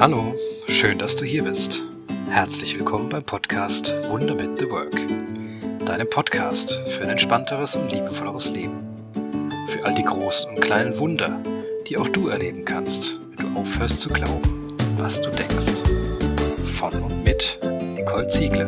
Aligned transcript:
Hallo, 0.00 0.32
schön, 0.66 0.96
dass 0.96 1.16
du 1.16 1.26
hier 1.26 1.44
bist. 1.44 1.84
Herzlich 2.30 2.74
willkommen 2.78 3.10
beim 3.10 3.22
Podcast 3.22 3.94
Wunder 4.08 4.34
mit 4.34 4.58
The 4.58 4.70
Work. 4.70 4.96
Deinem 5.84 6.08
Podcast 6.08 6.72
für 6.88 7.02
ein 7.02 7.10
entspannteres 7.10 7.76
und 7.76 7.92
liebevolleres 7.92 8.48
Leben. 8.48 8.78
Für 9.66 9.84
all 9.84 9.92
die 9.92 10.02
großen 10.02 10.54
und 10.54 10.62
kleinen 10.62 10.98
Wunder, 10.98 11.38
die 11.86 11.98
auch 11.98 12.08
du 12.08 12.28
erleben 12.28 12.64
kannst, 12.64 13.18
wenn 13.36 13.52
du 13.52 13.60
aufhörst 13.60 14.00
zu 14.00 14.08
glauben, 14.08 14.66
was 14.96 15.20
du 15.20 15.28
denkst. 15.32 15.82
Von 16.78 16.94
und 16.94 17.22
mit 17.22 17.58
Nicole 17.94 18.26
Ziegler, 18.28 18.64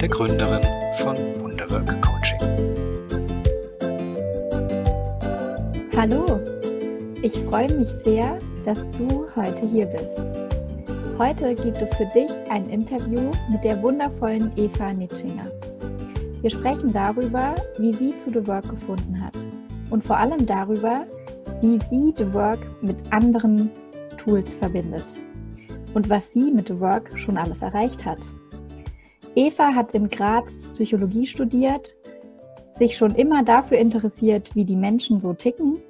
der 0.00 0.08
Gründerin 0.08 0.62
von 0.98 1.16
Wunderwork 1.40 2.00
Coaching. 2.00 2.38
Hallo, 5.96 6.40
ich 7.22 7.32
freue 7.40 7.72
mich 7.72 7.88
sehr, 8.04 8.38
dass 8.64 8.86
du 8.92 9.26
heute 9.34 9.66
hier 9.66 9.86
bist. 9.86 10.43
Heute 11.16 11.54
gibt 11.54 11.80
es 11.80 11.94
für 11.94 12.06
dich 12.06 12.30
ein 12.50 12.68
Interview 12.68 13.30
mit 13.48 13.62
der 13.62 13.80
wundervollen 13.80 14.50
Eva 14.56 14.92
Nitschinger. 14.92 15.46
Wir 16.40 16.50
sprechen 16.50 16.92
darüber, 16.92 17.54
wie 17.78 17.92
sie 17.92 18.16
zu 18.16 18.30
The 18.30 18.44
Work 18.48 18.68
gefunden 18.68 19.24
hat 19.24 19.36
und 19.90 20.02
vor 20.02 20.16
allem 20.16 20.44
darüber, 20.44 21.06
wie 21.60 21.78
sie 21.88 22.12
The 22.16 22.34
Work 22.34 22.66
mit 22.82 22.96
anderen 23.10 23.70
Tools 24.16 24.56
verbindet 24.56 25.20
und 25.94 26.10
was 26.10 26.32
sie 26.32 26.50
mit 26.50 26.66
The 26.66 26.80
Work 26.80 27.16
schon 27.16 27.38
alles 27.38 27.62
erreicht 27.62 28.04
hat. 28.04 28.18
Eva 29.36 29.72
hat 29.72 29.92
in 29.92 30.10
Graz 30.10 30.68
Psychologie 30.72 31.28
studiert, 31.28 31.94
sich 32.72 32.96
schon 32.96 33.14
immer 33.14 33.44
dafür 33.44 33.78
interessiert, 33.78 34.50
wie 34.56 34.64
die 34.64 34.74
Menschen 34.74 35.20
so 35.20 35.32
ticken 35.32 35.80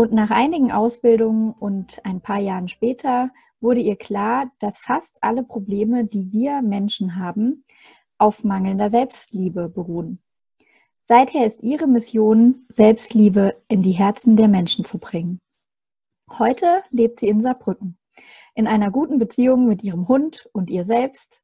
und 0.00 0.12
nach 0.12 0.30
einigen 0.30 0.72
Ausbildungen 0.72 1.52
und 1.52 2.00
ein 2.06 2.22
paar 2.22 2.38
Jahren 2.38 2.68
später 2.68 3.30
wurde 3.60 3.80
ihr 3.80 3.96
klar, 3.96 4.50
dass 4.58 4.78
fast 4.78 5.18
alle 5.22 5.42
Probleme, 5.42 6.06
die 6.06 6.32
wir 6.32 6.62
Menschen 6.62 7.16
haben, 7.16 7.64
auf 8.16 8.42
mangelnder 8.42 8.88
Selbstliebe 8.88 9.68
beruhen. 9.68 10.22
Seither 11.02 11.44
ist 11.44 11.62
ihre 11.62 11.86
Mission, 11.86 12.64
Selbstliebe 12.70 13.60
in 13.68 13.82
die 13.82 13.92
Herzen 13.92 14.38
der 14.38 14.48
Menschen 14.48 14.86
zu 14.86 14.96
bringen. 14.96 15.38
Heute 16.30 16.82
lebt 16.88 17.20
sie 17.20 17.28
in 17.28 17.42
Saarbrücken, 17.42 17.98
in 18.54 18.66
einer 18.66 18.90
guten 18.90 19.18
Beziehung 19.18 19.68
mit 19.68 19.84
ihrem 19.84 20.08
Hund 20.08 20.48
und 20.54 20.70
ihr 20.70 20.86
selbst, 20.86 21.42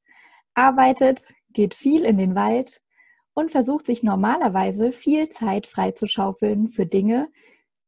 arbeitet, 0.54 1.26
geht 1.52 1.74
viel 1.74 2.06
in 2.06 2.16
den 2.16 2.34
Wald 2.34 2.80
und 3.34 3.50
versucht 3.50 3.84
sich 3.84 4.02
normalerweise 4.02 4.92
viel 4.92 5.28
Zeit 5.28 5.66
freizuschaufeln 5.66 6.68
für 6.68 6.86
Dinge, 6.86 7.28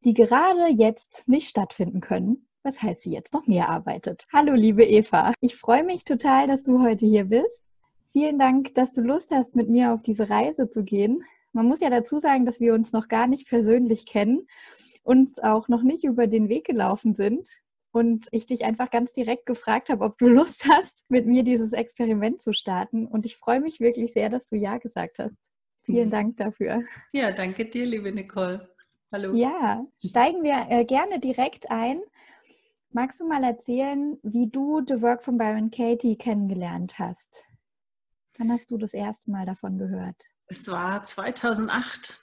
die 0.04 0.14
gerade 0.14 0.68
jetzt 0.68 1.28
nicht 1.28 1.48
stattfinden 1.48 2.00
können, 2.00 2.48
weshalb 2.62 2.98
sie 2.98 3.12
jetzt 3.12 3.34
noch 3.34 3.46
mehr 3.46 3.68
arbeitet. 3.68 4.24
Hallo, 4.32 4.54
liebe 4.54 4.84
Eva. 4.84 5.32
Ich 5.40 5.56
freue 5.56 5.84
mich 5.84 6.04
total, 6.04 6.46
dass 6.46 6.62
du 6.62 6.82
heute 6.82 7.06
hier 7.06 7.24
bist. 7.24 7.62
Vielen 8.12 8.38
Dank, 8.38 8.74
dass 8.74 8.92
du 8.92 9.00
Lust 9.00 9.32
hast, 9.32 9.56
mit 9.56 9.68
mir 9.68 9.92
auf 9.92 10.02
diese 10.02 10.30
Reise 10.30 10.70
zu 10.70 10.82
gehen. 10.82 11.22
Man 11.52 11.66
muss 11.66 11.80
ja 11.80 11.90
dazu 11.90 12.18
sagen, 12.18 12.46
dass 12.46 12.60
wir 12.60 12.74
uns 12.74 12.92
noch 12.92 13.08
gar 13.08 13.26
nicht 13.26 13.48
persönlich 13.48 14.06
kennen, 14.06 14.46
uns 15.02 15.38
auch 15.38 15.68
noch 15.68 15.82
nicht 15.82 16.04
über 16.04 16.26
den 16.26 16.48
Weg 16.48 16.66
gelaufen 16.66 17.14
sind 17.14 17.48
und 17.90 18.28
ich 18.30 18.46
dich 18.46 18.64
einfach 18.64 18.90
ganz 18.90 19.12
direkt 19.12 19.46
gefragt 19.46 19.88
habe, 19.88 20.04
ob 20.04 20.18
du 20.18 20.28
Lust 20.28 20.68
hast, 20.70 21.04
mit 21.08 21.26
mir 21.26 21.42
dieses 21.42 21.72
Experiment 21.72 22.40
zu 22.40 22.52
starten. 22.52 23.06
Und 23.06 23.26
ich 23.26 23.36
freue 23.36 23.60
mich 23.60 23.80
wirklich 23.80 24.12
sehr, 24.12 24.28
dass 24.28 24.46
du 24.46 24.56
Ja 24.56 24.78
gesagt 24.78 25.18
hast. 25.18 25.36
Vielen 25.82 26.10
Dank 26.10 26.36
dafür. 26.36 26.82
Ja, 27.12 27.32
danke 27.32 27.64
dir, 27.64 27.86
liebe 27.86 28.12
Nicole. 28.12 28.68
Hallo. 29.10 29.34
Ja, 29.34 29.86
steigen 30.04 30.42
wir 30.42 30.66
äh, 30.68 30.84
gerne 30.84 31.18
direkt 31.18 31.70
ein. 31.70 32.02
Magst 32.90 33.20
du 33.20 33.26
mal 33.26 33.42
erzählen, 33.42 34.18
wie 34.22 34.50
du 34.50 34.82
The 34.86 35.00
Work 35.00 35.22
von 35.22 35.38
Byron 35.38 35.70
Katie 35.70 36.16
kennengelernt 36.16 36.98
hast? 36.98 37.44
Wann 38.36 38.52
hast 38.52 38.70
du 38.70 38.76
das 38.76 38.92
erste 38.92 39.30
Mal 39.30 39.46
davon 39.46 39.78
gehört? 39.78 40.22
Es 40.48 40.68
war 40.68 41.04
2008. 41.04 42.22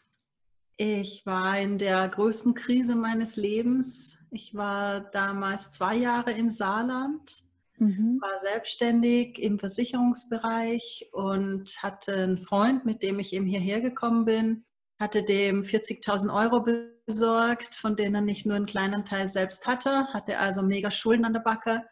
Ich 0.78 1.26
war 1.26 1.60
in 1.60 1.80
der 1.80 2.08
größten 2.08 2.54
Krise 2.54 2.96
meines 2.96 3.36
Lebens. 3.36 4.20
Ich 4.30 4.54
war 4.54 5.00
damals 5.00 5.72
zwei 5.72 5.96
Jahre 5.96 6.34
im 6.34 6.50
Saarland, 6.50 7.46
mhm. 7.78 8.20
war 8.22 8.38
selbstständig 8.38 9.42
im 9.42 9.58
Versicherungsbereich 9.58 11.10
und 11.14 11.82
hatte 11.82 12.14
einen 12.16 12.38
Freund, 12.38 12.86
mit 12.86 13.02
dem 13.02 13.18
ich 13.18 13.34
eben 13.34 13.48
hierher 13.48 13.82
gekommen 13.82 14.26
bin 14.26 14.66
hatte 15.00 15.24
dem 15.24 15.64
40.000 15.64 16.34
Euro 16.34 16.66
besorgt, 17.06 17.76
von 17.76 17.96
denen 17.96 18.16
er 18.16 18.22
nicht 18.22 18.46
nur 18.46 18.56
einen 18.56 18.66
kleinen 18.66 19.06
Teil 19.06 19.28
selbst 19.28 19.68
hatte, 19.68 20.08
hatte 20.14 20.38
also 20.40 20.62
mega 20.62 20.92
Schulden 20.92 21.26
an 21.26 21.34
der 21.34 21.42
Backe, 21.42 21.84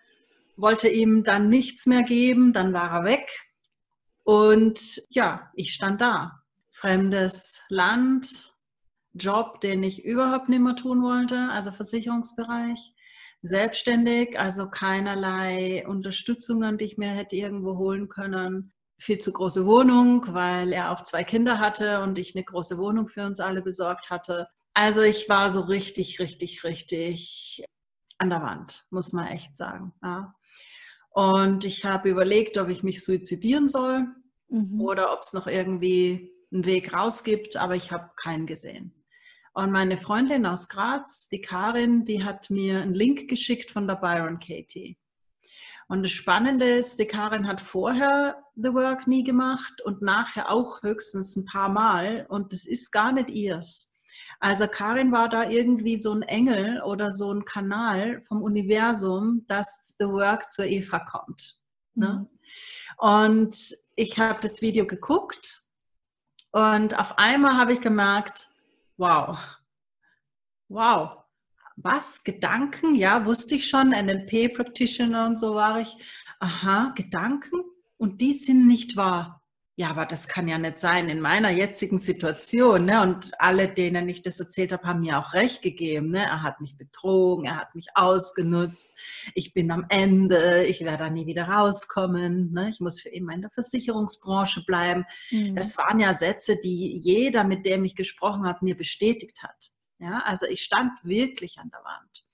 wollte 0.56 0.88
ihm 0.88 1.24
dann 1.24 1.50
nichts 1.50 1.86
mehr 1.86 2.04
geben, 2.04 2.54
dann 2.54 2.74
war 2.74 2.92
er 2.92 3.04
weg. 3.04 3.30
Und 4.24 5.02
ja, 5.10 5.52
ich 5.56 5.74
stand 5.74 6.02
da. 6.02 6.44
Fremdes 6.70 7.62
Land, 7.70 8.52
Job, 9.14 9.62
den 9.62 9.84
ich 9.84 10.06
überhaupt 10.06 10.50
nicht 10.50 10.62
mehr 10.62 10.76
tun 10.76 11.04
wollte, 11.04 11.50
also 11.50 11.72
Versicherungsbereich. 11.72 12.94
Selbstständig, 13.42 14.40
also 14.40 14.70
keinerlei 14.70 15.86
Unterstützungen, 15.86 16.78
die 16.78 16.86
ich 16.86 16.98
mir 16.98 17.10
hätte 17.10 17.36
irgendwo 17.36 17.78
holen 17.78 18.08
können 18.08 18.74
viel 18.98 19.18
zu 19.18 19.34
große 19.34 19.66
Wohnung, 19.66 20.26
weil 20.30 20.74
er 20.74 20.92
auch 20.92 21.04
zwei 21.04 21.24
Kinder 21.24 21.60
hatte 21.60 22.02
und 22.02 22.18
ich 22.18 22.36
eine 22.36 22.44
große 22.44 22.78
Wohnung 22.78 23.08
für 23.08 23.26
uns 23.26 23.40
alle 23.40 23.62
besorgt 23.62 24.10
hatte. 24.10 24.48
Also 24.74 25.02
ich 25.02 25.30
war 25.30 25.50
so 25.50 25.62
richtig, 25.62 26.20
richtig, 26.20 26.64
richtig 26.64 27.66
an 28.18 28.30
der 28.30 28.42
Wand, 28.42 28.86
muss 28.90 29.14
man 29.14 29.28
echt 29.28 29.56
sagen. 29.58 29.94
Ja. 30.02 30.34
Und 31.12 31.66
ich 31.66 31.86
habe 31.86 32.10
überlegt, 32.10 32.58
ob 32.58 32.70
ich 32.70 32.84
mich 32.84 33.04
suizidieren 33.04 33.68
soll 33.68 34.08
mhm. 34.50 34.82
oder 34.82 35.14
ob 35.14 35.20
es 35.22 35.34
noch 35.34 35.48
irgendwie 35.48 36.32
einen 36.52 36.66
Weg 36.66 36.94
raus 36.94 37.24
gibt, 37.24 37.58
aber 37.58 37.76
ich 37.76 37.92
habe 37.92 38.12
keinen 38.16 38.48
gesehen. 38.48 39.04
Und 39.54 39.72
meine 39.72 39.98
Freundin 39.98 40.48
aus 40.48 40.70
Graz, 40.70 41.30
die 41.30 41.42
Karin, 41.42 42.06
die 42.06 42.24
hat 42.24 42.50
mir 42.50 42.82
einen 42.82 42.94
Link 42.94 43.28
geschickt 43.28 43.70
von 43.70 43.88
der 43.88 43.96
Byron 43.96 44.40
Katie. 44.40 44.98
Und 45.88 46.04
das 46.04 46.12
Spannende 46.12 46.66
ist, 46.66 47.00
die 47.00 47.06
Karin 47.06 47.48
hat 47.48 47.62
vorher 47.62 48.44
The 48.56 48.74
Work 48.74 49.08
nie 49.08 49.24
gemacht 49.24 49.82
und 49.82 50.02
nachher 50.02 50.50
auch 50.50 50.82
höchstens 50.82 51.36
ein 51.36 51.46
paar 51.46 51.70
Mal. 51.70 52.26
Und 52.30 52.54
das 52.54 52.66
ist 52.66 52.92
gar 52.92 53.12
nicht 53.12 53.30
ihrs. 53.30 54.00
Also 54.40 54.68
Karin 54.68 55.12
war 55.12 55.30
da 55.30 55.50
irgendwie 55.50 55.98
so 55.98 56.14
ein 56.14 56.22
Engel 56.22 56.82
oder 56.82 57.12
so 57.12 57.34
ein 57.34 57.46
Kanal 57.46 58.22
vom 58.28 58.42
Universum, 58.42 59.46
dass 59.48 59.96
The 60.00 60.06
Work 60.08 60.52
zur 60.52 60.66
Eva 60.66 61.00
kommt. 61.00 61.60
Ne? 61.96 62.28
Mhm. 62.30 62.40
Und 62.98 63.56
ich 63.96 64.20
habe 64.20 64.40
das 64.42 64.62
Video 64.62 64.86
geguckt 64.86 65.64
und 66.52 67.00
auf 67.00 67.18
einmal 67.18 67.58
habe 67.58 67.74
ich 67.74 67.82
gemerkt, 67.82 68.48
wow, 68.98 69.40
wow, 70.68 71.23
was? 71.76 72.24
Gedanken? 72.24 72.96
Ja, 72.96 73.26
wusste 73.26 73.56
ich 73.56 73.68
schon. 73.68 73.90
NLP-Practitioner 73.90 75.28
und 75.28 75.38
so 75.38 75.56
war 75.56 75.80
ich. 75.80 75.96
Aha, 76.40 76.94
Gedanken? 76.96 77.62
Und 77.98 78.22
die 78.22 78.34
sind 78.34 78.68
nicht 78.68 78.96
wahr. 78.96 79.44
Ja, 79.76 79.90
aber 79.90 80.06
das 80.06 80.28
kann 80.28 80.48
ja 80.48 80.60
nicht 80.60 80.78
sein 80.78 81.10
in 81.10 81.20
meiner 81.20 81.50
jetzigen 81.50 81.98
Situation. 81.98 82.86
Ne? 82.86 83.02
Und 83.02 83.32
alle, 83.40 83.68
denen 83.68 84.08
ich 84.08 84.22
das 84.22 84.40
erzählt 84.40 84.72
habe, 84.72 84.88
haben 84.88 85.00
mir 85.00 85.18
auch 85.18 85.34
recht 85.34 85.64
gegeben. 85.64 86.12
Ne? 86.12 86.20
Er 86.20 86.44
hat 86.44 86.62
mich 86.62 86.78
betrogen, 86.78 87.46
er 87.46 87.58
hat 87.58 87.74
mich 87.74 87.88
ausgenutzt. 87.96 88.96
Ich 89.34 89.56
bin 89.56 89.72
am 89.72 89.88
Ende, 89.90 90.64
ich 90.66 90.82
werde 90.82 91.06
da 91.06 91.10
nie 91.10 91.26
wieder 91.26 91.46
rauskommen. 91.46 92.52
Ne? 92.52 92.70
Ich 92.70 92.82
muss 92.82 93.02
für 93.02 93.10
immer 93.10 93.34
in 93.34 93.42
der 93.42 93.50
Versicherungsbranche 93.50 94.64
bleiben. 94.64 95.06
Mhm. 95.32 95.56
Das 95.56 95.76
waren 95.80 96.00
ja 96.00 96.14
Sätze, 96.14 96.60
die 96.64 96.96
jeder, 96.96 97.44
mit 97.44 97.66
dem 97.66 97.84
ich 97.84 97.96
gesprochen 97.96 98.46
habe, 98.46 98.60
mir 98.62 98.78
bestätigt 98.78 99.42
hat. 99.42 99.73
Ja, 100.04 100.22
also 100.26 100.46
ich 100.46 100.62
stand 100.62 100.92
wirklich 101.04 101.60
an 101.60 101.70
der 101.70 101.80
Wand. 101.80 102.26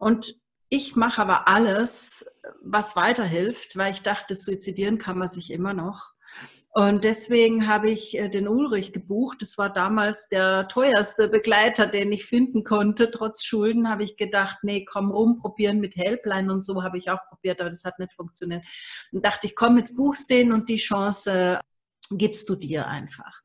Und 0.00 0.34
ich 0.68 0.96
mache 0.96 1.22
aber 1.22 1.46
alles, 1.46 2.40
was 2.60 2.96
weiterhilft, 2.96 3.76
weil 3.76 3.92
ich 3.92 4.02
dachte, 4.02 4.34
suizidieren 4.34 4.98
kann 4.98 5.18
man 5.18 5.28
sich 5.28 5.52
immer 5.52 5.74
noch. 5.74 6.14
Und 6.70 7.04
deswegen 7.04 7.68
habe 7.68 7.88
ich 7.88 8.18
äh, 8.18 8.28
den 8.28 8.48
Ulrich 8.48 8.92
gebucht. 8.92 9.40
Das 9.40 9.56
war 9.58 9.72
damals 9.72 10.28
der 10.28 10.66
teuerste 10.66 11.28
Begleiter, 11.28 11.86
den 11.86 12.10
ich 12.10 12.24
finden 12.24 12.64
konnte. 12.64 13.12
Trotz 13.12 13.44
Schulden 13.44 13.88
habe 13.88 14.02
ich 14.02 14.16
gedacht, 14.16 14.58
nee, 14.62 14.84
komm 14.84 15.12
rum, 15.12 15.38
probieren 15.38 15.78
mit 15.78 15.94
Helpline 15.94 16.52
und 16.52 16.64
so 16.64 16.82
habe 16.82 16.98
ich 16.98 17.10
auch 17.10 17.20
probiert, 17.28 17.60
aber 17.60 17.70
das 17.70 17.84
hat 17.84 18.00
nicht 18.00 18.14
funktioniert. 18.14 18.64
Und 19.12 19.24
dachte 19.24 19.46
ich, 19.46 19.54
komm, 19.54 19.78
jetzt 19.78 19.96
buchst 19.96 20.28
den 20.30 20.52
und 20.52 20.68
die 20.68 20.78
Chance 20.78 21.60
gibst 22.10 22.48
du 22.48 22.56
dir 22.56 22.88
einfach. 22.88 23.43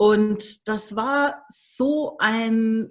Und 0.00 0.66
das 0.66 0.96
war 0.96 1.44
so 1.50 2.16
ein 2.20 2.90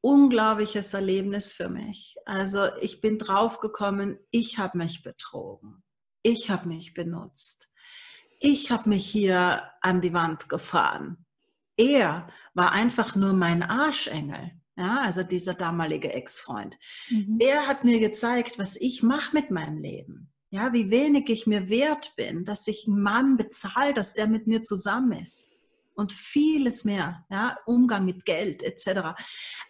unglaubliches 0.00 0.92
Erlebnis 0.92 1.52
für 1.52 1.68
mich. 1.68 2.16
Also 2.24 2.66
ich 2.80 3.00
bin 3.00 3.16
draufgekommen, 3.16 4.18
ich 4.32 4.58
habe 4.58 4.78
mich 4.78 5.04
betrogen. 5.04 5.84
Ich 6.24 6.50
habe 6.50 6.66
mich 6.66 6.94
benutzt. 6.94 7.72
Ich 8.40 8.72
habe 8.72 8.88
mich 8.88 9.08
hier 9.08 9.70
an 9.82 10.00
die 10.00 10.12
Wand 10.12 10.48
gefahren. 10.48 11.24
Er 11.76 12.28
war 12.54 12.72
einfach 12.72 13.14
nur 13.14 13.34
mein 13.34 13.62
Arschengel. 13.62 14.50
ja, 14.76 15.02
also 15.02 15.22
dieser 15.22 15.54
damalige 15.54 16.12
Ex-Freund, 16.12 16.76
mhm. 17.08 17.38
der 17.38 17.68
hat 17.68 17.84
mir 17.84 18.00
gezeigt, 18.00 18.58
was 18.58 18.74
ich 18.74 19.04
mache 19.04 19.32
mit 19.32 19.52
meinem 19.52 19.78
Leben. 19.78 20.32
Ja, 20.50 20.72
wie 20.72 20.90
wenig 20.90 21.30
ich 21.30 21.46
mir 21.46 21.68
wert 21.68 22.14
bin, 22.16 22.44
dass 22.44 22.66
ich 22.66 22.88
einen 22.88 23.00
Mann 23.00 23.36
bezahle, 23.36 23.94
dass 23.94 24.14
der 24.14 24.26
mit 24.26 24.48
mir 24.48 24.64
zusammen 24.64 25.12
ist. 25.12 25.54
Und 25.98 26.12
vieles 26.12 26.84
mehr, 26.84 27.26
ja, 27.28 27.58
Umgang 27.66 28.04
mit 28.04 28.24
Geld 28.24 28.62
etc. 28.62 29.20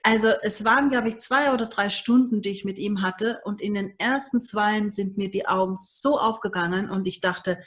Also 0.03 0.29
es 0.43 0.63
waren, 0.63 0.91
glaube 0.91 1.09
ich, 1.09 1.21
zwei 1.21 1.55
oder 1.55 1.65
drei 1.65 1.89
Stunden, 1.89 2.43
die 2.43 2.51
ich 2.51 2.67
mit 2.67 2.79
ihm 2.79 3.01
hatte. 3.01 3.41
Und 3.47 3.63
in 3.63 3.73
den 3.73 3.99
ersten 3.99 4.43
zwei 4.43 4.91
sind 4.91 5.17
mir 5.17 5.31
die 5.31 5.47
Augen 5.47 5.75
so 5.75 6.21
aufgegangen 6.21 6.91
und 6.91 7.07
ich 7.07 7.23
dachte, 7.23 7.59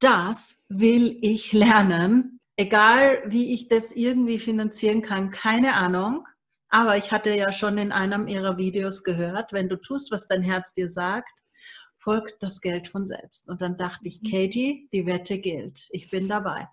das 0.00 0.66
will 0.68 1.18
ich 1.22 1.52
lernen. 1.52 2.40
Egal, 2.56 3.22
wie 3.26 3.54
ich 3.54 3.68
das 3.68 3.92
irgendwie 3.92 4.40
finanzieren 4.40 5.02
kann, 5.02 5.30
keine 5.30 5.74
Ahnung. 5.74 6.26
Aber 6.68 6.96
ich 6.96 7.12
hatte 7.12 7.32
ja 7.32 7.52
schon 7.52 7.78
in 7.78 7.92
einem 7.92 8.26
ihrer 8.26 8.56
Videos 8.56 9.04
gehört, 9.04 9.52
wenn 9.52 9.68
du 9.68 9.76
tust, 9.76 10.10
was 10.10 10.26
dein 10.26 10.42
Herz 10.42 10.74
dir 10.74 10.88
sagt, 10.88 11.44
folgt 11.96 12.42
das 12.42 12.60
Geld 12.60 12.88
von 12.88 13.06
selbst. 13.06 13.48
Und 13.48 13.62
dann 13.62 13.76
dachte 13.76 14.08
ich, 14.08 14.20
mhm. 14.20 14.30
Katie, 14.32 14.88
die 14.92 15.06
Wette 15.06 15.38
gilt. 15.38 15.86
Ich 15.92 16.10
bin 16.10 16.26
dabei 16.26 16.66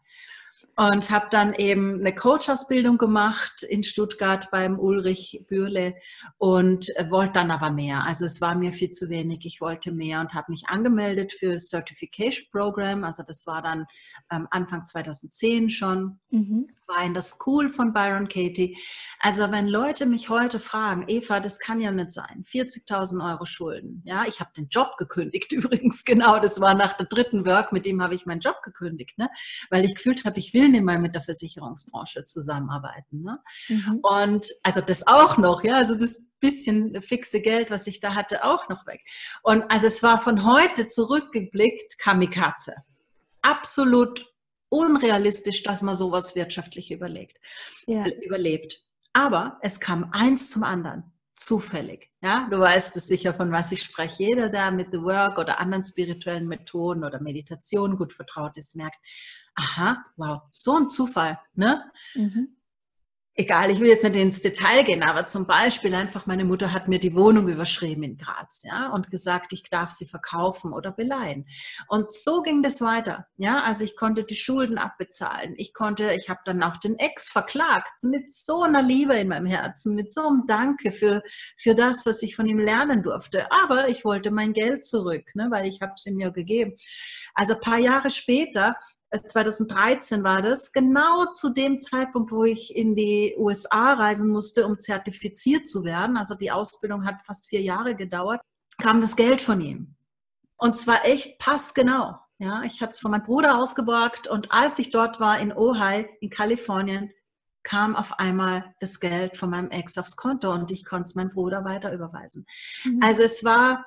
und 0.78 1.10
habe 1.10 1.26
dann 1.32 1.56
eben 1.56 2.00
eine 2.00 2.14
Coach-Ausbildung 2.14 3.00
gemacht 3.00 3.64
in 3.64 3.84
Stuttgart 3.84 4.48
beim 4.52 4.78
Ulrich 4.78 5.44
Bürle 5.50 5.96
und 6.38 6.90
wollte 7.10 7.34
dann 7.34 7.50
aber 7.50 7.72
mehr. 7.72 8.04
Also 8.04 8.26
es 8.26 8.42
war 8.42 8.54
mir 8.54 8.72
viel 8.72 8.92
zu 8.92 9.10
wenig. 9.10 9.40
Ich 9.46 9.60
wollte 9.60 9.92
mehr 9.92 10.20
und 10.20 10.36
habe 10.36 10.52
mich 10.52 10.66
angemeldet 10.68 11.34
für 11.34 11.54
das 11.54 11.70
Certification 11.70 12.46
Program. 12.52 13.04
Also 13.04 13.24
das 13.26 13.48
war 13.48 13.64
dann 13.64 13.88
ähm, 14.32 14.48
Anfang 14.52 14.86
2010 14.86 15.72
schon. 15.72 16.20
Mhm 16.30 16.68
war 16.88 17.04
in 17.06 17.14
der 17.14 17.22
School 17.22 17.70
von 17.70 17.94
Byron 17.94 18.28
Katie. 18.28 18.78
Also 19.20 19.52
wenn 19.52 19.68
Leute 19.68 20.06
mich 20.06 20.30
heute 20.30 20.60
fragen, 20.60 21.06
Eva, 21.08 21.40
das 21.40 21.60
kann 21.60 21.80
ja 21.80 21.92
nicht 21.92 22.12
sein, 22.12 22.44
40.000 22.50 23.30
Euro 23.30 23.46
Schulden. 23.46 24.02
Ja, 24.06 24.26
ich 24.26 24.40
habe 24.40 24.52
den 24.56 24.68
Job 24.70 24.98
gekündigt 24.98 25.52
übrigens, 25.52 26.06
genau, 26.06 26.40
das 26.40 26.62
war 26.62 26.74
nach 26.74 26.94
der 26.94 27.08
dritten 27.08 27.46
Work, 27.46 27.72
mit 27.72 27.86
dem 27.86 28.02
habe 28.02 28.16
ich 28.16 28.26
meinen 28.26 28.40
Job 28.40 28.62
gekündigt, 28.64 29.18
ne? 29.18 29.30
weil 29.70 29.86
ich 29.86 29.96
gefühlt 29.96 30.26
habe, 30.26 30.40
ich 30.40 30.54
will 30.54 30.67
mal 30.82 31.00
mit 31.00 31.16
der 31.16 31.22
Versicherungsbranche 31.22 32.24
zusammenarbeiten. 32.24 33.24
Ne? 33.24 33.40
Mhm. 33.70 34.00
Und 34.02 34.48
also 34.64 34.82
das 34.82 35.06
auch 35.08 35.38
noch, 35.38 35.64
ja, 35.64 35.76
also 35.76 35.96
das 35.96 36.28
bisschen 36.40 37.02
fixe 37.02 37.42
Geld, 37.42 37.72
was 37.72 37.88
ich 37.88 38.00
da 38.00 38.16
hatte, 38.16 38.44
auch 38.44 38.70
noch 38.70 38.86
weg. 38.86 39.02
Und 39.44 39.64
also 39.70 39.88
es 39.88 40.04
war 40.04 40.20
von 40.20 40.46
heute 40.46 40.88
zurückgeblickt 40.88 41.98
Kamikaze. 42.00 42.76
Absolut 43.42 44.26
unrealistisch, 44.70 45.64
dass 45.64 45.82
man 45.82 45.96
sowas 45.96 46.36
wirtschaftlich 46.36 46.92
überlegt, 46.92 47.38
ja. 47.86 48.06
überlebt. 48.08 48.82
Aber 49.14 49.58
es 49.62 49.80
kam 49.80 50.12
eins 50.12 50.50
zum 50.50 50.64
anderen, 50.64 51.12
zufällig. 51.36 52.12
Ja, 52.22 52.48
du 52.52 52.60
weißt 52.60 52.96
es 52.98 53.08
sicher, 53.08 53.34
von 53.34 53.52
was 53.52 53.72
ich 53.72 53.84
spreche. 53.84 54.24
Jeder, 54.24 54.50
der 54.50 54.72
mit 54.72 54.90
The 54.92 55.02
Work 55.02 55.38
oder 55.38 55.60
anderen 55.60 55.84
spirituellen 55.84 56.48
Methoden 56.48 57.04
oder 57.04 57.22
Meditation 57.22 57.96
gut 57.96 58.14
vertraut 58.14 58.58
ist, 58.58 58.76
merkt, 58.76 58.98
aha, 59.58 60.06
wow, 60.16 60.42
so 60.50 60.78
ein 60.78 60.90
Zufall. 60.90 61.40
Ne? 61.56 61.84
Mhm 62.16 62.58
egal, 63.38 63.70
ich 63.70 63.80
will 63.80 63.88
jetzt 63.88 64.04
nicht 64.04 64.16
ins 64.16 64.42
Detail 64.42 64.84
gehen, 64.84 65.04
aber 65.04 65.28
zum 65.28 65.46
Beispiel 65.46 65.94
einfach, 65.94 66.26
meine 66.26 66.44
Mutter 66.44 66.74
hat 66.74 66.88
mir 66.88 67.00
die 67.00 67.14
Wohnung 67.14 67.48
überschrieben 67.48 68.02
in 68.04 68.18
Graz, 68.18 68.64
ja, 68.64 68.90
und 68.90 69.12
gesagt, 69.12 69.54
ich 69.54 69.64
darf 69.70 69.92
sie 69.92 70.08
verkaufen 70.08 70.74
oder 70.74 70.92
beleihen. 70.92 71.48
Und 71.88 72.12
so 72.12 72.42
ging 72.42 72.64
das 72.64 72.82
weiter, 72.82 73.28
ja, 73.38 73.62
also 73.62 73.84
ich 73.84 73.96
konnte 73.96 74.24
die 74.24 74.36
Schulden 74.36 74.80
abbezahlen. 74.80 75.54
Ich 75.58 75.74
konnte, 75.74 76.14
ich 76.14 76.30
habe 76.30 76.42
dann 76.46 76.64
auch 76.64 76.78
den 76.78 76.98
Ex 76.98 77.30
verklagt 77.30 78.04
mit 78.04 78.32
so 78.32 78.64
einer 78.64 78.82
Liebe 78.82 79.16
in 79.16 79.28
meinem 79.28 79.46
Herzen, 79.46 79.94
mit 79.94 80.12
so 80.12 80.28
einem 80.28 80.46
Danke 80.48 80.92
für, 80.92 81.22
für 81.58 81.76
das, 81.76 82.08
was 82.08 82.24
ich 82.24 82.36
von 82.36 82.48
ihm 82.48 82.60
lernen 82.60 83.04
durfte. 83.04 83.52
Aber 83.52 83.88
ich 83.88 84.04
wollte 84.04 84.32
mein 84.32 84.54
Geld 84.54 84.84
zurück, 84.84 85.36
ne, 85.36 85.48
weil 85.52 85.68
ich 85.68 85.82
habe 85.82 85.94
es 85.96 86.06
ihm 86.08 86.20
ja 86.20 86.30
gegeben. 86.30 86.74
Also 87.36 87.54
ein 87.54 87.62
paar 87.62 87.78
Jahre 87.78 88.10
später 88.10 88.78
2013 89.12 90.20
äh, 90.20 90.24
war 90.24 90.42
das, 90.42 90.72
genau 90.72 91.26
zu 91.28 91.54
dem 91.54 91.78
Zeitpunkt, 91.78 92.32
wo 92.32 92.44
ich 92.44 92.76
in 92.76 92.96
die 92.96 93.36
USA 93.38 93.94
reisen 93.94 94.30
musste, 94.30 94.66
um 94.66 94.80
zertifiziert 94.80 95.68
zu 95.68 95.84
werden. 95.84 96.18
Also 96.18 96.36
die 96.36 96.52
Ausbildung 96.52 97.06
hat 97.06 97.22
fast 97.22 97.48
vier 97.48 97.62
Jahre 97.62 97.96
gedauert, 97.96 98.42
kam 98.82 99.02
das 99.02 99.16
Geld 99.16 99.42
von 99.42 99.62
ihm. 99.62 99.96
Und 100.58 100.78
zwar 100.78 101.06
echt 101.06 101.40
passgenau. 101.40 102.20
Ja, 102.40 102.62
ich 102.64 102.82
hatte 102.82 102.92
es 102.92 103.00
von 103.00 103.12
meinem 103.12 103.24
Bruder 103.24 103.58
ausgeborgt 103.58 104.28
und 104.28 104.52
als 104.52 104.78
ich 104.78 104.92
dort 104.92 105.20
war 105.20 105.40
in 105.40 105.52
Ojai 105.52 106.08
in 106.22 106.30
Kalifornien, 106.30 107.12
kam 107.64 107.96
auf 107.96 108.20
einmal 108.20 108.76
das 108.80 109.00
Geld 109.00 109.36
von 109.36 109.50
meinem 109.50 109.72
Ex 109.72 109.98
aufs 109.98 110.16
Konto 110.16 110.54
und 110.54 110.72
ich 110.72 110.86
konnte 110.86 111.06
es 111.06 111.16
meinem 111.16 111.30
Bruder 111.30 111.66
weiter 111.66 111.92
überweisen. 111.92 112.46
Mhm. 112.86 113.00
Also 113.04 113.24
es 113.24 113.44
war 113.44 113.86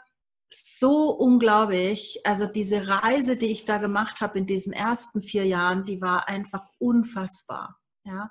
so 0.52 1.11
unglaublich. 1.11 2.20
Also 2.25 2.47
diese 2.47 2.88
Reise, 2.88 3.37
die 3.37 3.47
ich 3.47 3.64
da 3.64 3.79
gemacht 3.79 4.20
habe 4.20 4.38
in 4.38 4.47
diesen 4.47 4.73
ersten 4.73 5.23
vier 5.23 5.47
Jahren, 5.47 5.85
die 5.85 6.00
war 6.00 6.29
einfach 6.29 6.64
unfassbar. 6.79 7.79
Ja. 8.05 8.31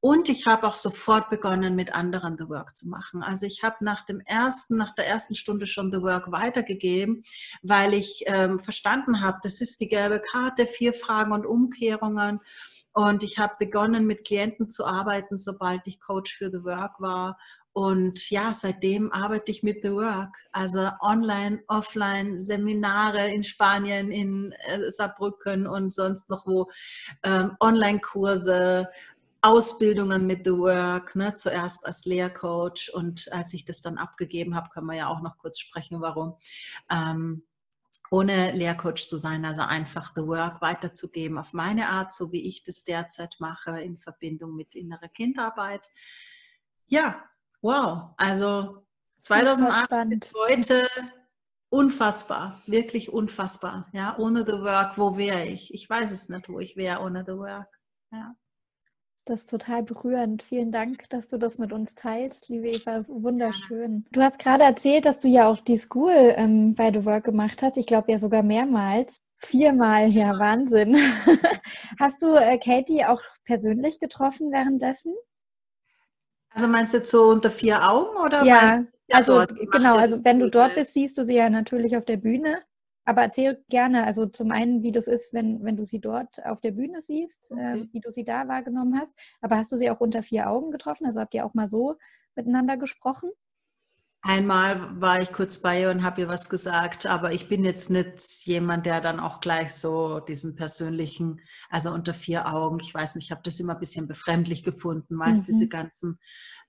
Und 0.00 0.28
ich 0.28 0.46
habe 0.46 0.66
auch 0.66 0.76
sofort 0.76 1.28
begonnen, 1.28 1.74
mit 1.74 1.92
anderen 1.92 2.36
The 2.38 2.48
Work 2.48 2.76
zu 2.76 2.88
machen. 2.88 3.24
Also 3.24 3.46
ich 3.46 3.64
habe 3.64 3.84
nach 3.84 4.06
dem 4.06 4.20
ersten, 4.20 4.76
nach 4.76 4.94
der 4.94 5.08
ersten 5.08 5.34
Stunde 5.34 5.66
schon 5.66 5.90
The 5.90 6.02
Work 6.02 6.30
weitergegeben, 6.30 7.24
weil 7.62 7.94
ich 7.94 8.22
ähm, 8.26 8.60
verstanden 8.60 9.22
habe, 9.22 9.38
das 9.42 9.60
ist 9.60 9.80
die 9.80 9.88
gelbe 9.88 10.20
Karte, 10.20 10.66
vier 10.66 10.92
Fragen 10.92 11.32
und 11.32 11.46
Umkehrungen. 11.46 12.40
Und 12.92 13.24
ich 13.24 13.38
habe 13.38 13.54
begonnen, 13.58 14.06
mit 14.06 14.24
Klienten 14.24 14.70
zu 14.70 14.86
arbeiten, 14.86 15.36
sobald 15.36 15.82
ich 15.86 16.00
Coach 16.00 16.36
für 16.36 16.50
The 16.50 16.62
Work 16.62 17.00
war. 17.00 17.36
Und 17.78 18.28
ja, 18.30 18.52
seitdem 18.52 19.12
arbeite 19.12 19.52
ich 19.52 19.62
mit 19.62 19.84
The 19.84 19.92
Work, 19.92 20.36
also 20.50 20.90
online, 21.00 21.62
offline, 21.68 22.36
Seminare 22.36 23.32
in 23.32 23.44
Spanien, 23.44 24.10
in 24.10 24.50
äh, 24.66 24.90
Saarbrücken 24.90 25.68
und 25.68 25.94
sonst 25.94 26.28
noch 26.28 26.44
wo, 26.44 26.68
ähm, 27.22 27.56
Online-Kurse, 27.60 28.88
Ausbildungen 29.42 30.26
mit 30.26 30.40
The 30.44 30.58
Work, 30.58 31.14
ne, 31.14 31.36
zuerst 31.36 31.86
als 31.86 32.04
Lehrcoach 32.04 32.90
und 32.92 33.32
als 33.32 33.54
ich 33.54 33.64
das 33.64 33.80
dann 33.80 33.96
abgegeben 33.96 34.56
habe, 34.56 34.70
können 34.70 34.88
wir 34.88 34.96
ja 34.96 35.06
auch 35.06 35.22
noch 35.22 35.38
kurz 35.38 35.60
sprechen, 35.60 36.00
warum. 36.00 36.36
Ähm, 36.90 37.44
ohne 38.10 38.56
Lehrcoach 38.56 39.06
zu 39.06 39.16
sein, 39.16 39.44
also 39.44 39.62
einfach 39.62 40.16
The 40.16 40.26
Work 40.26 40.60
weiterzugeben 40.60 41.38
auf 41.38 41.52
meine 41.52 41.90
Art, 41.90 42.12
so 42.12 42.32
wie 42.32 42.42
ich 42.42 42.64
das 42.64 42.82
derzeit 42.82 43.36
mache, 43.38 43.80
in 43.80 43.98
Verbindung 43.98 44.56
mit 44.56 44.74
innerer 44.74 45.08
Kindarbeit. 45.08 45.86
Ja, 46.88 47.22
Wow, 47.60 48.10
also 48.16 48.86
2008 49.20 49.90
bis 50.08 50.32
heute 50.48 50.88
unfassbar, 51.70 52.60
wirklich 52.66 53.12
unfassbar. 53.12 53.88
Ja, 53.92 54.16
ohne 54.18 54.44
The 54.46 54.60
Work, 54.60 54.96
wo 54.96 55.16
wäre 55.16 55.44
ich? 55.44 55.74
Ich 55.74 55.88
weiß 55.88 56.12
es 56.12 56.28
nicht, 56.28 56.48
wo 56.48 56.60
ich 56.60 56.76
wäre 56.76 57.00
ohne 57.00 57.24
The 57.26 57.32
Work. 57.32 57.68
Ja. 58.12 58.34
Das 59.24 59.40
ist 59.40 59.50
total 59.50 59.82
berührend. 59.82 60.42
Vielen 60.42 60.72
Dank, 60.72 61.06
dass 61.10 61.28
du 61.28 61.36
das 61.36 61.58
mit 61.58 61.70
uns 61.70 61.94
teilst, 61.94 62.48
liebe 62.48 62.68
Eva. 62.68 63.04
Wunderschön. 63.08 64.06
Du 64.10 64.22
hast 64.22 64.38
gerade 64.38 64.64
erzählt, 64.64 65.04
dass 65.04 65.20
du 65.20 65.28
ja 65.28 65.48
auch 65.48 65.60
die 65.60 65.76
School 65.76 66.32
ähm, 66.36 66.74
bei 66.74 66.90
The 66.90 67.04
Work 67.04 67.24
gemacht 67.24 67.60
hast. 67.60 67.76
Ich 67.76 67.86
glaube 67.86 68.10
ja 68.10 68.18
sogar 68.18 68.42
mehrmals. 68.42 69.18
Viermal, 69.36 70.08
ja, 70.08 70.38
Wahnsinn. 70.38 70.96
hast 72.00 72.22
du 72.22 72.34
äh, 72.34 72.58
Katie 72.58 73.04
auch 73.04 73.20
persönlich 73.44 74.00
getroffen 74.00 74.50
währenddessen? 74.50 75.12
Also 76.58 76.72
meinst 76.72 76.92
du 76.92 76.98
jetzt 76.98 77.12
so 77.12 77.28
unter 77.28 77.50
vier 77.50 77.88
Augen 77.88 78.16
oder? 78.16 78.42
Ja, 78.42 78.84
also 79.12 79.44
genau, 79.70 79.96
also 79.96 80.24
wenn 80.24 80.40
du 80.40 80.48
dort 80.48 80.74
bist, 80.74 80.92
siehst 80.92 81.16
du 81.16 81.24
sie 81.24 81.36
ja 81.36 81.48
natürlich 81.48 81.96
auf 81.96 82.04
der 82.04 82.16
Bühne. 82.16 82.58
Aber 83.04 83.22
erzähl 83.22 83.64
gerne, 83.68 84.04
also 84.04 84.26
zum 84.26 84.50
einen, 84.50 84.82
wie 84.82 84.90
das 84.90 85.06
ist, 85.06 85.32
wenn, 85.32 85.62
wenn 85.62 85.76
du 85.76 85.84
sie 85.84 86.00
dort 86.00 86.44
auf 86.44 86.60
der 86.60 86.72
Bühne 86.72 87.00
siehst, 87.00 87.52
okay. 87.52 87.82
äh, 87.82 87.86
wie 87.92 88.00
du 88.00 88.10
sie 88.10 88.24
da 88.24 88.48
wahrgenommen 88.48 88.98
hast. 88.98 89.16
Aber 89.40 89.56
hast 89.56 89.70
du 89.70 89.76
sie 89.76 89.88
auch 89.88 90.00
unter 90.00 90.24
vier 90.24 90.50
Augen 90.50 90.72
getroffen? 90.72 91.06
Also 91.06 91.20
habt 91.20 91.32
ihr 91.32 91.46
auch 91.46 91.54
mal 91.54 91.68
so 91.68 91.94
miteinander 92.34 92.76
gesprochen? 92.76 93.30
Einmal 94.20 95.00
war 95.00 95.22
ich 95.22 95.32
kurz 95.32 95.62
bei 95.62 95.82
ihr 95.82 95.90
und 95.90 96.02
habe 96.02 96.22
ihr 96.22 96.28
was 96.28 96.50
gesagt, 96.50 97.06
aber 97.06 97.32
ich 97.32 97.48
bin 97.48 97.64
jetzt 97.64 97.88
nicht 97.88 98.20
jemand, 98.46 98.84
der 98.84 99.00
dann 99.00 99.20
auch 99.20 99.40
gleich 99.40 99.74
so 99.74 100.18
diesen 100.18 100.56
persönlichen, 100.56 101.40
also 101.70 101.90
unter 101.90 102.14
vier 102.14 102.52
Augen, 102.52 102.80
ich 102.80 102.92
weiß 102.92 103.14
nicht, 103.14 103.26
ich 103.26 103.30
habe 103.30 103.42
das 103.44 103.60
immer 103.60 103.74
ein 103.74 103.80
bisschen 103.80 104.08
befremdlich 104.08 104.64
gefunden, 104.64 105.14
meist 105.14 105.42
mhm. 105.42 105.46
diese 105.46 105.68
ganzen 105.68 106.18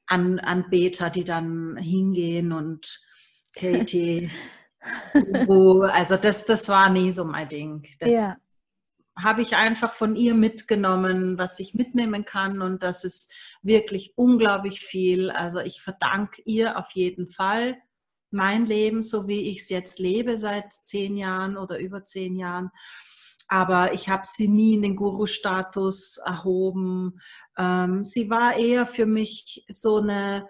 An 0.06 0.40
Anbeter, 0.40 1.10
die 1.10 1.24
dann 1.24 1.76
hingehen 1.78 2.52
und 2.52 3.00
Katie, 3.56 4.30
also 5.92 6.18
das, 6.18 6.46
das 6.46 6.70
war 6.70 6.90
nie 6.90 7.12
so 7.12 7.26
mein 7.26 7.50
Ding. 7.50 7.88
Das, 8.00 8.14
ja 8.14 8.38
habe 9.22 9.42
ich 9.42 9.56
einfach 9.56 9.94
von 9.94 10.16
ihr 10.16 10.34
mitgenommen, 10.34 11.38
was 11.38 11.60
ich 11.60 11.74
mitnehmen 11.74 12.26
kann 12.26 12.62
und 12.62 12.84
das 12.84 13.04
ist 13.04 13.32
wirklich 13.62 14.14
unglaublich 14.16 14.82
viel. 14.82 15.30
Also 15.30 15.60
ich 15.60 15.82
verdanke 15.82 16.42
ihr 16.46 16.78
auf 16.78 16.92
jeden 16.92 17.30
Fall 17.30 17.78
mein 18.32 18.66
Leben, 18.66 19.02
so 19.02 19.28
wie 19.28 19.50
ich 19.50 19.62
es 19.62 19.70
jetzt 19.70 20.00
lebe 20.00 20.38
seit 20.38 20.72
zehn 20.72 21.18
Jahren 21.18 21.58
oder 21.58 21.80
über 21.80 22.04
zehn 22.04 22.36
Jahren. 22.36 22.72
aber 23.52 23.94
ich 23.94 24.10
habe 24.10 24.24
sie 24.26 24.48
nie 24.48 24.76
in 24.76 24.84
den 24.84 24.96
Guru-Status 24.96 26.18
erhoben. 26.18 27.20
Ähm, 27.58 28.04
sie 28.04 28.30
war 28.30 28.56
eher 28.56 28.86
für 28.86 29.08
mich 29.08 29.66
so 29.68 29.98
eine, 29.98 30.48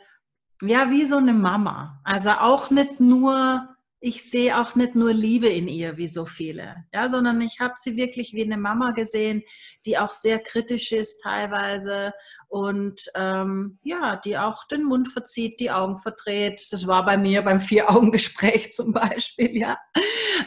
ja, 0.62 0.90
wie 0.92 1.06
so 1.06 1.16
eine 1.16 1.34
Mama. 1.34 2.02
Also 2.04 2.32
auch 2.32 2.70
nicht 2.72 3.00
nur 3.00 3.70
ich 4.02 4.30
sehe 4.30 4.60
auch 4.60 4.76
nicht 4.76 4.96
nur 4.96 5.14
Liebe 5.14 5.48
in 5.48 5.68
ihr 5.68 5.98
wie 5.98 6.08
so 6.08 6.26
viele, 6.26 6.86
ja, 6.94 7.10
sondern 7.10 7.42
ich 7.42 7.60
habe 7.60 7.74
sie 7.76 7.98
wirklich 7.98 8.34
wie 8.34 8.44
eine 8.44 8.58
Mama 8.58 8.92
gesehen, 8.92 9.44
die 9.86 9.98
auch 9.98 10.12
sehr 10.12 10.40
kritisch 10.40 10.92
ist 10.92 11.22
teilweise 11.22 12.14
und 12.50 13.00
ähm, 13.14 13.78
ja, 13.84 14.16
die 14.16 14.36
auch 14.36 14.66
den 14.68 14.84
Mund 14.84 15.12
verzieht, 15.12 15.60
die 15.60 15.70
Augen 15.70 16.00
verdreht. 16.00 16.66
Das 16.72 16.88
war 16.88 17.06
bei 17.06 17.16
mir 17.16 17.44
beim 17.44 17.60
Vier-Augen-Gespräch 17.60 18.72
zum 18.74 18.92
Beispiel, 18.92 19.56
ja, 19.56 19.78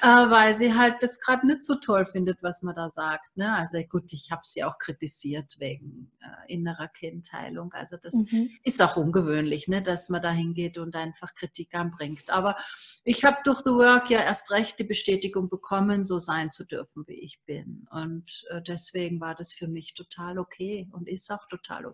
äh, 0.03 0.07
weil 0.07 0.53
sie 0.53 0.75
halt 0.75 0.97
das 1.01 1.21
gerade 1.21 1.47
nicht 1.47 1.63
so 1.63 1.77
toll 1.77 2.05
findet, 2.05 2.43
was 2.43 2.63
man 2.63 2.75
da 2.75 2.91
sagt. 2.91 3.37
Ne? 3.37 3.55
Also 3.55 3.79
gut, 3.89 4.13
ich 4.13 4.33
habe 4.33 4.41
sie 4.43 4.65
auch 4.65 4.79
kritisiert 4.79 5.55
wegen 5.61 6.11
äh, 6.21 6.53
innerer 6.53 6.89
Kindheilung. 6.89 7.73
Also 7.73 7.97
das 8.03 8.15
mhm. 8.15 8.51
ist 8.65 8.83
auch 8.83 8.97
ungewöhnlich, 8.97 9.69
ne, 9.69 9.81
dass 9.81 10.09
man 10.09 10.23
da 10.23 10.33
hingeht 10.33 10.79
und 10.79 10.97
einfach 10.97 11.35
Kritik 11.35 11.73
anbringt. 11.77 12.31
Aber 12.31 12.57
ich 13.05 13.25
habe 13.25 13.37
durch 13.45 13.61
The 13.61 13.71
Work 13.71 14.11
ja 14.11 14.19
erst 14.19 14.51
recht 14.51 14.77
die 14.81 14.85
Bestätigung 14.85 15.49
bekommen, 15.49 16.05
so 16.05 16.19
sein 16.19 16.51
zu 16.51 16.67
dürfen, 16.67 17.05
wie 17.07 17.21
ich 17.21 17.41
bin. 17.47 17.87
Und 17.93 18.45
äh, 18.51 18.61
deswegen 18.61 19.21
war 19.21 19.37
das 19.37 19.53
für 19.53 19.69
mich 19.69 19.95
total 19.95 20.41
okay 20.41 20.89
und 20.91 21.09
ist 21.09 21.31
auch 21.31 21.47
total 21.47 21.87
okay. 21.87 21.92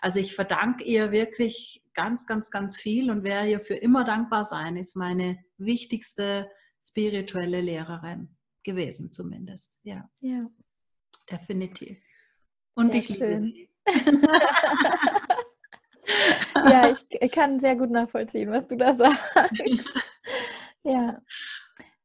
Also 0.00 0.20
ich 0.20 0.34
verdanke 0.34 0.84
ihr 0.84 1.10
wirklich 1.10 1.84
ganz, 1.94 2.26
ganz, 2.26 2.50
ganz 2.50 2.80
viel 2.80 3.10
und 3.10 3.24
wer 3.24 3.46
ihr 3.46 3.60
für 3.60 3.74
immer 3.74 4.04
dankbar 4.04 4.44
sein, 4.44 4.76
ist 4.76 4.96
meine 4.96 5.38
wichtigste 5.56 6.50
spirituelle 6.82 7.60
Lehrerin 7.60 8.36
gewesen, 8.64 9.12
zumindest. 9.12 9.80
Ja. 9.84 10.08
Ja. 10.20 10.46
Definitiv. 11.30 11.98
Und 12.74 12.92
Sehr 12.92 13.00
ich 13.00 13.06
schön. 13.08 13.18
liebe 13.18 13.40
sie. 13.40 13.68
ja, 16.54 16.90
ich 16.90 17.30
kann 17.32 17.60
sehr 17.60 17.76
gut 17.76 17.90
nachvollziehen, 17.90 18.50
was 18.50 18.66
du 18.66 18.76
da 18.76 18.94
sagst. 18.94 19.34
Ja, 20.84 21.20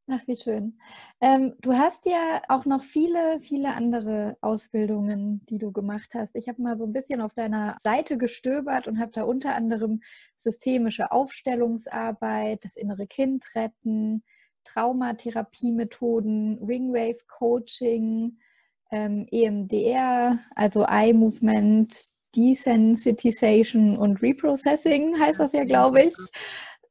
ach, 0.09 0.21
wie 0.27 0.35
schön. 0.35 0.77
Ähm, 1.21 1.53
du 1.61 1.73
hast 1.73 2.05
ja 2.05 2.41
auch 2.49 2.65
noch 2.65 2.83
viele, 2.83 3.39
viele 3.41 3.73
andere 3.73 4.37
Ausbildungen, 4.41 5.45
die 5.47 5.57
du 5.57 5.71
gemacht 5.71 6.09
hast. 6.13 6.35
Ich 6.35 6.47
habe 6.47 6.61
mal 6.61 6.77
so 6.77 6.85
ein 6.85 6.93
bisschen 6.93 7.21
auf 7.21 7.33
deiner 7.33 7.75
Seite 7.79 8.17
gestöbert 8.17 8.87
und 8.87 8.99
habe 8.99 9.11
da 9.13 9.23
unter 9.23 9.55
anderem 9.55 10.01
systemische 10.35 11.11
Aufstellungsarbeit, 11.11 12.65
das 12.65 12.75
innere 12.75 13.07
Kind 13.07 13.45
retten, 13.55 14.23
Traumatherapiemethoden, 14.65 16.59
Wingwave 16.67 17.19
Coaching, 17.27 18.39
ähm, 18.91 19.27
EMDR, 19.31 20.39
also 20.55 20.85
Eye 20.87 21.13
Movement, 21.13 22.11
Desensitization 22.35 23.97
und 23.97 24.21
Reprocessing 24.21 25.19
heißt 25.19 25.39
das 25.39 25.53
ja, 25.53 25.65
glaube 25.65 26.03
ich 26.03 26.15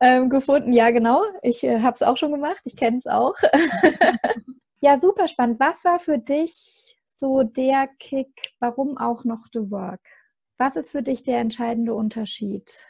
ähm, 0.03 0.29
gefunden. 0.29 0.73
Ja, 0.73 0.91
genau. 0.91 1.23
Ich 1.43 1.63
äh, 1.63 1.81
habe 1.81 1.95
es 1.95 2.03
auch 2.03 2.17
schon 2.17 2.33
gemacht. 2.33 2.61
Ich 2.65 2.77
kenne 2.77 2.99
es 2.99 3.07
auch. 3.07 3.35
ja, 4.81 4.99
super 4.99 5.29
spannend. 5.29 5.61
Was 5.61 5.85
war 5.85 6.01
für 6.01 6.19
dich 6.19 6.99
so 7.07 7.45
der 7.45 7.89
Kick? 8.01 8.53
Warum 8.59 8.99
auch 8.99 9.25
noch 9.25 9.47
The 9.53 9.71
Work? 9.71 10.01
Was 10.59 10.77
ist 10.77 10.91
für 10.91 11.03
dich 11.03 11.23
der 11.23 11.39
entscheidende 11.39 11.95
Unterschied? 11.95 12.87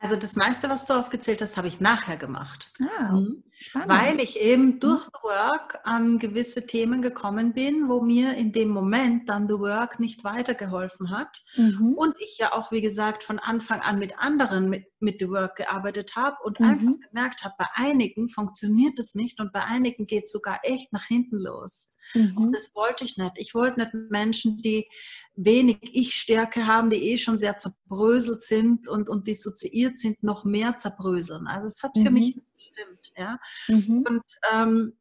Also 0.00 0.16
das 0.16 0.34
meiste, 0.34 0.68
was 0.68 0.86
du 0.86 0.94
aufgezählt 0.94 1.42
hast, 1.42 1.56
habe 1.56 1.68
ich 1.68 1.78
nachher 1.78 2.16
gemacht. 2.16 2.72
Ah, 2.98 3.12
mhm. 3.12 3.44
Spannend. 3.60 3.88
Weil 3.88 4.20
ich 4.20 4.40
eben 4.40 4.66
mhm. 4.66 4.80
durch 4.80 5.04
The 5.04 5.22
Work 5.22 5.78
an 5.84 6.18
gewisse 6.18 6.66
Themen 6.66 7.02
gekommen 7.02 7.52
bin, 7.52 7.88
wo 7.88 8.00
mir 8.00 8.34
in 8.34 8.52
dem 8.52 8.70
Moment 8.70 9.28
dann 9.28 9.48
The 9.48 9.58
Work 9.58 10.00
nicht 10.00 10.24
weitergeholfen 10.24 11.10
hat. 11.10 11.42
Mhm. 11.56 11.94
Und 11.94 12.16
ich 12.20 12.38
ja 12.38 12.52
auch, 12.52 12.72
wie 12.72 12.80
gesagt, 12.80 13.22
von 13.22 13.38
Anfang 13.38 13.80
an 13.80 13.98
mit 13.98 14.18
anderen 14.18 14.70
mit, 14.70 14.86
mit 14.98 15.20
The 15.20 15.28
Work 15.28 15.56
gearbeitet 15.56 16.16
habe 16.16 16.36
und 16.42 16.58
mhm. 16.60 16.66
einfach 16.66 16.92
gemerkt 17.08 17.44
habe, 17.44 17.54
bei 17.58 17.66
einigen 17.74 18.28
funktioniert 18.28 18.98
es 18.98 19.14
nicht 19.14 19.40
und 19.40 19.52
bei 19.52 19.64
einigen 19.64 20.06
geht 20.06 20.24
es 20.24 20.32
sogar 20.32 20.60
echt 20.62 20.92
nach 20.92 21.04
hinten 21.04 21.38
los. 21.38 21.92
Mhm. 22.14 22.36
Und 22.36 22.52
das 22.52 22.74
wollte 22.74 23.04
ich 23.04 23.16
nicht. 23.16 23.32
Ich 23.36 23.54
wollte 23.54 23.80
nicht 23.80 23.94
Menschen, 24.10 24.58
die 24.58 24.88
wenig 25.36 25.78
Ich-Stärke 25.82 26.66
haben, 26.66 26.90
die 26.90 26.96
eh 26.96 27.16
schon 27.16 27.36
sehr 27.36 27.56
zerbröselt 27.58 28.42
sind 28.42 28.88
und, 28.88 29.08
und 29.08 29.26
dissoziiert 29.26 29.98
sind, 29.98 30.22
noch 30.22 30.44
mehr 30.44 30.76
zerbröseln. 30.76 31.46
Also 31.46 31.66
es 31.66 31.82
hat 31.82 31.94
mhm. 31.96 32.04
für 32.04 32.10
mich 32.10 32.42
gestimmt. 32.70 33.12
Ja? 33.16 33.38
Mhm. 33.68 34.04
Und 34.08 34.24
ähm, 34.52 34.92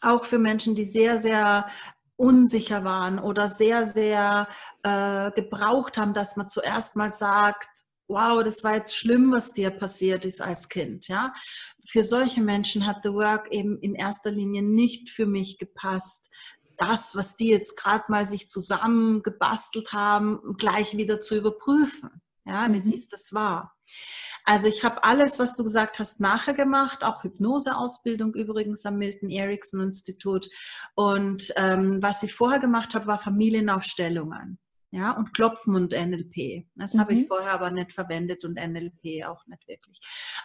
auch 0.00 0.24
für 0.24 0.38
Menschen, 0.38 0.74
die 0.74 0.84
sehr, 0.84 1.18
sehr 1.18 1.68
unsicher 2.16 2.84
waren 2.84 3.18
oder 3.18 3.48
sehr, 3.48 3.84
sehr 3.84 4.48
äh, 4.82 5.30
gebraucht 5.32 5.96
haben, 5.96 6.14
dass 6.14 6.36
man 6.36 6.48
zuerst 6.48 6.96
mal 6.96 7.12
sagt, 7.12 7.68
wow, 8.08 8.42
das 8.42 8.62
war 8.62 8.74
jetzt 8.74 8.96
schlimm, 8.96 9.32
was 9.32 9.52
dir 9.52 9.70
passiert 9.70 10.24
ist 10.24 10.40
als 10.40 10.68
Kind. 10.68 11.08
Ja? 11.08 11.32
Für 11.88 12.02
solche 12.02 12.42
Menschen 12.42 12.86
hat 12.86 13.00
The 13.02 13.12
Work 13.12 13.50
eben 13.50 13.78
in 13.80 13.94
erster 13.94 14.30
Linie 14.30 14.62
nicht 14.62 15.10
für 15.10 15.26
mich 15.26 15.58
gepasst, 15.58 16.32
das, 16.76 17.14
was 17.16 17.36
die 17.36 17.48
jetzt 17.48 17.76
gerade 17.76 18.04
mal 18.08 18.24
sich 18.24 18.48
zusammen 18.48 19.22
gebastelt 19.22 19.92
haben, 19.92 20.56
gleich 20.58 20.96
wieder 20.96 21.20
zu 21.20 21.36
überprüfen. 21.36 22.22
Ja, 22.44 22.66
mhm. 22.68 22.84
wie 22.84 22.94
ist 22.94 23.12
das 23.12 23.32
wahr? 23.32 23.74
Also 24.44 24.68
ich 24.68 24.84
habe 24.84 25.04
alles, 25.04 25.38
was 25.38 25.54
du 25.54 25.62
gesagt 25.62 25.98
hast, 25.98 26.20
nachher 26.20 26.54
gemacht, 26.54 27.04
auch 27.04 27.22
Hypnoseausbildung 27.22 28.34
übrigens 28.34 28.84
am 28.84 28.98
Milton 28.98 29.30
Erickson 29.30 29.80
Institut. 29.80 30.48
Und 30.94 31.52
ähm, 31.56 31.98
was 32.02 32.22
ich 32.22 32.34
vorher 32.34 32.58
gemacht 32.58 32.94
habe, 32.94 33.06
war 33.06 33.18
Familienaufstellungen 33.18 34.58
ja, 34.94 35.12
und 35.12 35.32
Klopfen 35.32 35.74
und 35.74 35.92
NLP. 35.92 36.66
Das 36.74 36.92
mhm. 36.92 37.00
habe 37.00 37.14
ich 37.14 37.20
mhm. 37.20 37.26
vorher 37.26 37.52
aber 37.52 37.70
nicht 37.70 37.92
verwendet 37.92 38.44
und 38.44 38.56
NLP 38.56 39.24
auch 39.26 39.46
nicht 39.46 39.66
wirklich. 39.66 39.98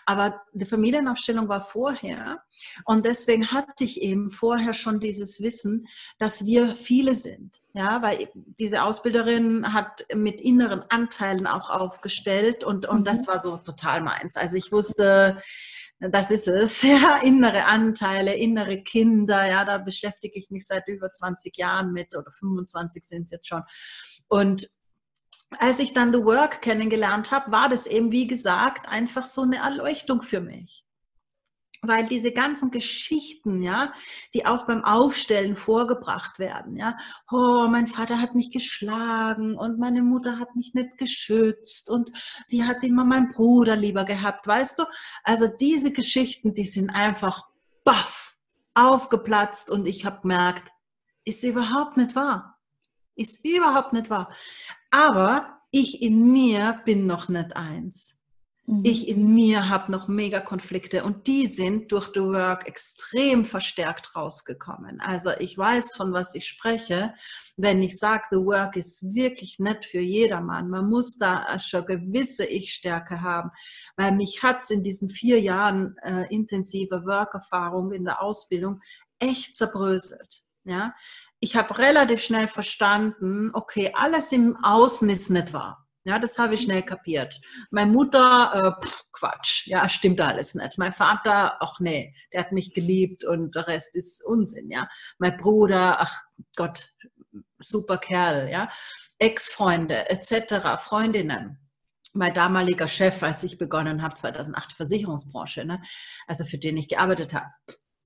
Aber 0.06 0.42
die 0.54 0.66
Familienaufstellung 0.66 1.50
war 1.50 1.60
vorher 1.60 2.42
und 2.86 3.06
deswegen 3.06 3.52
hatte 3.52 3.84
ich 3.84 4.02
eben 4.02 4.32
vorher 4.32 4.74
schon 4.74 5.02
dieses 5.02 5.42
Wissen, 5.42 5.86
dass 6.18 6.46
wir 6.46 6.78
viele 6.78 7.14
sind. 7.14 7.58
Ja, 7.74 8.02
weil 8.02 8.30
diese 8.34 8.84
Ausbilderin 8.84 9.74
hat 9.74 10.06
mit 10.16 10.40
inneren 10.40 10.82
Anteilen 10.90 11.46
auch 11.46 11.70
aufgestellt 11.70 12.64
und, 12.64 12.88
und 12.88 13.02
mhm. 13.02 13.04
das 13.04 13.28
war 13.28 13.40
so 13.40 13.58
total 13.58 14.02
meins. 14.02 14.38
Also 14.38 14.56
ich 14.56 14.72
wusste, 14.72 15.42
das 16.00 16.32
ist 16.32 16.48
es, 16.48 16.82
ja, 16.84 17.18
innere 17.18 17.66
Anteile, 17.66 18.36
innere 18.36 18.84
Kinder, 18.84 19.46
ja, 19.48 19.66
da 19.66 19.78
beschäftige 19.78 20.38
ich 20.38 20.52
mich 20.52 20.66
seit 20.66 20.88
über 20.88 21.12
20 21.12 21.58
Jahren 21.58 21.92
mit 21.92 22.16
oder 22.16 22.32
25 22.32 23.04
sind 23.04 23.24
es 23.26 23.32
jetzt 23.32 23.48
schon. 23.48 23.64
Und 24.28 24.68
als 25.60 25.80
ich 25.80 25.94
dann 25.94 26.12
The 26.12 26.24
Work 26.24 26.62
kennengelernt 26.62 27.32
habe, 27.32 27.52
war 27.52 27.70
das 27.70 27.88
eben, 27.88 28.12
wie 28.12 28.28
gesagt, 28.28 28.88
einfach 28.88 29.24
so 29.24 29.44
eine 29.44 29.58
Erleuchtung 29.58 30.22
für 30.22 30.42
mich. 30.42 30.84
Weil 31.84 32.06
diese 32.08 32.32
ganzen 32.32 32.72
Geschichten, 32.72 33.62
ja, 33.62 33.94
die 34.34 34.46
auch 34.46 34.66
beim 34.66 34.84
Aufstellen 34.84 35.56
vorgebracht 35.56 36.40
werden, 36.40 36.76
ja, 36.76 36.98
oh, 37.32 37.68
mein 37.70 37.88
Vater 37.88 38.20
hat 38.20 38.34
mich 38.34 38.52
geschlagen 38.52 39.56
und 39.56 39.78
meine 39.78 40.02
Mutter 40.02 40.40
hat 40.40 40.56
mich 40.56 40.74
nicht 40.74 40.98
geschützt 40.98 41.90
und 41.90 42.12
die 42.52 42.66
hat 42.66 42.84
immer 42.84 43.06
meinen 43.06 43.30
Bruder 43.30 43.76
lieber 43.76 44.06
gehabt, 44.06 44.48
weißt 44.48 44.80
du? 44.80 44.84
Also 45.24 45.48
diese 45.48 45.94
Geschichten, 45.94 46.56
die 46.56 46.66
sind 46.66 46.90
einfach 46.90 47.44
baff 47.84 48.36
aufgeplatzt 48.74 49.72
und 49.72 49.86
ich 49.86 50.06
habe 50.06 50.22
gemerkt, 50.22 50.72
ist 51.26 51.44
überhaupt 51.44 51.98
nicht 51.98 52.16
wahr. 52.16 52.57
Ist 53.18 53.44
überhaupt 53.44 53.92
nicht 53.92 54.10
wahr. 54.10 54.32
Aber 54.90 55.60
ich 55.72 56.02
in 56.02 56.32
mir 56.32 56.82
bin 56.86 57.08
noch 57.08 57.28
nicht 57.28 57.56
eins. 57.56 58.18
Mhm. 58.68 58.84
Ich 58.84 59.08
in 59.08 59.34
mir 59.34 59.70
habe 59.70 59.92
noch 59.92 60.10
mega 60.10 60.42
Konflikte 60.42 61.06
und 61.06 61.28
die 61.28 61.48
sind 61.48 61.90
durch 61.94 62.12
The 62.14 62.20
Work 62.20 62.68
extrem 62.68 63.46
verstärkt 63.46 64.14
rausgekommen. 64.14 65.00
Also 65.00 65.32
ich 65.40 65.58
weiß, 65.58 65.96
von 65.96 66.12
was 66.12 66.36
ich 66.36 66.46
spreche, 66.46 67.14
wenn 67.56 67.82
ich 67.82 67.98
sage, 67.98 68.26
The 68.30 68.38
Work 68.38 68.76
ist 68.76 69.16
wirklich 69.16 69.58
nicht 69.60 69.86
für 69.86 70.02
jedermann. 70.02 70.70
Man 70.70 70.90
muss 70.90 71.18
da 71.18 71.58
schon 71.60 71.86
gewisse 71.86 72.46
Ich-Stärke 72.46 73.22
haben, 73.22 73.52
weil 73.96 74.12
mich 74.12 74.44
hat 74.44 74.58
es 74.62 74.70
in 74.70 74.84
diesen 74.84 75.10
vier 75.10 75.40
Jahren 75.40 75.96
äh, 76.04 76.28
intensive 76.30 77.06
Work-Erfahrung 77.06 77.94
in 77.94 78.04
der 78.04 78.22
Ausbildung 78.22 78.82
echt 79.20 79.56
zerbröselt. 79.56 80.44
Ja, 80.66 80.94
ich 81.40 81.56
habe 81.56 81.78
relativ 81.78 82.22
schnell 82.22 82.48
verstanden, 82.48 83.52
okay, 83.54 83.92
alles 83.94 84.32
im 84.32 84.58
Außen 84.64 85.10
ist 85.10 85.30
nicht 85.30 85.54
wahr. 85.54 85.88
Ja, 86.04 86.20
das 86.20 86.40
habe 86.40 86.54
ich 86.54 86.62
schnell 86.62 86.84
kapiert. 86.84 87.38
Meine 87.70 87.92
Mutter, 87.92 88.78
äh, 88.82 88.86
pff, 88.86 89.04
Quatsch, 89.12 89.68
ja, 89.68 89.90
stimmt 89.90 90.22
alles 90.22 90.56
nicht. 90.56 90.78
Mein 90.78 90.94
Vater, 90.94 91.58
ach 91.62 91.82
nee, 91.82 92.16
der 92.32 92.42
hat 92.42 92.54
mich 92.54 92.74
geliebt 92.74 93.26
und 93.26 93.56
der 93.56 93.68
Rest 93.68 93.96
ist 93.96 94.26
Unsinn, 94.26 94.72
ja. 94.72 94.88
Mein 95.20 95.36
Bruder, 95.36 96.00
ach 96.00 96.16
Gott, 96.56 96.94
super 97.60 97.98
Kerl, 97.98 98.50
ja. 98.50 98.70
Ex-Freunde 99.20 100.10
etc., 100.10 100.80
Freundinnen. 100.80 101.60
Mein 102.14 102.34
damaliger 102.34 102.88
Chef, 102.88 103.22
als 103.22 103.44
ich 103.44 103.58
begonnen 103.58 104.02
habe, 104.02 104.16
2008, 104.16 104.74
Versicherungsbranche, 104.74 105.66
ne? 105.66 105.82
also 106.26 106.46
für 106.46 106.58
den 106.58 106.78
ich 106.78 106.88
gearbeitet 106.88 107.34
habe 107.34 107.48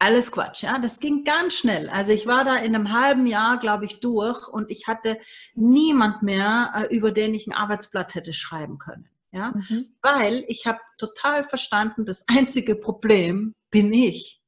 alles 0.02 0.32
Quatsch, 0.32 0.64
ja. 0.64 0.80
Das 0.80 1.00
ging 1.00 1.24
ganz 1.24 1.54
schnell. 1.54 1.88
Also 1.90 2.12
ich 2.12 2.26
war 2.26 2.44
da 2.44 2.56
in 2.56 2.76
einem 2.76 2.92
halben 2.92 3.28
Jahr, 3.28 3.60
glaube 3.60 3.86
ich, 3.86 4.00
durch 4.00 4.48
und 4.48 4.72
ich 4.72 4.88
hatte 4.88 5.20
niemand 5.54 6.24
mehr, 6.24 6.74
äh, 6.76 6.96
über 6.96 7.12
den 7.12 7.36
ich 7.36 7.46
ein 7.46 7.54
Arbeitsblatt 7.54 8.16
hätte 8.16 8.34
schreiben 8.34 8.80
können. 8.80 9.08
Ja, 9.32 9.54
mhm. 9.56 9.86
weil 10.02 10.44
ich 10.48 10.66
habe 10.66 10.80
total 10.98 11.44
verstanden, 11.46 12.06
das 12.06 12.26
einzige 12.28 12.76
Problem 12.76 13.54
bin 13.70 13.94
ich. 13.94 14.42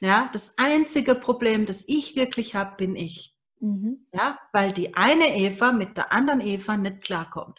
Ja, 0.00 0.28
das 0.32 0.56
einzige 0.58 1.16
Problem, 1.16 1.66
das 1.66 1.88
ich 1.88 2.14
wirklich 2.14 2.54
habe, 2.54 2.76
bin 2.76 2.94
ich. 2.94 3.34
Mhm. 3.60 4.06
Ja, 4.12 4.38
weil 4.52 4.70
die 4.70 4.94
eine 4.94 5.34
Eva 5.36 5.72
mit 5.72 5.96
der 5.96 6.12
anderen 6.12 6.40
Eva 6.40 6.76
nicht 6.76 7.02
klarkommt. 7.02 7.58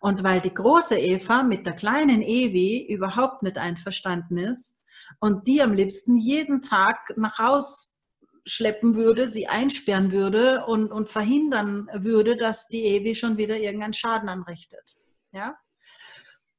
Und 0.00 0.22
weil 0.22 0.40
die 0.40 0.54
große 0.54 0.98
Eva 0.98 1.42
mit 1.42 1.66
der 1.66 1.74
kleinen 1.74 2.22
Evi 2.22 2.86
überhaupt 2.88 3.42
nicht 3.42 3.58
einverstanden 3.58 4.38
ist 4.38 4.83
und 5.20 5.46
die 5.46 5.62
am 5.62 5.72
liebsten 5.72 6.16
jeden 6.16 6.60
Tag 6.60 7.14
nach 7.16 7.38
Haus 7.38 8.02
schleppen 8.46 8.94
würde, 8.94 9.26
sie 9.26 9.46
einsperren 9.46 10.12
würde 10.12 10.66
und, 10.66 10.92
und 10.92 11.08
verhindern 11.08 11.88
würde, 11.94 12.36
dass 12.36 12.68
die 12.68 12.84
Evi 12.84 13.14
schon 13.14 13.38
wieder 13.38 13.56
irgendeinen 13.56 13.94
Schaden 13.94 14.28
anrichtet. 14.28 14.96
Ja? 15.32 15.56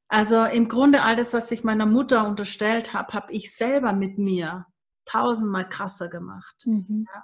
Also 0.08 0.46
im 0.46 0.68
Grunde 0.68 1.04
all 1.04 1.16
das, 1.16 1.34
was 1.34 1.52
ich 1.52 1.64
meiner 1.64 1.86
Mutter 1.86 2.28
unterstellt 2.28 2.94
habe, 2.94 3.14
habe 3.14 3.34
ich 3.34 3.56
selber 3.56 3.94
mit 3.94 4.18
mir 4.18 4.66
tausendmal 5.06 5.68
krasser 5.70 6.10
gemacht. 6.10 6.56
Mhm. 6.66 7.06
Ja. 7.14 7.24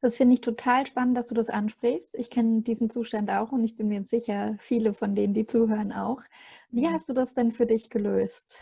Das 0.00 0.16
finde 0.16 0.34
ich 0.34 0.42
total 0.42 0.86
spannend, 0.86 1.16
dass 1.16 1.28
du 1.28 1.34
das 1.34 1.48
ansprichst. 1.48 2.14
Ich 2.14 2.28
kenne 2.28 2.60
diesen 2.60 2.90
Zustand 2.90 3.30
auch 3.30 3.52
und 3.52 3.64
ich 3.64 3.74
bin 3.74 3.88
mir 3.88 4.04
sicher, 4.04 4.56
viele 4.60 4.92
von 4.92 5.14
denen, 5.14 5.32
die 5.32 5.46
zuhören, 5.46 5.92
auch. 5.92 6.20
Wie 6.70 6.86
hast 6.86 7.08
du 7.08 7.14
das 7.14 7.32
denn 7.32 7.52
für 7.52 7.64
dich 7.64 7.88
gelöst? 7.88 8.58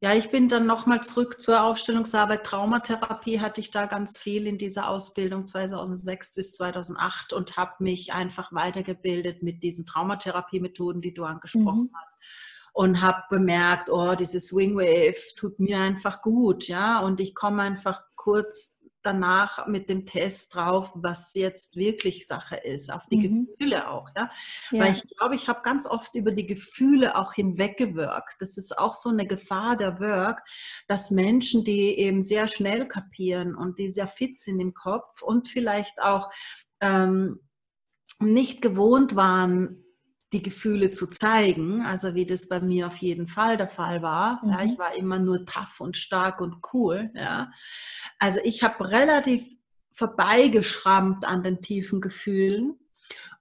Ja, 0.00 0.14
ich 0.14 0.30
bin 0.30 0.48
dann 0.48 0.64
nochmal 0.64 1.02
zurück 1.02 1.40
zur 1.40 1.64
Aufstellungsarbeit. 1.64 2.44
Traumatherapie 2.44 3.40
hatte 3.40 3.60
ich 3.60 3.72
da 3.72 3.86
ganz 3.86 4.16
viel 4.16 4.46
in 4.46 4.56
dieser 4.56 4.88
Ausbildung 4.88 5.44
2006 5.44 6.36
bis 6.36 6.52
2008 6.52 7.32
und 7.32 7.56
habe 7.56 7.82
mich 7.82 8.12
einfach 8.12 8.52
weitergebildet 8.52 9.42
mit 9.42 9.64
diesen 9.64 9.86
Traumatherapie-Methoden, 9.86 11.00
die 11.00 11.14
du 11.14 11.24
angesprochen 11.24 11.90
mhm. 11.92 11.96
hast 12.00 12.22
und 12.72 13.02
habe 13.02 13.24
bemerkt, 13.28 13.90
oh, 13.90 14.14
diese 14.14 14.38
Swing 14.38 14.76
Wave 14.76 15.34
tut 15.36 15.58
mir 15.58 15.80
einfach 15.80 16.22
gut, 16.22 16.68
ja, 16.68 17.00
und 17.00 17.18
ich 17.18 17.34
komme 17.34 17.62
einfach 17.62 18.02
kurz 18.14 18.77
danach 19.02 19.66
mit 19.66 19.88
dem 19.88 20.06
Test 20.06 20.54
drauf, 20.54 20.90
was 20.94 21.34
jetzt 21.34 21.76
wirklich 21.76 22.26
Sache 22.26 22.56
ist, 22.56 22.92
auf 22.92 23.06
die 23.06 23.28
mhm. 23.28 23.46
Gefühle 23.46 23.88
auch, 23.88 24.10
ja? 24.16 24.30
ja. 24.70 24.84
Weil 24.84 24.92
ich 24.92 25.04
glaube, 25.16 25.34
ich 25.34 25.48
habe 25.48 25.62
ganz 25.62 25.86
oft 25.86 26.14
über 26.14 26.32
die 26.32 26.46
Gefühle 26.46 27.16
auch 27.16 27.32
hinweggewirkt. 27.32 28.36
Das 28.40 28.58
ist 28.58 28.78
auch 28.78 28.94
so 28.94 29.10
eine 29.10 29.26
Gefahr 29.26 29.76
der 29.76 30.00
Work, 30.00 30.42
dass 30.86 31.10
Menschen, 31.10 31.64
die 31.64 31.98
eben 31.98 32.22
sehr 32.22 32.48
schnell 32.48 32.86
kapieren 32.86 33.54
und 33.54 33.78
die 33.78 33.88
sehr 33.88 34.08
fit 34.08 34.38
sind 34.38 34.60
im 34.60 34.74
Kopf 34.74 35.22
und 35.22 35.48
vielleicht 35.48 36.00
auch 36.00 36.30
ähm, 36.80 37.40
nicht 38.20 38.62
gewohnt 38.62 39.16
waren, 39.16 39.84
die 40.32 40.42
Gefühle 40.42 40.90
zu 40.90 41.06
zeigen, 41.06 41.80
also 41.82 42.14
wie 42.14 42.26
das 42.26 42.48
bei 42.48 42.60
mir 42.60 42.88
auf 42.88 42.96
jeden 42.98 43.28
Fall 43.28 43.56
der 43.56 43.68
Fall 43.68 44.02
war. 44.02 44.44
Mhm. 44.44 44.50
Ja, 44.50 44.62
ich 44.62 44.78
war 44.78 44.94
immer 44.94 45.18
nur 45.18 45.46
tough 45.46 45.80
und 45.80 45.96
stark 45.96 46.40
und 46.40 46.56
cool. 46.72 47.10
Ja. 47.14 47.50
Also 48.18 48.40
ich 48.44 48.62
habe 48.62 48.90
relativ 48.90 49.48
vorbeigeschrammt 49.92 51.24
an 51.24 51.42
den 51.42 51.60
tiefen 51.60 52.00
Gefühlen 52.00 52.78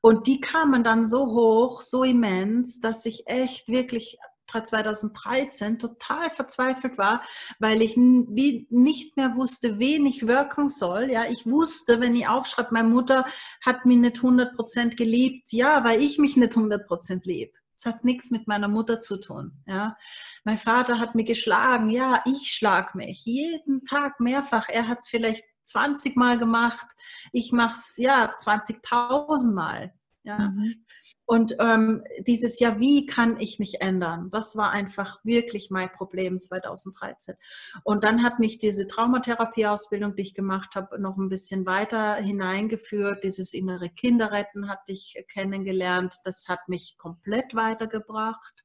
und 0.02 0.28
die 0.28 0.40
kamen 0.40 0.84
dann 0.84 1.06
so 1.06 1.28
hoch, 1.28 1.82
so 1.82 2.04
immens, 2.04 2.80
dass 2.80 3.06
ich 3.06 3.28
echt 3.28 3.68
wirklich 3.68 4.18
2013 4.48 5.80
total 5.80 6.30
verzweifelt 6.32 6.98
war, 6.98 7.22
weil 7.60 7.82
ich 7.82 7.98
nicht 7.98 9.18
mehr 9.18 9.36
wusste, 9.36 9.80
wen 9.80 10.06
ich 10.06 10.28
wirken 10.28 10.68
soll. 10.68 11.12
Ja, 11.12 11.26
ich 11.26 11.46
wusste, 11.46 12.00
wenn 12.00 12.16
ich 12.16 12.28
aufschreibe, 12.28 12.70
meine 12.72 12.90
Mutter 12.90 13.26
hat 13.66 13.86
mich 13.86 13.98
nicht 13.98 14.18
100% 14.18 14.96
geliebt. 14.96 15.52
Ja, 15.52 15.84
weil 15.84 16.02
ich 16.02 16.18
mich 16.18 16.38
nicht 16.38 16.54
100% 16.54 17.22
lieb. 17.26 17.54
Es 17.76 17.86
hat 17.86 18.04
nichts 18.04 18.32
mit 18.32 18.48
meiner 18.48 18.68
Mutter 18.68 19.00
zu 19.00 19.18
tun. 19.20 19.52
Ja, 19.68 19.98
mein 20.44 20.58
Vater 20.58 21.00
hat 21.00 21.14
mich 21.14 21.28
geschlagen. 21.28 21.92
Ja, 21.92 22.24
ich 22.26 22.52
schlag 22.52 22.96
mich 22.96 23.26
jeden 23.26 23.86
Tag 23.86 24.20
mehrfach. 24.20 24.68
Er 24.68 24.88
hat 24.88 25.00
es 25.00 25.08
vielleicht 25.08 25.44
20 25.64 26.16
Mal 26.16 26.40
gemacht. 26.40 26.88
Ich 27.34 27.52
mache 27.52 27.76
es 27.76 27.98
ja 27.98 28.34
20.000 28.36 29.54
Mal. 29.54 29.94
Ja. 30.24 30.40
Mhm. 30.40 30.86
Und 31.26 31.58
ähm, 31.60 32.04
dieses 32.20 32.60
Jahr, 32.60 32.80
wie 32.80 33.06
kann 33.06 33.40
ich 33.40 33.60
mich 33.60 33.82
ändern? 33.82 34.30
Das 34.32 34.56
war 34.56 34.72
einfach 34.72 35.24
wirklich 35.26 35.70
mein 35.70 35.92
Problem 35.92 36.40
2013. 36.40 37.36
Und 37.84 38.04
dann 38.04 38.24
hat 38.24 38.40
mich 38.40 38.58
diese 38.58 38.88
Traumatherapieausbildung, 38.88 40.16
die 40.16 40.22
ich 40.22 40.34
gemacht 40.34 40.76
habe, 40.76 41.00
noch 41.02 41.18
ein 41.18 41.30
bisschen 41.30 41.66
weiter 41.66 42.16
hineingeführt. 42.16 43.24
Dieses 43.24 43.54
innere 43.54 43.90
Kinderretten 43.90 44.70
hatte 44.70 44.94
ich 44.94 45.22
kennengelernt. 45.28 46.16
Das 46.24 46.48
hat 46.48 46.70
mich 46.70 46.98
komplett 46.98 47.56
weitergebracht. 47.56 48.64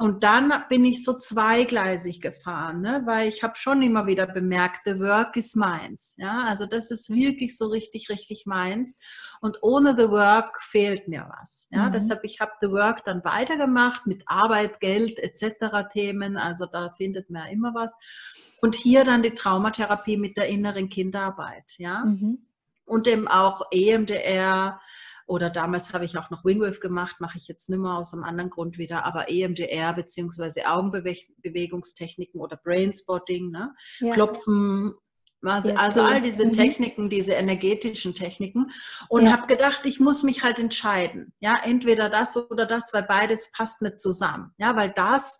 Und 0.00 0.24
dann 0.24 0.64
bin 0.70 0.86
ich 0.86 1.04
so 1.04 1.12
zweigleisig 1.12 2.22
gefahren, 2.22 2.80
ne? 2.80 3.02
weil 3.04 3.28
ich 3.28 3.42
habe 3.42 3.54
schon 3.56 3.82
immer 3.82 4.06
wieder 4.06 4.26
bemerkt, 4.26 4.86
the 4.86 4.98
work 4.98 5.36
is 5.36 5.54
meins. 5.56 6.16
Ja? 6.16 6.44
Also 6.44 6.64
das 6.64 6.90
ist 6.90 7.10
wirklich 7.10 7.58
so 7.58 7.66
richtig, 7.66 8.08
richtig 8.08 8.46
meins. 8.46 8.98
Und 9.42 9.58
ohne 9.60 9.94
the 9.94 10.08
work 10.08 10.62
fehlt 10.62 11.06
mir 11.06 11.30
was. 11.38 11.68
Ja? 11.70 11.88
Mhm. 11.88 11.92
Deshalb, 11.92 12.24
ich 12.24 12.40
habe 12.40 12.52
the 12.62 12.70
work 12.70 13.04
dann 13.04 13.22
weitergemacht 13.24 14.06
mit 14.06 14.22
Arbeit, 14.24 14.80
Geld 14.80 15.18
etc. 15.18 15.92
Themen. 15.92 16.38
Also 16.38 16.64
da 16.64 16.88
findet 16.92 17.28
man 17.28 17.44
ja 17.44 17.52
immer 17.52 17.74
was. 17.74 17.94
Und 18.62 18.76
hier 18.76 19.04
dann 19.04 19.22
die 19.22 19.34
Traumatherapie 19.34 20.16
mit 20.16 20.38
der 20.38 20.48
inneren 20.48 20.88
Kinderarbeit. 20.88 21.74
Ja? 21.76 22.06
Mhm. 22.06 22.38
Und 22.86 23.06
eben 23.06 23.28
auch 23.28 23.66
EMDR, 23.70 24.80
oder 25.30 25.48
damals 25.48 25.92
habe 25.92 26.04
ich 26.04 26.18
auch 26.18 26.30
noch 26.30 26.44
Wingwave 26.44 26.80
gemacht, 26.80 27.20
mache 27.20 27.38
ich 27.38 27.46
jetzt 27.46 27.70
nicht 27.70 27.78
mehr 27.78 27.94
aus 27.94 28.12
einem 28.12 28.24
anderen 28.24 28.50
Grund 28.50 28.78
wieder, 28.78 29.04
aber 29.04 29.30
EMDR 29.30 29.94
bzw. 29.94 30.64
Augenbewegungstechniken 30.64 32.40
oder 32.40 32.56
Brainspotting, 32.56 33.52
ne? 33.52 33.72
Ja. 34.00 34.12
Klopfen, 34.12 34.94
also, 35.42 35.72
also, 35.76 36.02
all 36.02 36.20
diese 36.20 36.46
mhm. 36.46 36.52
Techniken, 36.52 37.08
diese 37.08 37.34
energetischen 37.34 38.12
Techniken 38.12 38.72
und 39.08 39.26
ja. 39.26 39.30
habe 39.32 39.46
gedacht, 39.46 39.86
ich 39.86 40.00
muss 40.00 40.24
mich 40.24 40.42
halt 40.42 40.58
entscheiden. 40.58 41.32
Ja, 41.38 41.60
entweder 41.62 42.10
das 42.10 42.36
oder 42.36 42.66
das, 42.66 42.92
weil 42.92 43.04
beides 43.04 43.52
passt 43.52 43.82
nicht 43.82 44.00
zusammen. 44.00 44.52
Ja, 44.58 44.74
weil 44.74 44.90
das 44.90 45.38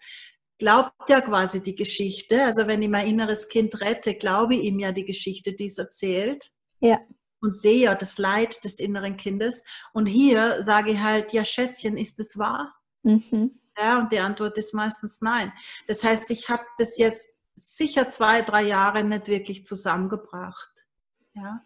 glaubt 0.60 1.08
ja 1.08 1.20
quasi 1.20 1.64
die 1.64 1.74
Geschichte. 1.74 2.44
Also 2.44 2.68
wenn 2.68 2.80
ich 2.80 2.88
mein 2.88 3.08
inneres 3.08 3.48
Kind 3.48 3.80
rette, 3.80 4.14
glaube 4.14 4.54
ich 4.54 4.62
ihm 4.62 4.78
ja 4.78 4.92
die 4.92 5.04
Geschichte, 5.04 5.52
die 5.52 5.66
es 5.66 5.78
erzählt. 5.78 6.52
Ja 6.78 7.00
und 7.40 7.54
sehe 7.54 7.84
ja 7.84 7.94
das 7.94 8.18
Leid 8.18 8.64
des 8.64 8.78
inneren 8.78 9.16
Kindes. 9.16 9.64
Und 9.92 10.06
hier 10.06 10.62
sage 10.62 10.92
ich 10.92 11.00
halt, 11.00 11.32
ja 11.32 11.44
Schätzchen, 11.44 11.96
ist 11.96 12.20
es 12.20 12.38
wahr? 12.38 12.74
Mhm. 13.02 13.58
Ja, 13.78 13.98
und 13.98 14.12
die 14.12 14.18
Antwort 14.18 14.58
ist 14.58 14.74
meistens 14.74 15.20
nein. 15.22 15.52
Das 15.86 16.04
heißt, 16.04 16.30
ich 16.30 16.48
habe 16.48 16.64
das 16.76 16.98
jetzt 16.98 17.40
sicher 17.54 18.08
zwei, 18.08 18.42
drei 18.42 18.62
Jahre 18.62 19.04
nicht 19.04 19.28
wirklich 19.28 19.64
zusammengebracht. 19.64 20.86
Ja. 21.34 21.62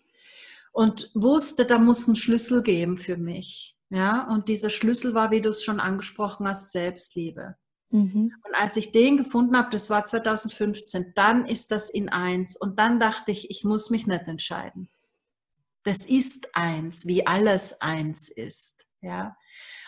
Und 0.72 1.10
wusste, 1.14 1.64
da 1.66 1.78
muss 1.78 2.06
ein 2.06 2.16
Schlüssel 2.16 2.62
geben 2.62 2.96
für 2.96 3.16
mich. 3.16 3.76
Ja, 3.90 4.26
und 4.28 4.48
dieser 4.48 4.70
Schlüssel 4.70 5.14
war, 5.14 5.30
wie 5.30 5.40
du 5.40 5.50
es 5.50 5.62
schon 5.62 5.78
angesprochen 5.78 6.48
hast, 6.48 6.72
Selbstliebe. 6.72 7.56
Mhm. 7.90 8.32
Und 8.44 8.54
als 8.54 8.76
ich 8.76 8.90
den 8.90 9.16
gefunden 9.16 9.56
habe, 9.56 9.70
das 9.70 9.88
war 9.88 10.04
2015, 10.04 11.12
dann 11.14 11.46
ist 11.46 11.70
das 11.70 11.90
in 11.90 12.08
eins. 12.08 12.56
Und 12.56 12.78
dann 12.78 12.98
dachte 12.98 13.30
ich, 13.30 13.50
ich 13.50 13.62
muss 13.62 13.90
mich 13.90 14.08
nicht 14.08 14.26
entscheiden. 14.26 14.88
Das 15.84 16.06
ist 16.06 16.56
eins, 16.56 17.06
wie 17.06 17.26
alles 17.26 17.80
eins 17.80 18.28
ist. 18.28 18.86
Ja. 19.00 19.36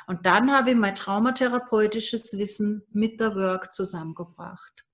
Und 0.06 0.24
dann 0.24 0.52
habe 0.52 0.70
ich 0.70 0.76
mein 0.76 0.94
traumatherapeutisches 0.94 2.38
Wissen 2.38 2.84
mit 2.92 3.20
der 3.20 3.34
Work 3.34 3.72
zusammengebracht. 3.72 4.84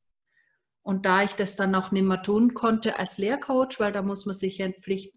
Und 0.83 1.07
da 1.07 1.23
ich 1.23 1.35
das 1.35 1.55
dann 1.55 1.75
auch 1.75 1.93
nicht 1.93 2.05
mehr 2.05 2.23
tun 2.23 2.55
konnte 2.55 2.99
als 2.99 3.19
Lehrcoach, 3.19 3.79
weil 3.79 3.93
da 3.93 4.03
muss 4.03 4.27
man 4.27 4.35
sich 4.35 4.57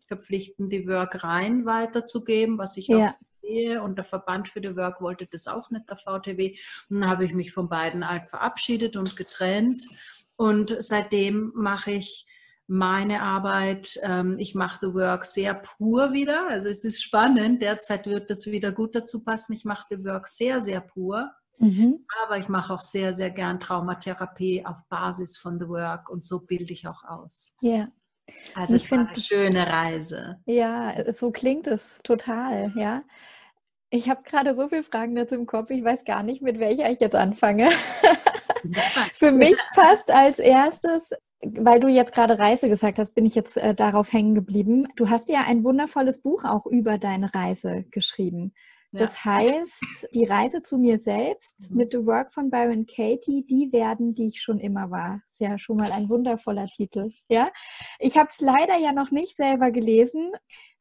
verpflichten, 0.08 0.69
die 0.69 0.88
Work 0.88 1.24
rein 1.24 1.65
weiterzugeben, 1.65 2.58
was 2.58 2.78
ich 2.78 2.88
ja. 2.88 2.98
auch 2.98 3.15
verstehe. 3.17 3.82
Und 3.82 3.95
der 3.95 4.06
Verband 4.06 4.50
für 4.50 4.62
die 4.62 4.76
Work 4.76 5.02
wollte 5.02 5.26
das 5.26 5.48
auch 5.48 5.71
nicht, 5.71 5.89
der 5.89 5.98
VTW. 5.98 6.58
Und 6.89 7.00
dann 7.00 7.10
habe 7.10 7.26
ich 7.26 7.34
mich 7.34 7.52
von 7.52 7.67
beiden 7.67 8.08
halt 8.08 8.28
verabschiedet 8.30 8.95
und 8.95 9.15
getrennt. 9.15 9.82
Und 10.36 10.76
seitdem 10.80 11.52
mache 11.56 11.91
ich 11.91 12.28
meine 12.67 13.21
Arbeit. 13.21 13.99
Ähm, 14.04 14.38
ich 14.39 14.56
mache 14.56 14.80
The 14.82 14.93
Work 14.93 15.25
sehr 15.25 15.54
pur 15.54 16.13
wieder. 16.13 16.47
Also 16.49 16.69
es 16.69 16.84
ist 16.84 17.04
spannend. 17.04 17.62
Derzeit 17.62 18.08
wird 18.08 18.30
das 18.30 18.47
wieder 18.47 18.71
gut 18.71 18.95
dazu 18.95 19.23
passen. 19.23 19.54
Ich 19.54 19.65
mache 19.65 19.86
The 19.89 20.04
Work 20.04 20.28
sehr, 20.28 20.62
sehr 20.62 20.82
pur. 20.82 21.32
Mhm. 21.60 22.06
Aber 22.23 22.38
ich 22.38 22.49
mache 22.49 22.73
auch 22.73 22.80
sehr, 22.80 23.13
sehr 23.13 23.30
gern 23.30 23.60
Traumatherapie 23.60 24.65
auf 24.65 24.88
Basis 24.89 25.38
von 25.38 25.60
The 25.60 25.67
Work 25.67 26.10
und 26.10 26.23
so 26.23 26.45
bilde 26.45 26.73
ich 26.73 26.88
auch 26.88 27.04
aus. 27.06 27.58
Ja. 27.62 27.88
Also 28.56 28.75
es 28.75 28.91
war 28.91 29.08
eine 29.08 29.19
schöne 29.19 29.67
Reise. 29.67 30.38
Ja, 30.45 30.93
so 31.13 31.32
klingt 31.32 31.67
es 31.67 31.99
total, 32.04 32.73
ja. 32.75 33.04
Ich 33.91 34.10
habe 34.10 34.23
gerade 34.23 34.56
so 34.56 34.67
viele 34.67 34.84
Fragen 34.84 35.15
dazu 35.15 35.36
im 35.36 35.45
Kopf, 35.45 35.69
ich 35.69 35.84
weiß 35.84 36.06
gar 36.06 36.23
nicht, 36.23 36.41
mit 36.41 36.60
welcher 36.60 36.89
ich 36.89 36.99
jetzt 36.99 37.15
anfange. 37.15 37.69
Für 39.13 39.32
mich 39.32 39.56
passt 39.75 40.10
als 40.10 40.39
erstes 40.39 41.12
weil 41.41 41.80
du 41.80 41.88
jetzt 41.88 42.13
gerade 42.13 42.39
Reise 42.39 42.69
gesagt 42.69 43.00
hast, 43.00 43.13
bin 43.13 43.26
ich 43.26 43.36
jetzt 43.36 43.58
äh, 43.58 43.76
darauf 43.76 44.12
hängen 44.12 44.36
geblieben. 44.36 44.88
Du 44.95 45.10
hast 45.10 45.30
ja 45.30 45.43
ein 45.45 45.63
wundervolles 45.63 46.21
Buch 46.21 46.43
auch 46.43 46.65
über 46.65 46.98
deine 46.98 47.34
Reise 47.34 47.86
geschrieben. 47.91 48.54
Das 48.98 49.26
heißt, 49.26 50.10
die 50.13 50.26
Reise 50.26 50.62
zu 50.62 50.78
mir 50.78 50.98
selbst 50.98 51.69
mhm. 51.69 51.78
mit 51.78 51.91
The 51.91 52.06
Work 52.06 52.32
von 52.32 52.50
Byron 52.50 52.86
Katie, 52.86 53.45
die 53.45 53.71
werden, 53.71 54.15
die 54.15 54.28
ich 54.28 54.41
schon 54.41 54.60
immer 54.60 54.89
war. 54.89 55.21
Ist 55.26 55.41
ja 55.41 55.58
schon 55.60 55.78
mal 55.78 55.91
ein 55.91 56.10
wundervoller 56.10 56.67
Titel. 56.67 57.12
Ja, 57.28 57.50
ich 58.00 58.17
habe 58.17 58.30
es 58.30 58.39
leider 58.39 58.78
ja 58.78 58.93
noch 58.93 59.12
nicht 59.12 59.36
selber 59.36 59.71
gelesen, 59.71 60.32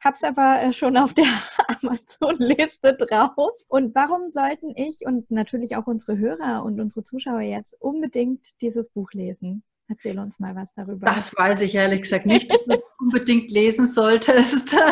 habe 0.03 0.15
es 0.15 0.23
aber 0.23 0.63
äh, 0.63 0.73
schon 0.73 0.97
auf 0.97 1.15
der 1.15 1.25
Amazon-Liste 1.83 2.97
drauf. 2.97 3.53
Und 3.69 3.95
warum 3.95 4.31
sollten 4.31 4.73
ich 4.77 5.01
und 5.05 5.31
natürlich 5.31 5.77
auch 5.77 5.87
unsere 5.87 6.19
Hörer 6.19 6.65
und 6.65 6.81
unsere 6.81 7.03
Zuschauer 7.03 7.41
jetzt 7.41 7.77
unbedingt 7.81 8.61
dieses 8.63 8.91
Buch 8.91 9.13
lesen? 9.13 9.65
Erzähl 9.89 10.19
uns 10.19 10.39
mal 10.39 10.55
was 10.57 10.73
darüber. 10.75 11.07
Das 11.07 11.35
weiß 11.37 11.61
ich 11.61 11.75
ehrlich 11.75 12.03
gesagt 12.03 12.27
nicht, 12.27 12.51
ob 12.53 12.65
du 12.65 12.75
es 12.75 12.95
unbedingt 12.99 13.51
lesen 13.51 13.87
solltest. 13.87 14.75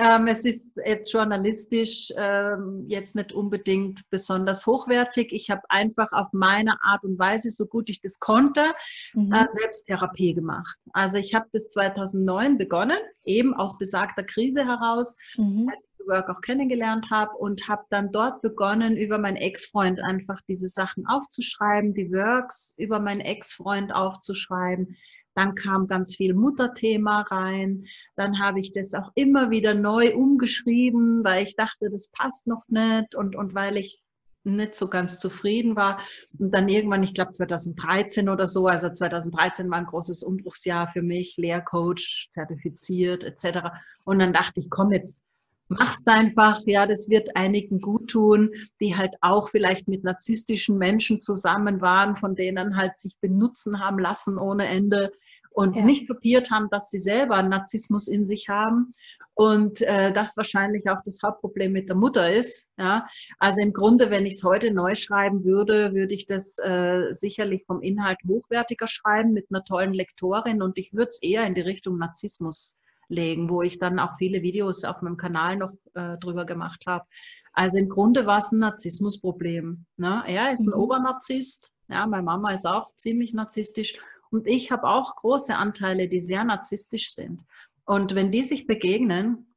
Ähm, 0.00 0.28
es 0.28 0.44
ist 0.44 0.76
jetzt 0.86 1.12
journalistisch 1.12 2.12
ähm, 2.16 2.84
jetzt 2.86 3.16
nicht 3.16 3.32
unbedingt 3.32 4.08
besonders 4.10 4.64
hochwertig. 4.64 5.32
Ich 5.32 5.50
habe 5.50 5.62
einfach 5.70 6.12
auf 6.12 6.28
meine 6.32 6.80
Art 6.82 7.02
und 7.02 7.18
Weise, 7.18 7.50
so 7.50 7.66
gut 7.66 7.90
ich 7.90 8.00
das 8.00 8.20
konnte, 8.20 8.74
mhm. 9.14 9.32
äh, 9.32 9.46
Selbsttherapie 9.48 10.34
gemacht. 10.34 10.76
Also 10.92 11.18
ich 11.18 11.34
habe 11.34 11.46
das 11.52 11.68
2009 11.70 12.58
begonnen, 12.58 12.98
eben 13.24 13.54
aus 13.54 13.76
besagter 13.76 14.22
Krise 14.22 14.64
heraus, 14.64 15.16
mhm. 15.36 15.68
als 15.68 15.84
Work 16.08 16.28
auch 16.28 16.40
kennengelernt 16.40 17.10
habe 17.10 17.36
und 17.36 17.68
habe 17.68 17.84
dann 17.90 18.10
dort 18.10 18.42
begonnen, 18.42 18.96
über 18.96 19.18
meinen 19.18 19.36
Ex-Freund 19.36 20.00
einfach 20.02 20.40
diese 20.48 20.66
Sachen 20.66 21.06
aufzuschreiben, 21.06 21.94
die 21.94 22.10
Works 22.10 22.74
über 22.78 22.98
meinen 22.98 23.20
Ex-Freund 23.20 23.94
aufzuschreiben, 23.94 24.96
dann 25.38 25.54
kam 25.54 25.86
ganz 25.86 26.16
viel 26.16 26.34
Mutterthema 26.34 27.20
rein. 27.30 27.86
Dann 28.16 28.40
habe 28.40 28.58
ich 28.58 28.72
das 28.72 28.92
auch 28.94 29.12
immer 29.14 29.50
wieder 29.50 29.72
neu 29.72 30.12
umgeschrieben, 30.16 31.22
weil 31.22 31.44
ich 31.44 31.54
dachte, 31.54 31.90
das 31.90 32.08
passt 32.08 32.48
noch 32.48 32.64
nicht 32.66 33.14
und, 33.14 33.36
und 33.36 33.54
weil 33.54 33.76
ich 33.76 34.02
nicht 34.42 34.74
so 34.74 34.88
ganz 34.88 35.20
zufrieden 35.20 35.76
war. 35.76 36.00
Und 36.40 36.52
dann 36.52 36.68
irgendwann, 36.68 37.04
ich 37.04 37.14
glaube 37.14 37.30
2013 37.30 38.28
oder 38.28 38.46
so, 38.46 38.66
also 38.66 38.90
2013 38.90 39.70
war 39.70 39.78
ein 39.78 39.86
großes 39.86 40.24
Umbruchsjahr 40.24 40.88
für 40.92 41.02
mich, 41.02 41.36
Lehrcoach, 41.36 42.28
zertifiziert 42.32 43.22
etc. 43.22 43.68
Und 44.04 44.18
dann 44.18 44.32
dachte 44.32 44.58
ich, 44.58 44.70
komm 44.70 44.90
jetzt, 44.90 45.22
mach's 45.68 46.06
einfach, 46.06 46.60
ja, 46.66 46.86
das 46.86 47.08
wird 47.08 47.36
einigen 47.36 47.80
gut 47.80 48.10
tun, 48.10 48.50
die 48.80 48.96
halt 48.96 49.14
auch 49.20 49.48
vielleicht 49.48 49.88
mit 49.88 50.04
narzisstischen 50.04 50.78
Menschen 50.78 51.20
zusammen 51.20 51.80
waren, 51.80 52.16
von 52.16 52.34
denen 52.34 52.76
halt 52.76 52.96
sich 52.96 53.18
benutzen 53.20 53.80
haben 53.80 53.98
lassen 53.98 54.38
ohne 54.38 54.66
Ende 54.66 55.12
und 55.50 55.74
ja. 55.74 55.84
nicht 55.84 56.06
kapiert 56.06 56.50
haben, 56.50 56.68
dass 56.70 56.88
sie 56.88 56.98
selber 56.98 57.42
Narzissmus 57.42 58.06
in 58.06 58.24
sich 58.24 58.48
haben 58.48 58.92
und 59.34 59.82
äh, 59.82 60.12
das 60.12 60.36
wahrscheinlich 60.36 60.88
auch 60.88 61.02
das 61.04 61.20
Hauptproblem 61.24 61.72
mit 61.72 61.88
der 61.88 61.96
Mutter 61.96 62.32
ist. 62.32 62.70
Ja? 62.78 63.06
Also 63.38 63.60
im 63.62 63.72
Grunde, 63.72 64.10
wenn 64.10 64.24
ich 64.24 64.34
es 64.34 64.44
heute 64.44 64.72
neu 64.72 64.94
schreiben 64.94 65.44
würde, 65.44 65.94
würde 65.94 66.14
ich 66.14 66.26
das 66.26 66.58
äh, 66.58 67.06
sicherlich 67.10 67.64
vom 67.66 67.82
Inhalt 67.82 68.18
hochwertiger 68.26 68.86
schreiben 68.86 69.32
mit 69.32 69.46
einer 69.50 69.64
tollen 69.64 69.94
Lektorin 69.94 70.62
und 70.62 70.78
ich 70.78 70.92
würde 70.92 71.08
es 71.08 71.22
eher 71.22 71.44
in 71.44 71.54
die 71.54 71.60
Richtung 71.60 71.98
Narzissmus 71.98 72.82
legen, 73.08 73.48
wo 73.48 73.62
ich 73.62 73.78
dann 73.78 73.98
auch 73.98 74.16
viele 74.18 74.42
Videos 74.42 74.84
auf 74.84 75.02
meinem 75.02 75.16
Kanal 75.16 75.56
noch 75.56 75.72
äh, 75.94 76.16
drüber 76.18 76.44
gemacht 76.44 76.84
habe. 76.86 77.04
Also 77.52 77.78
im 77.78 77.88
Grunde 77.88 78.26
war 78.26 78.38
es 78.38 78.52
ein 78.52 78.60
Narzissmusproblem. 78.60 79.86
Ne? 79.96 80.22
Er 80.26 80.52
ist 80.52 80.66
ein 80.66 80.76
mhm. 80.76 80.82
Obernarzisst. 80.82 81.72
Ja, 81.88 82.06
meine 82.06 82.22
Mama 82.22 82.52
ist 82.52 82.66
auch 82.66 82.94
ziemlich 82.94 83.32
narzisstisch. 83.32 83.98
Und 84.30 84.46
ich 84.46 84.70
habe 84.70 84.86
auch 84.86 85.16
große 85.16 85.56
Anteile, 85.56 86.08
die 86.08 86.20
sehr 86.20 86.44
narzisstisch 86.44 87.12
sind. 87.14 87.44
Und 87.84 88.14
wenn 88.14 88.30
die 88.30 88.42
sich 88.42 88.66
begegnen, 88.66 89.54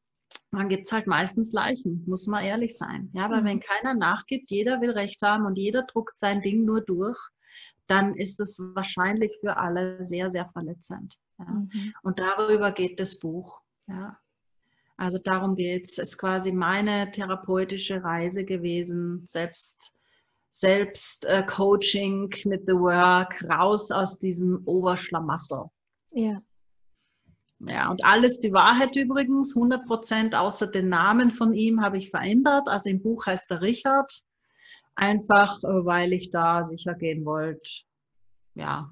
dann 0.52 0.70
gibt 0.70 0.88
es 0.88 0.94
halt 0.94 1.08
meistens 1.08 1.52
Leichen, 1.52 2.04
muss 2.08 2.28
man 2.28 2.44
ehrlich 2.44 2.78
sein. 2.78 3.10
Ja, 3.14 3.30
weil 3.30 3.42
mhm. 3.42 3.46
wenn 3.46 3.60
keiner 3.60 3.94
nachgibt, 3.94 4.52
jeder 4.52 4.82
will 4.82 4.92
Recht 4.92 5.22
haben 5.22 5.46
und 5.46 5.58
jeder 5.58 5.84
druckt 5.84 6.18
sein 6.18 6.42
Ding 6.42 6.64
nur 6.64 6.82
durch, 6.82 7.20
dann 7.92 8.16
ist 8.16 8.40
es 8.40 8.58
wahrscheinlich 8.74 9.38
für 9.42 9.58
alle 9.58 10.04
sehr, 10.04 10.30
sehr 10.30 10.50
verletzend. 10.54 11.20
Ja. 11.38 11.46
Mhm. 11.46 11.94
Und 12.04 12.20
darüber 12.20 12.72
geht 12.72 13.00
das 13.00 13.20
Buch. 13.20 13.62
Ja. 13.88 14.18
Also 14.96 15.18
darum 15.18 15.56
geht 15.56 15.88
es. 15.88 15.98
Es 15.98 16.10
ist 16.12 16.18
quasi 16.18 16.54
meine 16.54 17.12
therapeutische 17.12 18.04
Reise 18.04 18.46
gewesen, 18.46 19.26
selbst, 19.28 19.92
selbst 20.50 21.26
äh, 21.26 21.44
Coaching 21.46 22.34
mit 22.46 22.64
The 22.66 22.74
Work, 22.74 23.44
raus 23.50 23.92
aus 23.92 24.20
diesem 24.20 24.62
Oberschlamassel. 24.66 25.66
Ja. 26.12 26.42
Ja, 27.68 27.92
und 27.92 28.04
alles 28.04 28.40
die 28.40 28.54
Wahrheit 28.54 28.96
übrigens, 28.96 29.56
100 29.56 29.86
Prozent 29.86 30.34
außer 30.34 30.68
den 30.68 30.90
Namen 30.90 31.32
von 31.32 31.54
ihm 31.54 31.82
habe 31.82 31.98
ich 31.98 32.10
verändert. 32.10 32.68
Also 32.68 32.90
im 32.90 33.04
Buch 33.04 33.28
heißt 33.28 33.52
er 33.52 33.62
Richard, 33.62 34.24
einfach 34.96 35.52
äh, 35.64 35.86
weil 35.86 36.14
ich 36.14 36.32
da 36.32 36.64
sicher 36.64 36.94
gehen 36.94 37.26
wollte, 37.26 37.70
ja, 38.56 38.92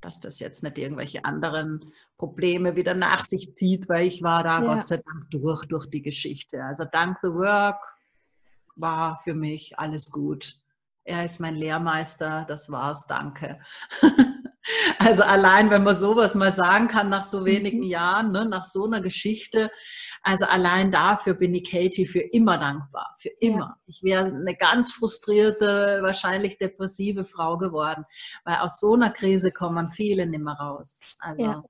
dass 0.00 0.20
das 0.20 0.38
jetzt 0.38 0.62
nicht 0.62 0.78
irgendwelche 0.78 1.24
anderen 1.24 1.92
Probleme 2.16 2.76
wieder 2.76 2.94
nach 2.94 3.24
sich 3.24 3.54
zieht, 3.54 3.88
weil 3.88 4.06
ich 4.06 4.22
war 4.22 4.42
da 4.42 4.62
ja. 4.62 4.74
Gott 4.74 4.84
sei 4.84 4.96
Dank 4.96 5.30
durch, 5.30 5.66
durch 5.66 5.86
die 5.86 6.02
Geschichte. 6.02 6.64
Also 6.64 6.84
dank 6.90 7.18
The 7.22 7.28
Work 7.28 7.82
war 8.76 9.18
für 9.18 9.34
mich 9.34 9.78
alles 9.78 10.10
gut. 10.10 10.54
Er 11.04 11.24
ist 11.24 11.40
mein 11.40 11.56
Lehrmeister, 11.56 12.44
das 12.48 12.70
war's, 12.70 13.06
danke. 13.06 13.60
Also 14.98 15.22
allein, 15.22 15.70
wenn 15.70 15.84
man 15.84 15.96
sowas 15.96 16.34
mal 16.34 16.52
sagen 16.52 16.88
kann 16.88 17.08
nach 17.08 17.24
so 17.24 17.44
wenigen 17.44 17.78
mhm. 17.78 17.84
Jahren, 17.84 18.32
ne, 18.32 18.44
nach 18.44 18.64
so 18.64 18.84
einer 18.84 19.00
Geschichte, 19.00 19.70
also 20.22 20.44
allein 20.44 20.92
dafür 20.92 21.34
bin 21.34 21.54
ich 21.54 21.70
Katie 21.70 22.06
für 22.06 22.20
immer 22.20 22.58
dankbar, 22.58 23.16
für 23.18 23.30
immer. 23.40 23.58
Ja. 23.58 23.76
Ich 23.86 24.02
wäre 24.02 24.26
eine 24.26 24.56
ganz 24.56 24.92
frustrierte, 24.92 26.00
wahrscheinlich 26.02 26.58
depressive 26.58 27.24
Frau 27.24 27.56
geworden, 27.56 28.04
weil 28.44 28.56
aus 28.56 28.80
so 28.80 28.94
einer 28.94 29.10
Krise 29.10 29.50
kommen 29.50 29.90
viele 29.90 30.26
nicht 30.26 30.42
mehr 30.42 30.54
raus. 30.54 31.00
Also 31.20 31.42
ja. 31.42 31.64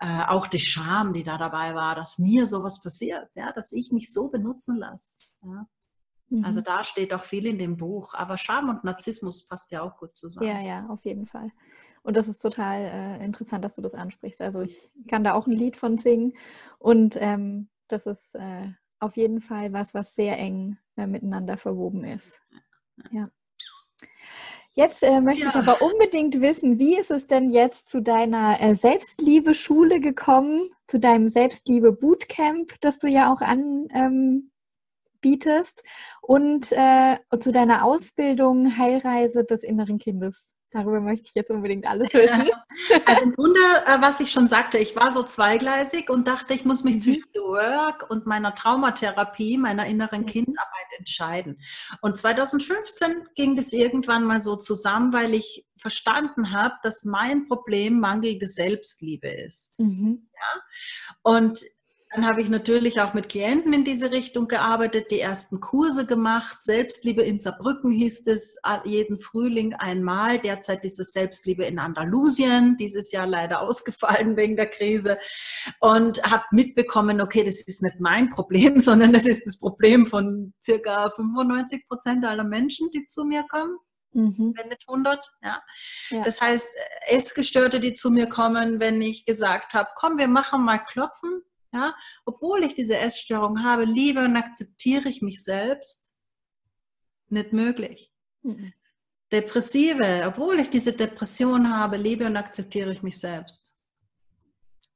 äh, 0.00 0.26
auch 0.28 0.46
die 0.46 0.60
Scham, 0.60 1.14
die 1.14 1.22
da 1.22 1.38
dabei 1.38 1.74
war, 1.74 1.94
dass 1.94 2.18
mir 2.18 2.44
sowas 2.44 2.82
passiert, 2.82 3.28
ja, 3.34 3.52
dass 3.52 3.72
ich 3.72 3.90
mich 3.90 4.12
so 4.12 4.28
benutzen 4.28 4.78
lasse. 4.78 5.46
Ja. 5.46 5.66
Also 6.42 6.60
mhm. 6.60 6.64
da 6.64 6.84
steht 6.84 7.14
auch 7.14 7.22
viel 7.22 7.46
in 7.46 7.58
dem 7.58 7.76
Buch. 7.76 8.12
Aber 8.14 8.36
Scham 8.36 8.68
und 8.68 8.82
Narzissmus 8.84 9.46
passt 9.46 9.70
ja 9.70 9.82
auch 9.82 9.96
gut 9.96 10.16
zusammen. 10.16 10.46
Ja, 10.46 10.60
ja, 10.60 10.86
auf 10.88 11.04
jeden 11.04 11.26
Fall. 11.26 11.52
Und 12.06 12.16
das 12.16 12.28
ist 12.28 12.38
total 12.38 12.82
äh, 12.82 13.24
interessant, 13.24 13.64
dass 13.64 13.74
du 13.74 13.82
das 13.82 13.94
ansprichst. 13.94 14.40
Also 14.40 14.60
ich 14.60 14.88
kann 15.08 15.24
da 15.24 15.34
auch 15.34 15.48
ein 15.48 15.52
Lied 15.52 15.76
von 15.76 15.98
singen. 15.98 16.34
Und 16.78 17.16
ähm, 17.18 17.68
das 17.88 18.06
ist 18.06 18.36
äh, 18.36 18.68
auf 19.00 19.16
jeden 19.16 19.40
Fall 19.40 19.72
was, 19.72 19.92
was 19.92 20.14
sehr 20.14 20.38
eng 20.38 20.78
äh, 20.96 21.08
miteinander 21.08 21.56
verwoben 21.56 22.04
ist. 22.04 22.40
Ja. 23.10 23.28
Jetzt 24.74 25.02
äh, 25.02 25.20
möchte 25.20 25.46
ja. 25.46 25.48
ich 25.48 25.56
aber 25.56 25.82
unbedingt 25.82 26.40
wissen, 26.40 26.78
wie 26.78 26.96
ist 26.96 27.10
es 27.10 27.26
denn 27.26 27.50
jetzt 27.50 27.88
zu 27.88 28.00
deiner 28.00 28.60
äh, 28.60 28.76
Selbstliebe-Schule 28.76 29.98
gekommen, 29.98 30.70
zu 30.86 31.00
deinem 31.00 31.26
Selbstliebe-Bootcamp, 31.26 32.74
das 32.82 33.00
du 33.00 33.08
ja 33.08 33.34
auch 33.34 33.40
anbietest, 33.40 34.52
ähm, 35.82 35.90
und 36.22 36.70
äh, 36.70 37.16
zu 37.40 37.50
deiner 37.50 37.84
Ausbildung 37.84 38.78
Heilreise 38.78 39.44
des 39.44 39.64
inneren 39.64 39.98
Kindes? 39.98 40.55
Darüber 40.76 41.00
möchte 41.00 41.28
ich 41.28 41.34
jetzt 41.34 41.50
unbedingt 41.50 41.86
alles 41.86 42.12
wissen. 42.12 42.50
Also 43.06 43.22
im 43.22 43.32
Grunde, 43.32 43.60
äh, 43.86 44.02
was 44.02 44.20
ich 44.20 44.30
schon 44.30 44.48
sagte, 44.48 44.76
ich 44.76 44.94
war 44.94 45.10
so 45.10 45.22
zweigleisig 45.22 46.10
und 46.10 46.28
dachte, 46.28 46.52
ich 46.52 46.66
muss 46.66 46.84
mich 46.84 46.96
mhm. 46.96 47.00
zwischen 47.00 47.24
Work 47.34 48.10
und 48.10 48.26
meiner 48.26 48.54
Traumatherapie, 48.54 49.56
meiner 49.56 49.86
inneren 49.86 50.22
mhm. 50.22 50.26
Kindarbeit 50.26 50.86
entscheiden. 50.98 51.62
Und 52.02 52.18
2015 52.18 53.28
ging 53.34 53.56
das 53.56 53.72
irgendwann 53.72 54.24
mal 54.24 54.40
so 54.40 54.56
zusammen, 54.56 55.14
weil 55.14 55.32
ich 55.32 55.66
verstanden 55.78 56.52
habe, 56.52 56.74
dass 56.82 57.04
mein 57.04 57.46
Problem 57.46 57.98
mangelnde 57.98 58.46
Selbstliebe 58.46 59.28
ist. 59.28 59.80
Mhm. 59.80 60.28
Ja? 60.34 60.60
Und 61.22 61.58
dann 62.16 62.26
habe 62.26 62.40
ich 62.40 62.48
natürlich 62.48 62.98
auch 62.98 63.12
mit 63.12 63.28
Klienten 63.28 63.74
in 63.74 63.84
diese 63.84 64.10
Richtung 64.10 64.48
gearbeitet, 64.48 65.10
die 65.10 65.20
ersten 65.20 65.60
Kurse 65.60 66.06
gemacht. 66.06 66.62
Selbstliebe 66.62 67.22
in 67.22 67.38
Saarbrücken 67.38 67.90
hieß 67.90 68.26
es 68.28 68.58
jeden 68.86 69.18
Frühling 69.18 69.74
einmal. 69.74 70.38
Derzeit 70.38 70.86
ist 70.86 70.98
es 70.98 71.12
Selbstliebe 71.12 71.66
in 71.66 71.78
Andalusien, 71.78 72.78
dieses 72.78 73.12
Jahr 73.12 73.26
leider 73.26 73.60
ausgefallen 73.68 74.34
wegen 74.38 74.56
der 74.56 74.70
Krise. 74.70 75.18
Und 75.80 76.22
habe 76.22 76.44
mitbekommen, 76.52 77.20
okay, 77.20 77.44
das 77.44 77.60
ist 77.60 77.82
nicht 77.82 78.00
mein 78.00 78.30
Problem, 78.30 78.80
sondern 78.80 79.12
das 79.12 79.26
ist 79.26 79.46
das 79.46 79.58
Problem 79.58 80.06
von 80.06 80.54
circa 80.64 81.10
95 81.10 81.86
Prozent 81.86 82.24
aller 82.24 82.44
Menschen, 82.44 82.90
die 82.92 83.04
zu 83.04 83.26
mir 83.26 83.44
kommen. 83.46 83.76
Mhm. 84.12 84.54
wenn 84.56 84.68
nicht 84.70 84.84
100. 84.88 85.30
Ja. 85.42 85.62
ja. 86.08 86.24
Das 86.24 86.40
heißt, 86.40 86.74
Essgestörte, 87.08 87.78
die 87.78 87.92
zu 87.92 88.10
mir 88.10 88.26
kommen, 88.26 88.80
wenn 88.80 89.02
ich 89.02 89.26
gesagt 89.26 89.74
habe, 89.74 89.90
komm, 89.94 90.16
wir 90.16 90.28
machen 90.28 90.64
mal 90.64 90.78
Klopfen, 90.78 91.42
ja? 91.76 91.94
Obwohl 92.24 92.64
ich 92.64 92.74
diese 92.74 92.98
Essstörung 92.98 93.62
habe, 93.62 93.84
liebe 93.84 94.24
und 94.24 94.36
akzeptiere 94.36 95.08
ich 95.08 95.22
mich 95.22 95.44
selbst, 95.44 96.20
nicht 97.28 97.52
möglich. 97.52 98.12
Mhm. 98.42 98.72
Depressive, 99.32 100.24
obwohl 100.26 100.60
ich 100.60 100.70
diese 100.70 100.92
Depression 100.92 101.74
habe, 101.74 101.96
liebe 101.96 102.26
und 102.26 102.36
akzeptiere 102.36 102.92
ich 102.92 103.02
mich 103.02 103.18
selbst 103.18 103.76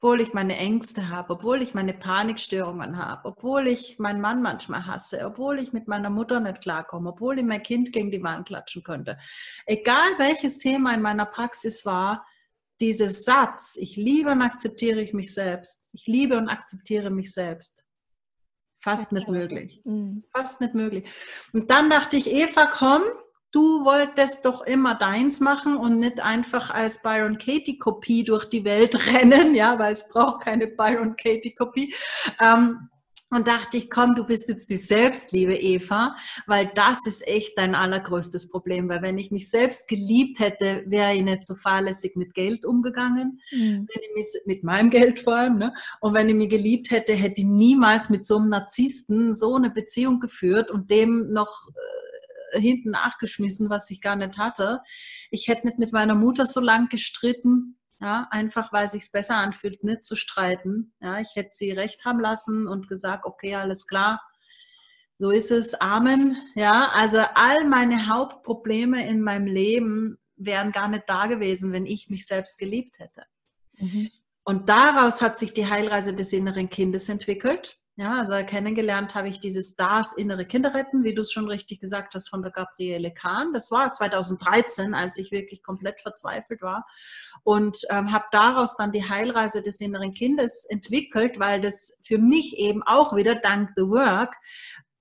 obwohl 0.03 0.23
ich 0.23 0.33
meine 0.33 0.57
Ängste 0.57 1.11
habe, 1.11 1.35
obwohl 1.35 1.61
ich 1.61 1.75
meine 1.75 1.93
Panikstörungen 1.93 2.97
habe, 2.97 3.29
obwohl 3.29 3.69
ich 3.69 3.99
meinen 3.99 4.23
Mann 4.23 4.41
manchmal 4.41 4.87
hasse, 4.87 5.27
obwohl 5.27 5.59
ich 5.59 5.75
mit 5.75 5.89
meiner 5.89 6.09
Mutter 6.09 6.41
nicht 6.41 6.63
klarkomme, 6.63 7.11
obwohl 7.11 7.39
ich 7.39 7.45
mein 7.45 7.63
Kind 7.63 7.93
gegen 7.93 8.11
die 8.11 8.23
Wand 8.23 8.49
klatschen 8.49 8.83
könnte. 8.83 9.19
Egal 9.67 10.13
welches 10.17 10.59
Thema 10.59 10.95
in 10.95 11.03
meiner 11.03 11.27
Praxis 11.27 11.85
war, 11.85 12.25
dieser 12.81 13.11
Satz, 13.11 13.77
ich 13.77 13.97
liebe 13.97 14.31
und 14.31 14.43
akzeptiere 14.43 15.01
ich 15.01 15.13
mich 15.13 15.35
selbst, 15.35 15.91
ich 15.93 16.07
liebe 16.07 16.39
und 16.39 16.49
akzeptiere 16.49 17.11
mich 17.11 17.33
selbst. 17.33 17.85
Fast 18.83 19.13
nicht 19.13 19.29
möglich. 19.29 19.83
Mhm. 19.85 20.25
Fast 20.35 20.61
nicht 20.61 20.75
möglich. 20.75 21.05
Und 21.53 21.71
dann 21.71 21.91
dachte 21.91 22.17
ich, 22.17 22.31
Eva, 22.33 22.67
komm, 22.67 23.03
du 23.53 23.85
wolltest 23.85 24.45
doch 24.47 24.63
immer 24.63 24.95
deins 24.95 25.41
machen 25.41 25.77
und 25.77 25.99
nicht 25.99 26.21
einfach 26.21 26.71
als 26.71 27.03
Byron 27.03 27.37
Katie 27.37 27.79
Kopie 27.79 28.25
durch 28.25 28.47
die 28.47 28.65
Welt 28.65 28.95
rennen, 29.13 29.55
ja, 29.55 29.79
weil 29.79 29.93
es 29.93 30.09
braucht 30.09 30.45
keine 30.45 30.67
Byron 30.67 31.15
Katie 31.17 31.55
Kopie. 31.55 31.95
Ähm, 32.41 32.89
und 33.31 33.47
dachte 33.47 33.77
ich, 33.77 33.91
komm, 33.91 34.17
du 34.17 34.25
bist 34.25 34.49
jetzt 34.49 34.71
die 34.71 34.77
Selbstliebe, 34.77 35.55
Eva, 35.55 36.17
weil 36.47 36.71
das 36.75 36.99
ist 37.07 37.27
echt 37.27 37.57
dein 37.57 37.75
allergrößtes 37.75 38.51
Problem. 38.51 38.89
Weil 38.89 39.03
wenn 39.03 39.19
ich 39.19 39.31
mich 39.31 39.49
selbst 39.49 39.89
geliebt 39.89 40.41
hätte, 40.41 40.83
wäre 40.87 41.15
ich 41.15 41.23
nicht 41.23 41.45
so 41.45 41.55
fahrlässig 41.55 42.17
mit 42.17 42.35
Geld 42.35 42.65
umgegangen, 42.65 43.41
mhm. 43.53 43.87
mich, 44.15 44.27
mit 44.47 44.65
meinem 44.65 44.91
Geld 44.91 45.21
vor 45.21 45.37
allem. 45.37 45.59
Ne? 45.59 45.73
Und 46.01 46.15
wenn 46.15 46.29
ich 46.29 46.35
mich 46.35 46.49
geliebt 46.49 46.91
hätte, 46.91 47.15
hätte 47.15 47.43
ich 47.43 47.47
niemals 47.47 48.11
mit 48.11 48.27
so 48.27 48.39
einem 48.39 48.49
Narzissten 48.49 49.33
so 49.33 49.55
eine 49.55 49.71
Beziehung 49.71 50.19
geführt 50.19 50.71
und 50.73 50.91
dem 50.91 51.33
noch 51.33 51.69
äh, 52.53 52.61
hinten 52.61 52.91
nachgeschmissen, 52.91 53.71
was 53.71 53.91
ich 53.91 54.01
gar 54.01 54.17
nicht 54.17 54.39
hatte. 54.39 54.81
Ich 55.31 55.47
hätte 55.47 55.69
nicht 55.69 55.79
mit 55.79 55.93
meiner 55.93 56.17
Mutter 56.17 56.47
so 56.47 56.61
lang 56.61 56.89
gestritten, 56.89 57.77
ja, 58.01 58.27
einfach 58.31 58.73
weil 58.73 58.89
sich 58.89 59.11
besser 59.13 59.37
anfühlt, 59.37 59.85
nicht 59.85 60.05
zu 60.05 60.17
streiten. 60.17 60.95
Ja, 61.01 61.21
ich 61.21 61.35
hätte 61.35 61.51
sie 61.53 61.71
recht 61.71 62.05
haben 62.05 62.21
lassen 62.21 62.67
und 62.67 62.89
gesagt, 62.89 63.25
okay, 63.25 63.55
alles 63.55 63.87
klar, 63.87 64.21
so 65.19 65.31
ist 65.31 65.51
es, 65.51 65.75
Amen. 65.75 66.39
Ja, 66.55 66.91
also 66.95 67.19
all 67.35 67.69
meine 67.69 68.09
Hauptprobleme 68.09 69.07
in 69.07 69.21
meinem 69.21 69.47
Leben 69.47 70.19
wären 70.37 70.73
gar 70.73 70.89
nicht 70.89 71.05
da 71.09 71.27
gewesen, 71.27 71.73
wenn 71.73 71.85
ich 71.85 72.09
mich 72.09 72.27
selbst 72.27 72.59
geliebt 72.59 72.99
hätte. 72.99 73.25
Mhm. 73.77 74.11
Und 74.45 74.71
daraus 74.71 75.21
hat 75.21 75.39
sich 75.39 75.53
die 75.53 75.67
Heilreise 75.67 76.15
des 76.15 76.33
inneren 76.33 76.71
Kindes 76.71 77.11
entwickelt. 77.11 77.79
Ja, 78.01 78.17
also 78.17 78.33
kennengelernt 78.47 79.15
habe 79.15 79.29
ich 79.29 79.41
dieses 79.41 79.77
Das 79.77 80.15
innere 80.15 80.47
Kinderretten, 80.47 81.05
wie 81.05 81.13
du 81.13 81.21
es 81.21 81.33
schon 81.33 81.47
richtig 81.47 81.81
gesagt 81.81 82.15
hast, 82.15 82.31
von 82.31 82.41
der 82.41 82.51
Gabriele 82.51 83.13
Kahn. 83.13 83.53
Das 83.53 83.71
war 83.71 83.93
2013, 83.93 84.95
als 84.95 85.19
ich 85.19 85.31
wirklich 85.33 85.63
komplett 85.63 86.01
verzweifelt 86.01 86.63
war 86.63 86.87
und 87.45 87.77
ähm, 87.91 88.11
habe 88.11 88.25
daraus 88.33 88.75
dann 88.75 88.91
die 88.91 89.07
Heilreise 89.07 89.61
des 89.61 89.83
inneren 89.83 90.15
Kindes 90.15 90.65
entwickelt, 90.71 91.39
weil 91.39 91.61
das 91.61 92.01
für 92.03 92.17
mich 92.17 92.57
eben 92.57 92.83
auch 92.83 93.15
wieder 93.15 93.35
dank 93.35 93.73
The 93.77 93.83
Work, 93.83 94.35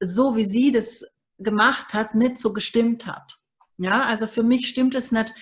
so 0.02 0.36
wie 0.36 0.44
sie 0.44 0.74
das 0.74 1.06
gemacht 1.38 1.94
hat, 1.94 2.16
nicht 2.16 2.38
so 2.38 2.52
gestimmt 2.52 3.06
hat. 3.06 3.38
Ja, 3.78 4.02
also 4.02 4.28
für 4.28 4.44
mich 4.44 4.68
stimmt 4.68 4.94
es 4.94 5.14
nicht, 5.14 5.34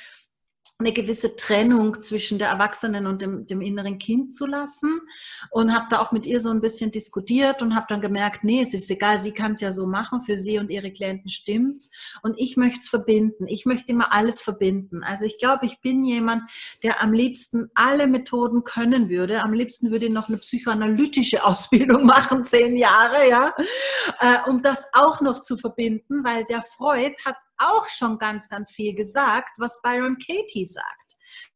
eine 0.79 0.93
gewisse 0.93 1.35
Trennung 1.35 1.99
zwischen 1.99 2.37
der 2.37 2.49
Erwachsenen 2.49 3.07
und 3.07 3.19
dem, 3.19 3.47
dem 3.47 3.61
inneren 3.61 3.97
Kind 3.97 4.35
zu 4.35 4.45
lassen. 4.45 5.01
Und 5.49 5.73
habe 5.73 5.87
da 5.89 5.99
auch 5.99 6.11
mit 6.11 6.27
ihr 6.27 6.39
so 6.39 6.51
ein 6.51 6.61
bisschen 6.61 6.91
diskutiert 6.91 7.63
und 7.63 7.75
habe 7.75 7.87
dann 7.89 7.99
gemerkt, 7.99 8.43
nee, 8.43 8.61
es 8.61 8.75
ist 8.75 8.91
egal, 8.91 9.19
sie 9.19 9.31
kann 9.31 9.53
es 9.53 9.61
ja 9.61 9.71
so 9.71 9.87
machen, 9.87 10.21
für 10.21 10.37
sie 10.37 10.59
und 10.59 10.69
ihre 10.69 10.91
Klienten 10.91 11.31
stimmt's. 11.31 11.89
Und 12.21 12.35
ich 12.37 12.57
möchte 12.57 12.81
es 12.81 12.89
verbinden, 12.89 13.47
ich 13.47 13.65
möchte 13.65 13.91
immer 13.91 14.13
alles 14.13 14.41
verbinden. 14.43 15.03
Also 15.03 15.25
ich 15.25 15.39
glaube, 15.39 15.65
ich 15.65 15.81
bin 15.81 16.05
jemand, 16.05 16.43
der 16.83 17.01
am 17.01 17.11
liebsten 17.11 17.71
alle 17.73 18.05
Methoden 18.05 18.63
können 18.63 19.09
würde, 19.09 19.41
am 19.41 19.53
liebsten 19.53 19.89
würde 19.89 20.05
ich 20.05 20.11
noch 20.11 20.29
eine 20.29 20.37
psychoanalytische 20.37 21.43
Ausbildung 21.43 22.05
machen, 22.05 22.45
zehn 22.45 22.77
Jahre, 22.77 23.27
ja, 23.27 23.55
äh, 24.19 24.47
um 24.47 24.61
das 24.61 24.87
auch 24.93 25.21
noch 25.21 25.41
zu 25.41 25.57
verbinden, 25.57 26.23
weil 26.23 26.45
der 26.45 26.61
Freud 26.61 27.15
hat 27.25 27.37
auch 27.57 27.87
schon 27.89 28.17
ganz, 28.17 28.49
ganz 28.49 28.71
viel 28.71 28.93
gesagt, 28.93 29.57
was 29.57 29.81
Byron 29.81 30.17
Katie 30.17 30.65
sagt. 30.65 31.07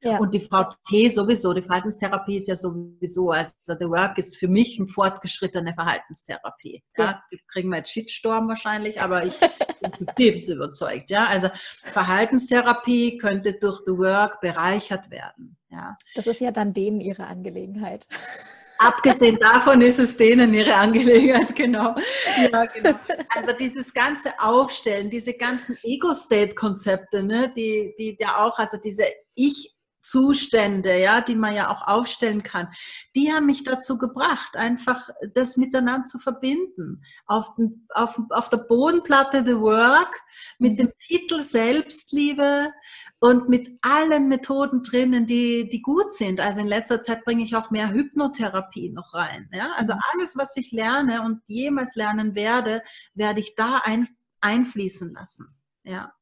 Ja. 0.01 0.17
Und 0.17 0.33
die 0.33 0.41
Frau 0.41 0.65
T 0.87 1.09
sowieso, 1.09 1.53
die 1.53 1.61
Verhaltenstherapie 1.61 2.37
ist 2.37 2.47
ja 2.47 2.55
sowieso, 2.55 3.31
also 3.31 3.53
The 3.67 3.85
Work 3.85 4.17
ist 4.17 4.37
für 4.37 4.47
mich 4.47 4.79
eine 4.79 4.87
fortgeschrittene 4.87 5.73
Verhaltenstherapie. 5.73 6.83
Ja, 6.97 7.05
ja. 7.05 7.23
Die 7.31 7.39
kriegen 7.47 7.69
wir 7.69 7.77
jetzt 7.77 7.91
Shitstorm 7.91 8.47
wahrscheinlich, 8.47 9.01
aber 9.01 9.25
ich 9.25 9.39
bin 9.39 9.93
zutiefst 9.93 10.49
überzeugt. 10.49 11.09
Ja, 11.11 11.27
also 11.27 11.49
Verhaltenstherapie 11.83 13.17
könnte 13.17 13.53
durch 13.53 13.81
The 13.85 13.97
Work 13.97 14.41
bereichert 14.41 15.09
werden. 15.09 15.57
Ja. 15.69 15.97
Das 16.15 16.27
ist 16.27 16.41
ja 16.41 16.51
dann 16.51 16.73
denen 16.73 16.99
ihre 16.99 17.27
Angelegenheit. 17.27 18.07
Abgesehen 18.81 19.37
davon 19.37 19.81
ist 19.81 19.99
es 19.99 20.17
denen 20.17 20.53
ihre 20.53 20.73
Angelegenheit, 20.73 21.55
genau. 21.55 21.95
Ja, 22.51 22.65
genau. 22.65 22.97
Also 23.29 23.51
dieses 23.53 23.93
ganze 23.93 24.31
Aufstellen, 24.39 25.09
diese 25.09 25.33
ganzen 25.33 25.77
Ego-State-Konzepte, 25.83 27.21
ne, 27.23 27.53
die, 27.55 27.93
die 27.97 28.17
ja 28.19 28.43
auch, 28.43 28.57
also 28.57 28.77
diese 28.83 29.05
Ich- 29.35 29.75
Zustände, 30.01 30.99
ja, 30.99 31.21
die 31.21 31.35
man 31.35 31.53
ja 31.55 31.69
auch 31.69 31.87
aufstellen 31.87 32.43
kann, 32.43 32.67
die 33.15 33.31
haben 33.31 33.45
mich 33.45 33.63
dazu 33.63 33.97
gebracht, 33.97 34.55
einfach 34.55 35.09
das 35.33 35.57
miteinander 35.57 36.05
zu 36.05 36.19
verbinden. 36.19 37.03
Auf, 37.25 37.53
den, 37.55 37.87
auf, 37.93 38.19
auf 38.29 38.49
der 38.49 38.57
Bodenplatte 38.57 39.43
The 39.45 39.59
Work 39.59 40.19
mit 40.59 40.79
dem 40.79 40.91
Titel 40.99 41.41
Selbstliebe 41.41 42.71
und 43.19 43.49
mit 43.49 43.77
allen 43.83 44.27
Methoden 44.29 44.81
drinnen, 44.81 45.27
die, 45.27 45.69
die 45.69 45.81
gut 45.81 46.11
sind. 46.11 46.39
Also 46.39 46.61
in 46.61 46.67
letzter 46.67 47.01
Zeit 47.01 47.23
bringe 47.23 47.43
ich 47.43 47.55
auch 47.55 47.69
mehr 47.69 47.91
Hypnotherapie 47.91 48.89
noch 48.89 49.13
rein. 49.13 49.47
Ja? 49.53 49.73
Also 49.77 49.93
mhm. 49.93 49.99
alles, 50.13 50.37
was 50.37 50.57
ich 50.57 50.71
lerne 50.71 51.21
und 51.21 51.41
jemals 51.47 51.95
lernen 51.95 52.33
werde, 52.33 52.81
werde 53.13 53.39
ich 53.39 53.53
da 53.55 53.81
ein, 53.83 54.09
einfließen 54.41 55.13
lassen. 55.13 55.55
Ja. 55.83 56.13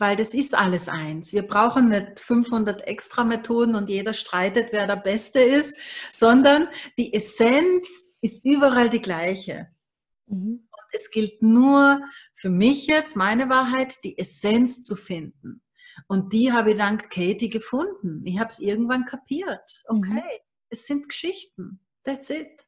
Weil 0.00 0.16
das 0.16 0.32
ist 0.32 0.56
alles 0.56 0.88
eins. 0.88 1.34
Wir 1.34 1.42
brauchen 1.42 1.90
nicht 1.90 2.20
500 2.20 2.86
extra 2.86 3.22
Methoden 3.22 3.74
und 3.74 3.90
jeder 3.90 4.14
streitet, 4.14 4.72
wer 4.72 4.86
der 4.86 4.96
Beste 4.96 5.40
ist, 5.40 5.76
sondern 6.10 6.68
die 6.96 7.12
Essenz 7.12 8.16
ist 8.22 8.46
überall 8.46 8.88
die 8.88 9.02
gleiche. 9.02 9.68
Mhm. 10.26 10.66
Und 10.70 10.88
es 10.94 11.10
gilt 11.10 11.42
nur 11.42 12.00
für 12.34 12.48
mich 12.48 12.86
jetzt, 12.86 13.14
meine 13.14 13.50
Wahrheit, 13.50 14.02
die 14.02 14.16
Essenz 14.16 14.84
zu 14.84 14.96
finden. 14.96 15.62
Und 16.08 16.32
die 16.32 16.50
habe 16.50 16.70
ich 16.70 16.78
dank 16.78 17.10
Katie 17.10 17.50
gefunden. 17.50 18.24
Ich 18.24 18.38
habe 18.38 18.48
es 18.48 18.58
irgendwann 18.58 19.04
kapiert. 19.04 19.84
Mhm. 19.90 19.98
Okay, 19.98 20.12
mhm. 20.14 20.40
es 20.70 20.86
sind 20.86 21.10
Geschichten. 21.10 21.84
That's 22.04 22.30
it. 22.30 22.66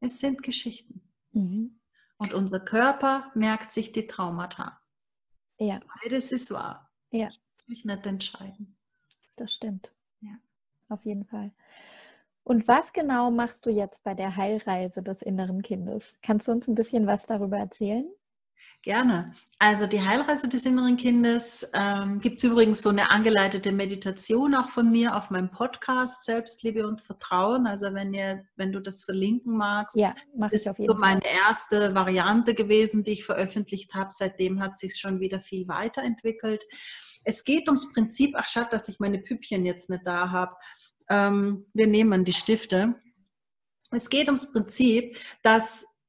Es 0.00 0.18
sind 0.18 0.42
Geschichten. 0.42 1.00
Mhm. 1.30 1.78
Und 2.18 2.34
unser 2.34 2.58
Körper 2.58 3.30
merkt 3.36 3.70
sich 3.70 3.92
die 3.92 4.08
Traumata. 4.08 4.79
Ja. 5.60 5.78
Beides 6.02 6.32
ist 6.32 6.50
wahr. 6.50 6.90
Ja. 7.10 7.28
Ich 7.28 7.40
muss 7.56 7.68
mich 7.68 7.84
nicht 7.84 8.06
entscheiden. 8.06 8.76
Das 9.36 9.52
stimmt. 9.52 9.92
Ja. 10.20 10.36
Auf 10.88 11.04
jeden 11.04 11.24
Fall. 11.26 11.52
Und 12.42 12.66
was 12.66 12.92
genau 12.92 13.30
machst 13.30 13.66
du 13.66 13.70
jetzt 13.70 14.02
bei 14.02 14.14
der 14.14 14.36
Heilreise 14.36 15.02
des 15.02 15.22
inneren 15.22 15.62
Kindes? 15.62 16.14
Kannst 16.22 16.48
du 16.48 16.52
uns 16.52 16.66
ein 16.66 16.74
bisschen 16.74 17.06
was 17.06 17.26
darüber 17.26 17.58
erzählen? 17.58 18.10
Gerne. 18.82 19.34
Also 19.58 19.86
die 19.86 20.00
Heilreise 20.00 20.48
des 20.48 20.64
inneren 20.64 20.96
Kindes 20.96 21.70
ähm, 21.74 22.18
gibt 22.18 22.38
es 22.38 22.44
übrigens 22.44 22.80
so 22.80 22.88
eine 22.88 23.10
angeleitete 23.10 23.72
Meditation 23.72 24.54
auch 24.54 24.70
von 24.70 24.90
mir 24.90 25.14
auf 25.14 25.28
meinem 25.28 25.50
Podcast 25.50 26.24
Selbstliebe 26.24 26.86
und 26.86 27.02
Vertrauen. 27.02 27.66
Also 27.66 27.92
wenn 27.92 28.14
ihr, 28.14 28.42
wenn 28.56 28.72
du 28.72 28.80
das 28.80 29.02
verlinken 29.04 29.58
magst, 29.58 29.98
ja, 29.98 30.14
mach 30.34 30.50
ist 30.50 30.62
ich 30.62 30.70
auf 30.70 30.78
jeden 30.78 30.94
so 30.94 30.98
meine 30.98 31.20
Fall. 31.20 31.30
erste 31.46 31.94
Variante 31.94 32.54
gewesen, 32.54 33.04
die 33.04 33.12
ich 33.12 33.24
veröffentlicht 33.26 33.92
habe. 33.92 34.08
Seitdem 34.12 34.60
hat 34.60 34.76
sich 34.76 34.96
schon 34.96 35.20
wieder 35.20 35.42
viel 35.42 35.68
weiterentwickelt. 35.68 36.64
Es 37.24 37.44
geht 37.44 37.68
ums 37.68 37.92
Prinzip, 37.92 38.34
ach 38.38 38.46
schade, 38.46 38.68
dass 38.70 38.88
ich 38.88 38.98
meine 38.98 39.18
Püppchen 39.18 39.66
jetzt 39.66 39.90
nicht 39.90 40.06
da 40.06 40.30
habe. 40.30 40.56
Ähm, 41.10 41.66
wir 41.74 41.86
nehmen 41.86 42.24
die 42.24 42.32
Stifte. 42.32 42.94
Es 43.90 44.08
geht 44.08 44.28
ums 44.28 44.52
Prinzip, 44.52 45.18
dass 45.42 45.99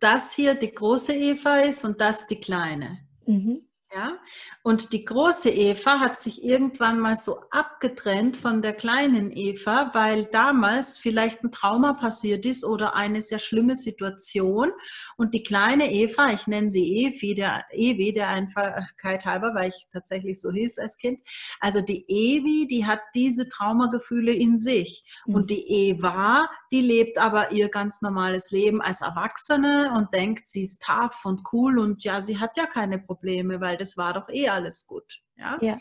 das 0.00 0.32
hier 0.32 0.54
die 0.54 0.72
große 0.72 1.14
Eva 1.14 1.58
ist 1.58 1.84
und 1.84 2.00
das 2.00 2.26
die 2.26 2.40
kleine. 2.40 2.98
Mhm. 3.26 3.67
Ja? 3.94 4.18
Und 4.62 4.92
die 4.92 5.04
große 5.06 5.48
Eva 5.48 5.98
hat 5.98 6.18
sich 6.18 6.44
irgendwann 6.44 7.00
mal 7.00 7.16
so 7.16 7.40
abgetrennt 7.50 8.36
von 8.36 8.60
der 8.60 8.74
kleinen 8.74 9.32
Eva, 9.34 9.92
weil 9.94 10.26
damals 10.26 10.98
vielleicht 10.98 11.42
ein 11.42 11.50
Trauma 11.50 11.94
passiert 11.94 12.44
ist 12.44 12.64
oder 12.64 12.94
eine 12.94 13.22
sehr 13.22 13.38
schlimme 13.38 13.76
Situation. 13.76 14.72
Und 15.16 15.32
die 15.32 15.42
kleine 15.42 15.90
Eva, 15.90 16.30
ich 16.32 16.46
nenne 16.46 16.70
sie 16.70 17.06
Evi, 17.06 17.34
der 17.34 17.64
Evi, 17.70 18.12
der 18.12 18.28
Einfachkeit 18.28 19.24
halber, 19.24 19.54
weil 19.54 19.68
ich 19.68 19.86
tatsächlich 19.90 20.38
so 20.38 20.52
hieß 20.52 20.78
als 20.78 20.98
Kind. 20.98 21.22
Also 21.60 21.80
die 21.80 22.04
Evi, 22.08 22.68
die 22.68 22.84
hat 22.84 23.00
diese 23.14 23.48
Traumagefühle 23.48 24.34
in 24.34 24.58
sich. 24.58 25.02
Mhm. 25.24 25.34
Und 25.34 25.50
die 25.50 25.66
Eva, 25.66 26.46
die 26.70 26.82
lebt 26.82 27.16
aber 27.16 27.52
ihr 27.52 27.70
ganz 27.70 28.02
normales 28.02 28.50
Leben 28.50 28.82
als 28.82 29.00
Erwachsene 29.00 29.94
und 29.96 30.12
denkt, 30.12 30.46
sie 30.46 30.64
ist 30.64 30.82
tough 30.82 31.24
und 31.24 31.40
cool 31.54 31.78
und 31.78 32.04
ja, 32.04 32.20
sie 32.20 32.38
hat 32.38 32.58
ja 32.58 32.66
keine 32.66 32.98
Probleme, 32.98 33.62
weil 33.62 33.77
das 33.78 33.96
war 33.96 34.12
doch 34.12 34.28
eh 34.28 34.48
alles 34.48 34.86
gut. 34.86 35.20
Ja? 35.36 35.58
ja. 35.60 35.78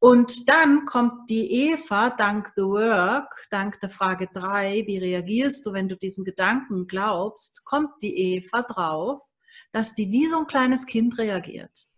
Und 0.00 0.48
dann 0.48 0.84
kommt 0.84 1.28
die 1.28 1.70
Eva, 1.70 2.10
dank 2.10 2.52
The 2.54 2.62
Work, 2.62 3.46
dank 3.50 3.80
der 3.80 3.90
Frage 3.90 4.28
3, 4.32 4.84
wie 4.86 4.98
reagierst 4.98 5.66
du, 5.66 5.72
wenn 5.72 5.88
du 5.88 5.96
diesen 5.96 6.24
Gedanken 6.24 6.86
glaubst, 6.86 7.64
kommt 7.64 8.00
die 8.02 8.36
Eva 8.36 8.62
drauf, 8.62 9.20
dass 9.72 9.94
die 9.94 10.10
wie 10.12 10.28
so 10.28 10.38
ein 10.38 10.46
kleines 10.46 10.86
Kind 10.86 11.18
reagiert. 11.18 11.88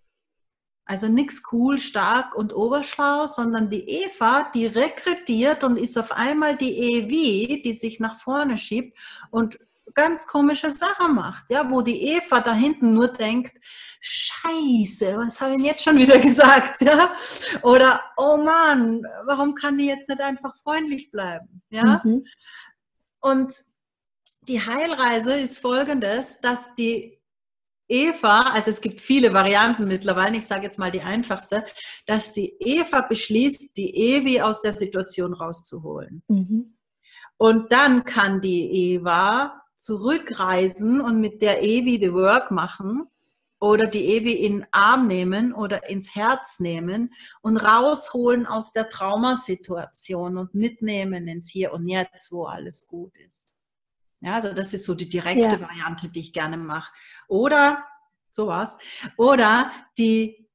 Also 0.86 1.08
nichts 1.08 1.42
cool, 1.52 1.78
stark 1.78 2.34
und 2.34 2.52
oberschlau, 2.54 3.26
sondern 3.26 3.70
die 3.70 3.88
Eva, 3.88 4.50
die 4.52 4.66
rekrutiert 4.66 5.62
und 5.62 5.76
ist 5.76 5.96
auf 5.98 6.10
einmal 6.10 6.56
die 6.56 6.76
Evi, 6.76 7.62
die 7.62 7.72
sich 7.74 8.00
nach 8.00 8.18
vorne 8.18 8.56
schiebt 8.56 8.98
und 9.30 9.58
ganz 9.94 10.26
komische 10.26 10.70
Sachen 10.70 11.14
macht, 11.14 11.44
ja, 11.48 11.68
wo 11.70 11.82
die 11.82 12.02
Eva 12.14 12.40
da 12.40 12.54
hinten 12.54 12.94
nur 12.94 13.08
denkt, 13.08 13.52
Scheiße, 14.00 15.16
was 15.16 15.40
habe 15.40 15.56
ich 15.56 15.64
jetzt 15.64 15.82
schon 15.82 15.98
wieder 15.98 16.18
gesagt, 16.20 16.82
ja? 16.82 17.14
Oder 17.62 18.00
oh 18.16 18.36
Mann, 18.36 19.02
warum 19.26 19.54
kann 19.54 19.78
die 19.78 19.86
jetzt 19.86 20.08
nicht 20.08 20.20
einfach 20.20 20.54
freundlich 20.62 21.10
bleiben, 21.10 21.62
ja? 21.70 22.00
Mhm. 22.04 22.24
Und 23.20 23.52
die 24.42 24.64
Heilreise 24.64 25.34
ist 25.34 25.58
folgendes, 25.58 26.40
dass 26.40 26.74
die 26.74 27.20
Eva, 27.90 28.42
also 28.52 28.70
es 28.70 28.80
gibt 28.80 29.00
viele 29.00 29.34
Varianten 29.34 29.88
mittlerweile, 29.88 30.36
ich 30.36 30.46
sage 30.46 30.62
jetzt 30.62 30.78
mal 30.78 30.92
die 30.92 31.02
einfachste, 31.02 31.66
dass 32.06 32.32
die 32.32 32.54
Eva 32.60 33.00
beschließt, 33.00 33.76
die 33.76 33.94
Evi 33.94 34.40
aus 34.40 34.62
der 34.62 34.72
Situation 34.72 35.34
rauszuholen. 35.34 36.22
Mhm. 36.28 36.76
Und 37.36 37.72
dann 37.72 38.04
kann 38.04 38.40
die 38.40 38.92
Eva 38.92 39.59
zurückreisen 39.80 41.00
und 41.00 41.20
mit 41.20 41.40
der 41.40 41.62
Evi 41.62 41.98
the 42.00 42.12
Work 42.12 42.50
machen 42.50 43.06
oder 43.58 43.86
die 43.86 44.14
Evi 44.14 44.32
in 44.32 44.60
den 44.60 44.66
Arm 44.72 45.06
nehmen 45.06 45.52
oder 45.52 45.88
ins 45.88 46.14
Herz 46.14 46.60
nehmen 46.60 47.14
und 47.40 47.56
rausholen 47.56 48.46
aus 48.46 48.72
der 48.72 48.88
Traumasituation 48.88 50.36
und 50.36 50.54
mitnehmen 50.54 51.28
ins 51.28 51.50
Hier 51.50 51.72
und 51.72 51.88
Jetzt, 51.88 52.30
wo 52.32 52.44
alles 52.44 52.88
gut 52.88 53.16
ist. 53.26 53.52
Ja, 54.20 54.34
also 54.34 54.52
das 54.52 54.74
ist 54.74 54.84
so 54.84 54.94
die 54.94 55.08
direkte 55.08 55.42
ja. 55.42 55.60
Variante, 55.60 56.10
die 56.10 56.20
ich 56.20 56.32
gerne 56.34 56.58
mache. 56.58 56.92
Oder 57.26 57.84
sowas. 58.30 58.76
Oder 59.16 59.72
die, 59.96 60.46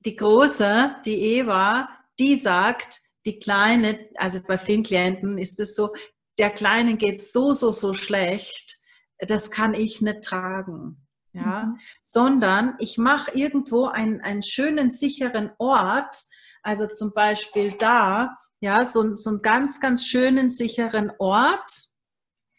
die 0.00 0.16
große, 0.16 0.96
die 1.04 1.18
Eva, 1.36 1.88
die 2.18 2.36
sagt, 2.36 3.00
die 3.26 3.38
kleine, 3.38 4.08
also 4.16 4.40
bei 4.40 4.58
vielen 4.58 4.82
Klienten 4.82 5.38
ist 5.38 5.60
es 5.60 5.76
so, 5.76 5.94
der 6.38 6.50
Kleinen 6.50 6.98
geht 6.98 7.22
so, 7.22 7.52
so, 7.52 7.72
so 7.72 7.94
schlecht, 7.94 8.78
das 9.18 9.50
kann 9.50 9.74
ich 9.74 10.00
nicht 10.00 10.22
tragen. 10.22 11.00
Ja, 11.32 11.64
mhm. 11.64 11.80
sondern 12.00 12.76
ich 12.78 12.96
mache 12.96 13.32
irgendwo 13.32 13.86
einen, 13.86 14.20
einen 14.20 14.44
schönen, 14.44 14.88
sicheren 14.88 15.50
Ort, 15.58 16.16
also 16.62 16.86
zum 16.86 17.12
Beispiel 17.12 17.72
da, 17.72 18.38
ja, 18.60 18.84
so, 18.84 19.16
so 19.16 19.30
einen 19.30 19.42
ganz, 19.42 19.80
ganz 19.80 20.06
schönen, 20.06 20.48
sicheren 20.48 21.10
Ort. 21.18 21.88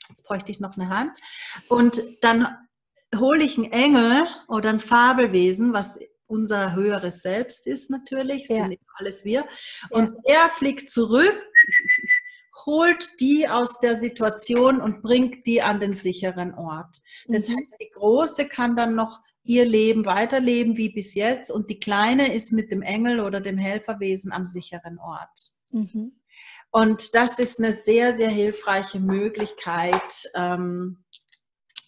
Jetzt 0.09 0.27
bräuchte 0.27 0.51
ich 0.51 0.59
noch 0.59 0.75
eine 0.77 0.89
Hand. 0.89 1.17
Und 1.69 2.03
dann 2.21 2.55
hole 3.15 3.43
ich 3.43 3.57
einen 3.57 3.71
Engel 3.71 4.27
oder 4.49 4.69
ein 4.69 4.81
Fabelwesen, 4.81 5.71
was 5.71 5.97
unser 6.27 6.73
höheres 6.73 7.21
Selbst 7.21 7.67
ist 7.67 7.89
natürlich, 7.89 8.47
ja. 8.47 8.67
sind 8.67 8.79
alles 8.95 9.25
wir. 9.25 9.47
Und 9.89 10.15
ja. 10.25 10.43
er 10.43 10.49
fliegt 10.49 10.89
zurück 10.89 11.37
holt 12.65 13.19
die 13.19 13.47
aus 13.47 13.79
der 13.79 13.95
Situation 13.95 14.81
und 14.81 15.01
bringt 15.01 15.45
die 15.45 15.61
an 15.61 15.79
den 15.79 15.93
sicheren 15.93 16.53
Ort. 16.53 17.01
Das 17.27 17.49
mhm. 17.49 17.57
heißt, 17.57 17.77
die 17.81 17.91
Große 17.91 18.47
kann 18.47 18.75
dann 18.75 18.95
noch 18.95 19.19
ihr 19.43 19.65
Leben 19.65 20.05
weiterleben 20.05 20.75
wie 20.75 20.89
bis 20.89 21.13
jetzt 21.13 21.51
und 21.51 21.69
die 21.69 21.79
Kleine 21.79 22.33
ist 22.33 22.51
mit 22.51 22.71
dem 22.71 22.81
Engel 22.81 23.19
oder 23.19 23.41
dem 23.41 23.57
Helferwesen 23.57 24.31
am 24.31 24.45
sicheren 24.45 24.97
Ort. 24.97 25.51
Mhm. 25.71 26.13
Und 26.71 27.15
das 27.15 27.39
ist 27.39 27.59
eine 27.59 27.71
sehr, 27.71 28.11
sehr 28.11 28.29
hilfreiche 28.29 28.99
Möglichkeit, 28.99 30.29
ähm, 30.35 31.04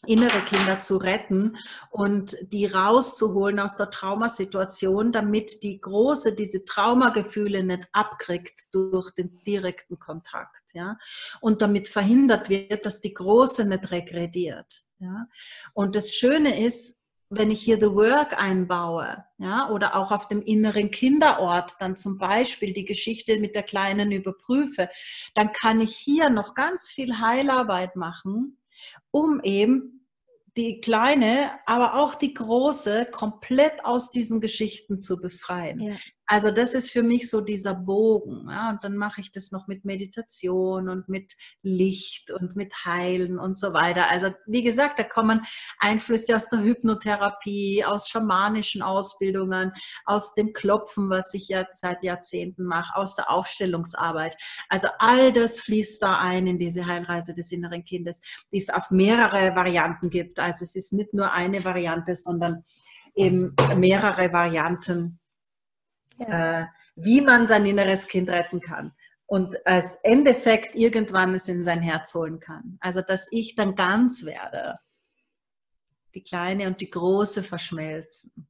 innere 0.08 0.40
Kinder 0.42 0.80
zu 0.80 0.98
retten 0.98 1.58
und 1.90 2.36
die 2.54 2.66
rauszuholen 2.66 3.60
aus 3.60 3.78
der 3.78 3.92
Traumasituation, 3.92 5.12
damit 5.12 5.64
die 5.64 5.80
Große 5.80 6.36
diese 6.36 6.66
Traumagefühle 6.66 7.64
nicht 7.64 7.88
abkriegt 7.92 8.74
durch 8.74 9.12
den 9.12 9.38
direkten 9.46 10.00
Kontakt. 10.00 10.74
Ja? 10.74 10.98
Und 11.42 11.62
damit 11.62 11.88
verhindert 11.88 12.50
wird, 12.50 12.86
dass 12.86 13.02
die 13.02 13.14
Große 13.14 13.66
nicht 13.66 13.92
regrediert. 13.92 14.84
Ja? 15.00 15.28
Und 15.74 15.96
das 15.96 16.14
Schöne 16.14 16.64
ist, 16.64 17.08
wenn 17.30 17.52
ich 17.52 17.62
hier 17.62 17.78
The 17.78 17.92
Work 17.92 18.42
einbaue, 18.42 19.26
ja, 19.38 19.70
oder 19.70 19.96
auch 19.98 20.12
auf 20.12 20.28
dem 20.30 20.42
inneren 20.42 20.92
Kinderort 20.92 21.74
dann 21.80 21.98
zum 21.98 22.18
Beispiel 22.18 22.74
die 22.74 22.86
Geschichte 22.86 23.38
mit 23.40 23.54
der 23.56 23.64
Kleinen 23.64 24.12
überprüfe, 24.12 24.90
dann 25.36 25.52
kann 25.52 25.82
ich 25.82 25.96
hier 25.96 26.30
noch 26.30 26.54
ganz 26.54 26.90
viel 26.90 27.20
Heilarbeit 27.20 27.98
machen, 27.98 28.58
um 29.12 29.42
eben 29.42 30.06
die 30.58 30.82
kleine, 30.82 31.52
aber 31.66 31.96
auch 31.96 32.16
die 32.16 32.34
große 32.34 33.08
komplett 33.12 33.86
aus 33.86 34.10
diesen 34.10 34.42
Geschichten 34.42 35.00
zu 35.00 35.20
befreien. 35.20 35.80
Ja. 35.80 35.96
Also 36.30 36.52
das 36.52 36.74
ist 36.74 36.92
für 36.92 37.04
mich 37.04 37.30
so 37.30 37.40
dieser 37.40 37.74
Bogen. 37.74 38.50
Ja? 38.50 38.70
Und 38.72 38.84
dann 38.84 38.98
mache 38.98 39.22
ich 39.22 39.32
das 39.32 39.52
noch 39.54 39.68
mit 39.68 39.86
Meditation 39.86 40.90
und 40.90 41.08
mit 41.08 41.38
Licht 41.62 42.32
und 42.32 42.58
mit 42.58 42.74
Heilen 42.86 43.40
und 43.40 43.58
so 43.58 43.72
weiter. 43.72 44.10
Also 44.10 44.34
wie 44.46 44.62
gesagt, 44.62 45.00
da 45.00 45.04
kommen 45.04 45.46
Einflüsse 45.80 46.36
aus 46.36 46.50
der 46.50 46.60
Hypnotherapie, 46.60 47.86
aus 47.86 48.10
schamanischen 48.10 48.82
Ausbildungen, 48.82 49.72
aus 50.04 50.36
dem 50.36 50.52
Klopfen, 50.52 51.10
was 51.10 51.34
ich 51.34 51.48
ja 51.48 51.66
seit 51.72 52.04
Jahrzehnten 52.04 52.66
mache, 52.66 52.98
aus 52.98 53.16
der 53.16 53.30
Aufstellungsarbeit. 53.30 54.36
Also 54.68 54.90
all 55.00 55.32
das 55.32 55.62
fließt 55.62 56.04
da 56.04 56.20
ein 56.20 56.46
in 56.46 56.60
diese 56.60 56.86
Heilreise 56.86 57.34
des 57.36 57.54
inneren 57.54 57.86
Kindes, 57.86 58.22
die 58.52 58.58
es 58.58 58.70
auf 58.70 58.92
mehrere 58.92 59.56
Varianten 59.56 60.10
gibt. 60.10 60.40
Also 60.40 60.66
es 60.66 60.76
ist 60.76 60.92
nicht 60.92 61.14
nur 61.14 61.32
eine 61.32 61.64
Variante, 61.64 62.18
sondern 62.18 62.64
eben 63.16 63.56
mehrere 63.78 64.32
Varianten 64.34 65.17
ja. 66.20 66.62
äh, 66.62 66.66
wie 66.96 67.22
man 67.22 67.48
sein 67.48 67.66
inneres 67.66 68.08
Kind 68.08 68.30
retten 68.30 68.62
kann 68.62 68.94
und 69.28 69.56
als 69.66 69.98
Endeffekt 70.04 70.76
irgendwann 70.76 71.34
es 71.34 71.50
in 71.50 71.64
sein 71.64 71.82
Herz 71.82 72.14
holen 72.16 72.40
kann. 72.40 72.78
Also 72.80 73.02
dass 73.02 73.32
ich 73.32 73.56
dann 73.56 73.76
ganz 73.76 74.26
werde, 74.26 74.80
die 76.16 76.24
kleine 76.24 76.68
und 76.68 76.82
die 76.82 76.90
große 76.90 77.44
verschmelzen. 77.44 78.48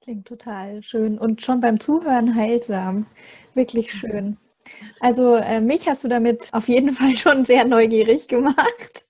Klingt 0.00 0.26
total 0.26 0.82
schön 0.82 1.18
und 1.18 1.42
schon 1.42 1.60
beim 1.60 1.78
Zuhören 1.78 2.34
heilsam. 2.34 3.06
Wirklich 3.54 3.92
schön. 3.92 4.38
Also 5.00 5.34
äh, 5.34 5.60
mich 5.60 5.88
hast 5.88 6.04
du 6.04 6.08
damit 6.08 6.48
auf 6.52 6.68
jeden 6.68 6.92
Fall 6.92 7.16
schon 7.16 7.44
sehr 7.44 7.64
neugierig 7.66 8.28
gemacht. 8.28 9.06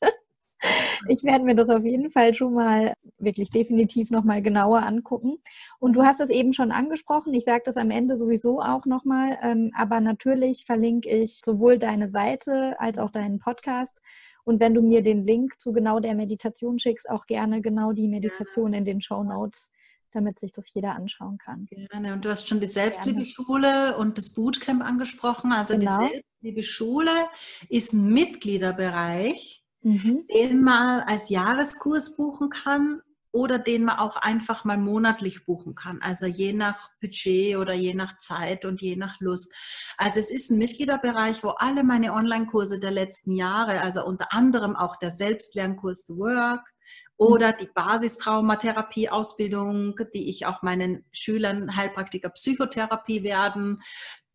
Ich 1.09 1.25
werde 1.25 1.45
mir 1.45 1.55
das 1.55 1.69
auf 1.69 1.85
jeden 1.85 2.11
Fall 2.11 2.35
schon 2.35 2.55
mal 2.55 2.95
wirklich 3.19 3.51
definitiv 3.51 4.11
nochmal 4.11 4.43
genauer 4.43 4.83
angucken. 4.83 5.39
Und 5.79 5.95
du 5.95 6.05
hast 6.05 6.21
es 6.21 6.31
eben 6.31 6.53
schon 6.53 6.71
angesprochen. 6.73 7.35
Ich 7.35 7.45
sage 7.45 7.63
das 7.65 7.77
am 7.77 7.91
Ende 7.91 8.17
sowieso 8.17 8.61
auch 8.61 8.87
nochmal. 8.87 9.39
Ähm, 9.43 9.71
aber 9.77 10.01
natürlich 10.01 10.65
verlinke 10.65 11.09
ich 11.09 11.41
sowohl 11.45 11.79
deine 11.79 12.09
Seite 12.09 12.79
als 12.79 12.99
auch 12.99 13.11
deinen 13.11 13.39
Podcast. 13.39 14.01
Und 14.45 14.61
wenn 14.61 14.75
du 14.75 14.83
mir 14.83 15.03
den 15.03 15.23
Link 15.23 15.61
zu 15.61 15.73
genau 15.73 16.01
der 16.01 16.15
Meditation 16.15 16.79
schickst, 16.79 17.09
auch 17.09 17.27
gerne 17.27 17.61
genau 17.61 17.93
die 17.93 18.09
Meditation 18.09 18.73
in 18.73 18.85
den 18.85 19.01
Show 19.01 19.23
Notes 19.23 19.71
damit 20.13 20.39
sich 20.39 20.53
das 20.53 20.73
jeder 20.73 20.95
anschauen 20.95 21.39
kann. 21.39 21.67
Gerne. 21.67 22.13
Und 22.13 22.25
du 22.25 22.31
hast 22.31 22.49
schon 22.49 22.61
die 22.61 22.67
Selbstliebeschule 22.67 23.97
und 23.97 24.19
das 24.19 24.35
Bootcamp 24.35 24.83
angesprochen. 24.83 25.53
Also 25.53 25.77
genau. 25.77 25.99
die 25.99 26.09
Selbstliebeschule 26.09 27.29
ist 27.69 27.93
ein 27.93 28.13
Mitgliederbereich, 28.13 29.62
mhm. 29.83 30.27
den 30.33 30.63
man 30.63 31.01
als 31.01 31.29
Jahreskurs 31.29 32.17
buchen 32.17 32.51
kann 32.51 33.03
oder 33.33 33.59
den 33.59 33.85
man 33.85 33.99
auch 33.99 34.17
einfach 34.17 34.65
mal 34.65 34.77
monatlich 34.77 35.47
buchen 35.47 35.75
kann. 35.75 36.01
Also 36.03 36.27
je 36.27 36.53
nach 36.53 36.91
Budget 37.01 37.57
oder 37.57 37.73
je 37.73 37.95
nach 37.95 38.19
Zeit 38.19 38.67
und 38.67 38.83
je 38.83 38.95
nach 38.95 39.21
Lust. 39.21 39.55
Also 39.97 40.21
es 40.21 40.31
ist 40.31 40.51
ein 40.51 40.59
Mitgliederbereich, 40.59 41.43
wo 41.43 41.49
alle 41.51 41.83
meine 41.83 42.13
Online-Kurse 42.13 42.79
der 42.79 42.91
letzten 42.91 43.33
Jahre, 43.33 43.81
also 43.81 44.05
unter 44.05 44.35
anderem 44.35 44.77
auch 44.77 44.97
der 44.97 45.11
Selbstlernkurs 45.11 46.05
The 46.07 46.19
Work 46.19 46.75
oder 47.17 47.53
die 47.53 47.71
Basistraumatherapie-Ausbildung, 47.73 49.95
die 50.13 50.29
ich 50.29 50.45
auch 50.45 50.61
meinen 50.63 51.07
Schülern 51.13 51.75
Heilpraktiker 51.75 52.29
Psychotherapie 52.31 53.23
werden, 53.23 53.81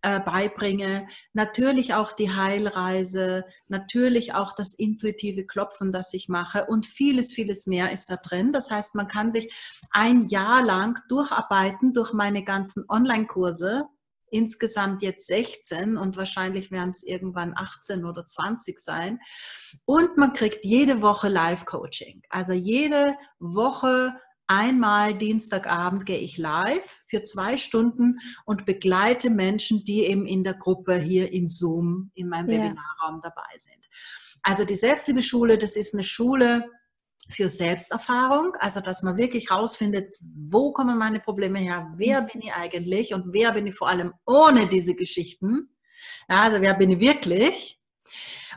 äh, 0.01 0.19
beibringe. 0.19 1.07
Natürlich 1.33 1.93
auch 1.93 2.11
die 2.11 2.31
Heilreise, 2.31 3.45
natürlich 3.67 4.33
auch 4.33 4.53
das 4.53 4.73
intuitive 4.73 5.45
Klopfen, 5.45 5.91
das 5.91 6.13
ich 6.13 6.29
mache 6.29 6.65
und 6.65 6.85
vieles, 6.85 7.33
vieles 7.33 7.65
mehr 7.65 7.91
ist 7.91 8.09
da 8.09 8.17
drin. 8.17 8.53
Das 8.53 8.69
heißt, 8.69 8.95
man 8.95 9.07
kann 9.07 9.31
sich 9.31 9.53
ein 9.91 10.25
Jahr 10.25 10.63
lang 10.63 10.99
durcharbeiten 11.09 11.93
durch 11.93 12.13
meine 12.13 12.43
ganzen 12.43 12.85
Online-Kurse. 12.87 13.85
Insgesamt 14.29 15.01
jetzt 15.03 15.25
16 15.27 15.97
und 15.97 16.17
wahrscheinlich 16.17 16.69
werden 16.69 16.89
es 16.89 17.03
irgendwann 17.03 17.53
18 17.55 18.03
oder 18.03 18.25
20 18.25 18.77
sein. 18.77 19.19
Und 19.85 20.17
man 20.17 20.33
kriegt 20.33 20.65
jede 20.65 21.01
Woche 21.01 21.29
Live-Coaching. 21.29 22.21
Also 22.29 22.53
jede 22.53 23.15
Woche 23.39 24.13
einmal 24.47 25.15
Dienstagabend 25.15 26.05
gehe 26.05 26.19
ich 26.19 26.37
live 26.37 27.01
für 27.07 27.21
zwei 27.21 27.57
Stunden 27.57 28.19
und 28.45 28.65
begleite 28.65 29.29
Menschen, 29.29 29.83
die 29.83 30.05
eben 30.05 30.25
in 30.25 30.43
der 30.43 30.55
Gruppe 30.55 30.95
hier 30.97 31.31
in 31.31 31.47
Zoom 31.47 32.11
in 32.13 32.29
meinem 32.29 32.49
ja. 32.49 32.63
Webinarraum 32.63 33.21
dabei 33.21 33.57
sind. 33.57 33.87
Also 34.43 34.65
die 34.65 34.75
Selbstliebeschule, 34.75 35.57
das 35.57 35.75
ist 35.75 35.93
eine 35.93 36.03
Schule 36.03 36.69
für 37.29 37.49
Selbsterfahrung, 37.49 38.53
also 38.59 38.79
dass 38.79 39.03
man 39.03 39.17
wirklich 39.17 39.51
rausfindet, 39.51 40.17
wo 40.23 40.71
kommen 40.71 40.97
meine 40.97 41.19
Probleme 41.19 41.59
her, 41.59 41.93
wer 41.97 42.21
bin 42.21 42.41
ich 42.41 42.53
eigentlich 42.53 43.13
und 43.13 43.33
wer 43.33 43.51
bin 43.51 43.67
ich 43.67 43.75
vor 43.75 43.89
allem 43.89 44.13
ohne 44.25 44.67
diese 44.69 44.95
Geschichten. 44.95 45.69
Ja, 46.29 46.43
also 46.43 46.61
wer 46.61 46.73
bin 46.73 46.91
ich 46.91 46.99
wirklich? 46.99 47.81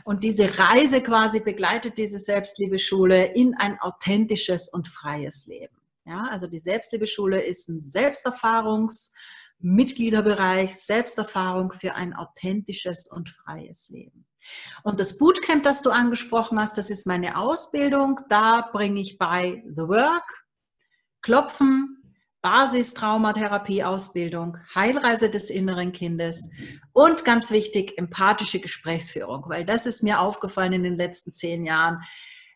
Und 0.05 0.23
diese 0.23 0.57
Reise 0.57 1.01
quasi 1.01 1.41
begleitet 1.41 1.97
diese 1.97 2.17
Selbstliebeschule 2.17 3.33
in 3.33 3.55
ein 3.55 3.79
authentisches 3.79 4.69
und 4.69 4.87
freies 4.87 5.47
Leben. 5.47 5.80
Ja, 6.11 6.27
also 6.29 6.45
die 6.45 6.59
Selbstliebeschule 6.59 7.41
ist 7.41 7.69
ein 7.69 7.79
Selbsterfahrungsmitgliederbereich, 7.79 10.75
Selbsterfahrung 10.75 11.71
für 11.71 11.95
ein 11.95 12.13
authentisches 12.13 13.09
und 13.09 13.29
freies 13.29 13.87
Leben. 13.87 14.27
Und 14.83 14.99
das 14.99 15.17
Bootcamp, 15.17 15.63
das 15.63 15.83
du 15.83 15.89
angesprochen 15.89 16.59
hast, 16.59 16.77
das 16.77 16.89
ist 16.89 17.07
meine 17.07 17.37
Ausbildung. 17.37 18.19
Da 18.27 18.69
bringe 18.73 18.99
ich 18.99 19.17
bei 19.17 19.63
The 19.69 19.87
Work, 19.87 20.45
Klopfen, 21.21 22.03
Basistraumatherapie-Ausbildung, 22.41 24.57
Heilreise 24.75 25.29
des 25.29 25.49
inneren 25.49 25.93
Kindes 25.93 26.49
und 26.91 27.23
ganz 27.23 27.51
wichtig, 27.51 27.97
empathische 27.97 28.59
Gesprächsführung, 28.59 29.45
weil 29.47 29.63
das 29.63 29.85
ist 29.85 30.03
mir 30.03 30.19
aufgefallen 30.19 30.73
in 30.73 30.83
den 30.83 30.97
letzten 30.97 31.31
zehn 31.31 31.65
Jahren 31.65 32.03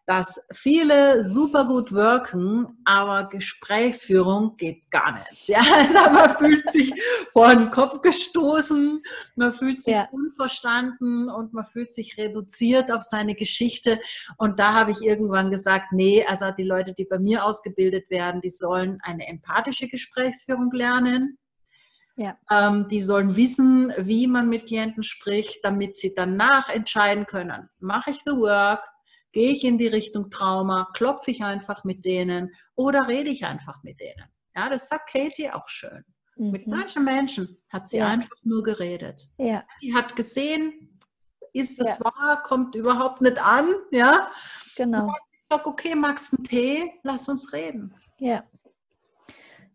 dass 0.05 0.47
viele 0.53 1.21
super 1.23 1.65
gut 1.65 1.91
wirken, 1.91 2.77
aber 2.85 3.27
Gesprächsführung 3.29 4.55
geht 4.55 4.89
gar 4.91 5.13
nicht. 5.13 5.47
Ja, 5.47 5.61
also 5.73 5.99
man 6.11 6.35
fühlt 6.37 6.69
sich 6.69 6.93
vor 7.31 7.55
den 7.55 7.71
Kopf 7.71 8.01
gestoßen, 8.01 9.01
man 9.35 9.51
fühlt 9.51 9.81
sich 9.81 9.95
ja. 9.95 10.07
unverstanden 10.11 11.29
und 11.29 11.53
man 11.53 11.65
fühlt 11.65 11.93
sich 11.93 12.17
reduziert 12.17 12.91
auf 12.91 13.01
seine 13.01 13.33
Geschichte. 13.35 13.99
Und 14.37 14.59
da 14.59 14.73
habe 14.73 14.91
ich 14.91 15.01
irgendwann 15.01 15.49
gesagt, 15.49 15.91
nee, 15.91 16.23
also 16.25 16.51
die 16.51 16.63
Leute, 16.63 16.93
die 16.93 17.05
bei 17.05 17.17
mir 17.17 17.43
ausgebildet 17.43 18.09
werden, 18.09 18.41
die 18.41 18.49
sollen 18.49 18.99
eine 19.01 19.27
empathische 19.27 19.87
Gesprächsführung 19.87 20.71
lernen. 20.71 21.37
Ja. 22.17 22.37
Ähm, 22.49 22.87
die 22.89 23.01
sollen 23.01 23.35
wissen, 23.35 23.91
wie 23.97 24.27
man 24.27 24.47
mit 24.47 24.67
Klienten 24.67 25.03
spricht, 25.03 25.65
damit 25.65 25.97
sie 25.97 26.13
danach 26.15 26.69
entscheiden 26.69 27.25
können, 27.25 27.69
mache 27.79 28.11
ich 28.11 28.19
the 28.25 28.31
work, 28.31 28.85
Gehe 29.35 29.51
ich 29.51 29.65
in 29.65 29.77
die 29.77 29.87
Richtung 29.87 30.29
Trauma? 30.29 30.87
Klopfe 30.93 31.29
ich 31.29 31.43
einfach 31.43 31.83
mit 31.83 32.05
denen 32.05 32.55
oder 32.75 33.09
rede 33.09 33.29
ich 33.29 33.43
einfach 33.43 33.83
mit 33.83 33.99
denen? 33.99 34.29
Ja, 34.55 34.69
das 34.69 34.87
sagt 34.87 35.09
Katie 35.09 35.51
auch 35.51 35.67
schön. 35.67 36.05
Mhm. 36.37 36.51
Mit 36.51 36.67
manchen 36.67 37.03
Menschen 37.03 37.57
hat 37.67 37.89
sie 37.89 37.97
ja. 37.97 38.07
einfach 38.07 38.37
nur 38.43 38.63
geredet. 38.63 39.21
Ja. 39.37 39.65
Die 39.81 39.93
hat 39.93 40.15
gesehen, 40.15 41.01
ist 41.51 41.77
das 41.81 41.99
ja. 41.99 42.05
wahr, 42.05 42.43
kommt 42.43 42.75
überhaupt 42.75 43.19
nicht 43.19 43.37
an. 43.37 43.73
Ja, 43.91 44.31
genau. 44.77 45.13
ich 45.33 45.47
sage, 45.49 45.65
okay, 45.65 45.95
magst 45.95 46.31
du 46.31 46.37
einen 46.37 46.45
Tee? 46.45 46.91
Lass 47.03 47.27
uns 47.27 47.51
reden. 47.51 47.93
Ja. 48.19 48.41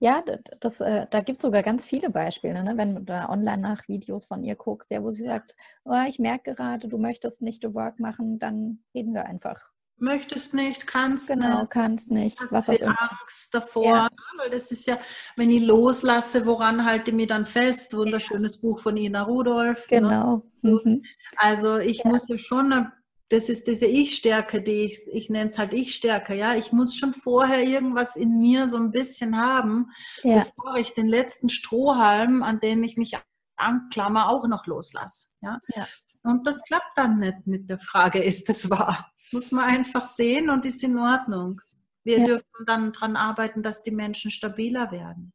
Ja, 0.03 0.25
das, 0.61 0.81
äh, 0.81 1.07
da 1.11 1.21
gibt 1.21 1.41
es 1.41 1.43
sogar 1.43 1.63
ganz 1.63 1.85
viele 1.85 2.09
Beispiele, 2.09 2.65
ne? 2.65 2.79
wenn 2.79 2.95
du 2.95 3.03
da 3.03 3.29
online 3.29 3.61
nach 3.61 3.87
Videos 3.87 4.25
von 4.25 4.43
ihr 4.43 4.57
guckst, 4.57 4.91
ja, 4.91 5.03
wo 5.03 5.11
sie 5.11 5.23
sagt, 5.23 5.55
oh, 5.85 6.03
ich 6.09 6.19
merke 6.19 6.55
gerade, 6.55 6.89
du 6.89 6.97
möchtest 6.97 7.43
nicht 7.43 7.61
the 7.63 7.75
work 7.75 8.01
machen, 8.01 8.39
dann 8.39 8.79
reden 8.95 9.13
wir 9.13 9.27
einfach. 9.27 9.71
Möchtest 9.99 10.55
nicht, 10.55 10.87
kannst 10.87 11.29
genau, 11.29 11.61
nicht. 11.61 11.71
kannst 11.71 12.11
nicht. 12.11 12.41
Hast 12.41 12.53
was 12.53 12.65
viel 12.65 12.83
Angst 12.83 13.55
davor. 13.55 13.85
Ja. 13.85 14.09
Weil 14.39 14.49
das 14.49 14.73
ist 14.73 14.87
ja, 14.87 14.99
wenn 15.37 15.51
ich 15.51 15.63
loslasse, 15.63 16.47
woran 16.47 16.87
halte 16.87 17.11
ich 17.11 17.17
mich 17.19 17.27
dann 17.27 17.45
fest? 17.45 17.95
Wunderschönes 17.95 18.55
ja. 18.55 18.61
Buch 18.63 18.81
von 18.81 18.97
Ina 18.97 19.21
Rudolph. 19.21 19.91
Ne? 19.91 20.01
Genau. 20.01 20.43
Ne? 20.63 20.81
Mhm. 20.83 21.03
Also 21.37 21.77
ich 21.77 21.99
ja. 21.99 22.11
muss 22.11 22.27
ja 22.29 22.39
schon 22.39 22.91
das 23.31 23.49
ist 23.49 23.69
diese 23.69 23.87
Ich-Stärke, 23.87 24.61
die 24.61 24.83
ich, 24.83 25.07
ich 25.13 25.31
nenne 25.31 25.49
es 25.49 25.59
halt 25.59 25.73
Ich-Stärke, 25.73 26.35
ja. 26.35 26.57
Ich 26.57 26.73
muss 26.73 26.97
schon 26.97 27.15
vorher 27.15 27.63
irgendwas 27.63 28.17
in 28.17 28.41
mir 28.41 28.67
so 28.67 28.77
ein 28.77 28.91
bisschen 28.91 29.41
haben, 29.41 29.91
ja. 30.25 30.41
bevor 30.41 30.77
ich 30.77 30.95
den 30.95 31.07
letzten 31.07 31.49
Strohhalm, 31.49 32.43
an 32.43 32.59
dem 32.59 32.83
ich 32.83 32.97
mich 32.97 33.17
anklammer, 33.57 34.29
auch 34.29 34.49
noch 34.49 34.67
loslasse. 34.67 35.35
Ja? 35.43 35.61
ja. 35.69 35.87
Und 36.25 36.45
das 36.45 36.65
klappt 36.65 36.97
dann 36.97 37.21
nicht 37.21 37.47
mit 37.47 37.71
der 37.71 37.79
Frage, 37.79 38.21
ist 38.21 38.51
es 38.51 38.69
wahr? 38.69 39.13
Muss 39.31 39.53
man 39.53 39.65
einfach 39.65 40.07
sehen 40.09 40.51
und 40.51 40.67
ist 40.67 40.83
in 40.83 40.99
Ordnung. 40.99 41.61
Wir 42.03 42.19
ja. 42.19 42.27
dürfen 42.27 42.65
dann 42.67 42.93
daran 42.93 43.15
arbeiten, 43.15 43.63
dass 43.63 43.85
die 43.85 43.93
Menschen 43.93 44.33
stabiler 44.33 44.91
werden. 44.91 45.33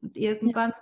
Und 0.00 0.16
irgendwann 0.16 0.72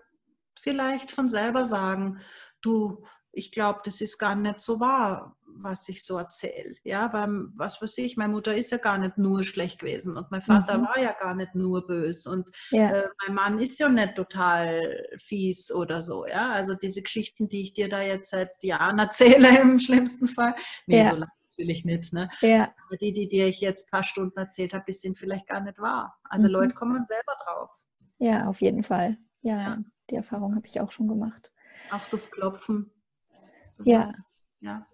vielleicht 0.61 1.11
von 1.11 1.29
selber 1.29 1.65
sagen, 1.65 2.21
du, 2.61 3.05
ich 3.33 3.51
glaube, 3.51 3.81
das 3.85 4.01
ist 4.01 4.19
gar 4.19 4.37
nicht 4.37 4.61
so 4.61 4.79
wahr 4.79 5.37
was 5.57 5.89
ich 5.89 6.05
so 6.05 6.19
erzähle. 6.19 6.75
Ja, 6.85 7.13
weil, 7.13 7.29
was 7.55 7.81
weiß 7.81 7.99
ich, 7.99 8.17
meine 8.17 8.33
Mutter 8.33 8.55
ist 8.55 8.71
ja 8.71 8.79
gar 8.79 8.99
nicht 8.99 9.19
nur 9.19 9.43
schlecht 9.43 9.81
gewesen 9.81 10.17
und 10.17 10.31
mein 10.31 10.43
Vater 10.43 10.79
mhm. 10.79 10.83
war 10.85 10.99
ja 10.99 11.13
gar 11.13 11.35
nicht 11.35 11.55
nur 11.55 11.87
böse 11.87 12.31
und 12.31 12.51
ja. 12.71 12.91
äh, 12.91 13.09
mein 13.27 13.35
Mann 13.35 13.59
ist 13.59 13.79
ja 13.79 13.89
nicht 13.89 14.17
total 14.17 15.07
fies 15.19 15.73
oder 15.73 16.03
so. 16.03 16.27
Ja, 16.27 16.53
also 16.53 16.75
diese 16.75 17.03
Geschichten, 17.03 17.49
die 17.49 17.63
ich 17.63 17.75
dir 17.75 17.89
da 17.89 18.03
jetzt 18.03 18.31
seit 18.31 18.63
Jahren 18.63 18.99
erzähle, 18.99 19.61
im 19.61 19.81
schlimmsten 19.81 20.29
Fall, 20.29 20.55
nee, 20.87 21.03
ja. 21.03 21.11
so 21.11 21.25
natürlich 21.57 21.85
nicht. 21.85 22.13
Ne? 22.13 22.29
Ja. 22.41 22.75
Aber 22.87 22.97
die, 22.97 23.13
die 23.13 23.29
dir 23.29 23.47
ich 23.47 23.61
jetzt 23.61 23.89
ein 23.89 23.91
paar 23.91 24.03
Stunden 24.05 24.39
erzählt 24.39 24.75
habe, 24.75 24.93
sind 24.93 25.17
vielleicht 25.17 25.47
gar 25.47 25.61
nicht 25.61 25.79
wahr. 25.79 26.19
Also 26.25 26.49
mhm. 26.49 26.53
Leute 26.55 26.75
kommen 26.75 27.05
selber 27.05 27.37
drauf. 27.45 27.71
Ja, 28.19 28.49
auf 28.49 28.61
jeden 28.61 28.83
Fall. 28.83 29.19
Ja, 29.43 29.59
ja. 29.59 29.79
die 30.11 30.17
Erfahrung 30.17 30.55
habe 30.55 30.67
ich 30.67 30.81
auch 30.81 30.93
schon 30.93 31.09
gemacht. 31.09 31.53
Auch 31.91 32.05
durchs 32.11 32.31
Klopfen. 32.31 32.91
So 33.71 33.85
ja. 33.85 34.13
Ja. 34.61 34.87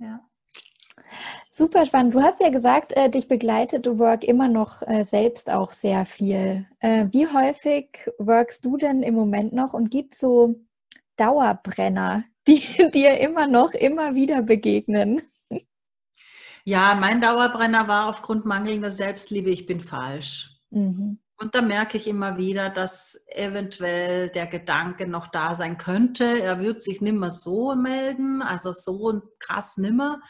Ja. 0.00 0.20
Super 1.50 1.84
spannend. 1.84 2.14
Du 2.14 2.22
hast 2.22 2.40
ja 2.40 2.48
gesagt, 2.48 2.92
äh, 2.96 3.10
dich 3.10 3.28
begleitet 3.28 3.84
du 3.84 3.98
Work 3.98 4.24
immer 4.24 4.48
noch 4.48 4.82
äh, 4.82 5.04
selbst 5.04 5.50
auch 5.50 5.72
sehr 5.72 6.06
viel. 6.06 6.66
Äh, 6.78 7.06
wie 7.10 7.26
häufig 7.26 8.08
workst 8.18 8.64
du 8.64 8.76
denn 8.76 9.02
im 9.02 9.14
Moment 9.14 9.52
noch 9.52 9.74
und 9.74 9.90
gibt 9.90 10.14
es 10.14 10.20
so 10.20 10.54
Dauerbrenner, 11.16 12.24
die 12.48 12.62
dir 12.94 13.18
immer 13.18 13.46
noch, 13.46 13.72
immer 13.72 14.14
wieder 14.14 14.42
begegnen? 14.42 15.22
Ja, 16.64 16.94
mein 16.94 17.20
Dauerbrenner 17.20 17.88
war 17.88 18.08
aufgrund 18.08 18.44
mangelnder 18.44 18.90
Selbstliebe, 18.90 19.50
ich 19.50 19.66
bin 19.66 19.80
falsch. 19.80 20.60
Mhm. 20.70 21.18
Und 21.42 21.54
da 21.54 21.62
merke 21.62 21.96
ich 21.96 22.06
immer 22.06 22.36
wieder, 22.36 22.68
dass 22.68 23.26
eventuell 23.28 24.28
der 24.28 24.46
Gedanke 24.46 25.06
noch 25.06 25.26
da 25.26 25.54
sein 25.54 25.78
könnte. 25.78 26.24
Er 26.24 26.60
wird 26.60 26.82
sich 26.82 27.00
nimmer 27.00 27.30
so 27.30 27.74
melden, 27.74 28.42
also 28.42 28.72
so 28.72 29.22
krass 29.38 29.78
nimmer, 29.78 30.20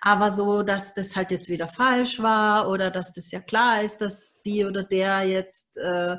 aber 0.00 0.30
so, 0.30 0.62
dass 0.62 0.94
das 0.94 1.16
halt 1.16 1.32
jetzt 1.32 1.48
wieder 1.48 1.66
falsch 1.66 2.22
war 2.22 2.68
oder 2.68 2.92
dass 2.92 3.12
das 3.12 3.32
ja 3.32 3.40
klar 3.40 3.82
ist, 3.82 3.98
dass 3.98 4.42
die 4.42 4.64
oder 4.64 4.84
der 4.84 5.24
jetzt 5.24 5.76
äh, 5.76 6.18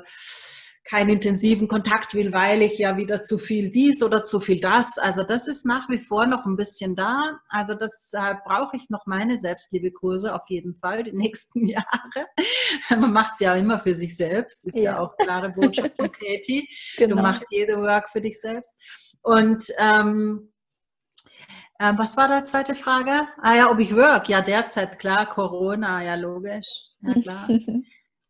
keinen 0.84 1.10
intensiven 1.10 1.68
Kontakt 1.68 2.14
will, 2.14 2.32
weil 2.32 2.62
ich 2.62 2.78
ja 2.78 2.96
wieder 2.96 3.22
zu 3.22 3.38
viel 3.38 3.70
dies 3.70 4.02
oder 4.02 4.24
zu 4.24 4.40
viel 4.40 4.60
das. 4.60 4.98
Also 4.98 5.22
das 5.22 5.46
ist 5.46 5.64
nach 5.64 5.88
wie 5.88 5.98
vor 5.98 6.26
noch 6.26 6.44
ein 6.44 6.56
bisschen 6.56 6.96
da. 6.96 7.38
Also 7.48 7.74
deshalb 7.74 8.44
brauche 8.44 8.76
ich 8.76 8.90
noch 8.90 9.06
meine 9.06 9.36
Selbstliebekurse 9.36 10.34
auf 10.34 10.42
jeden 10.48 10.74
Fall 10.74 11.04
die 11.04 11.12
nächsten 11.16 11.66
Jahre. 11.66 12.26
Man 12.90 13.12
macht 13.12 13.34
es 13.34 13.40
ja 13.40 13.54
immer 13.54 13.78
für 13.78 13.94
sich 13.94 14.16
selbst. 14.16 14.66
Das 14.66 14.74
ist 14.74 14.82
ja, 14.82 14.92
ja 14.92 14.98
auch 14.98 15.16
klare 15.16 15.52
Botschaft 15.54 15.96
von 15.96 16.10
Katie. 16.12 16.68
Genau. 16.96 17.16
Du 17.16 17.22
machst 17.22 17.46
jede 17.50 17.78
Work 17.80 18.10
für 18.10 18.20
dich 18.20 18.40
selbst. 18.40 18.74
Und 19.22 19.64
ähm, 19.78 20.52
äh, 21.78 21.92
was 21.96 22.16
war 22.16 22.40
die 22.40 22.44
zweite 22.44 22.74
Frage? 22.74 23.28
Ah 23.40 23.54
ja, 23.54 23.70
ob 23.70 23.78
ich 23.78 23.94
work? 23.94 24.28
Ja, 24.28 24.40
derzeit 24.40 24.98
klar, 24.98 25.28
Corona, 25.28 26.02
ja 26.02 26.16
logisch. 26.16 26.88
Ja 27.02 27.14
klar. 27.14 27.48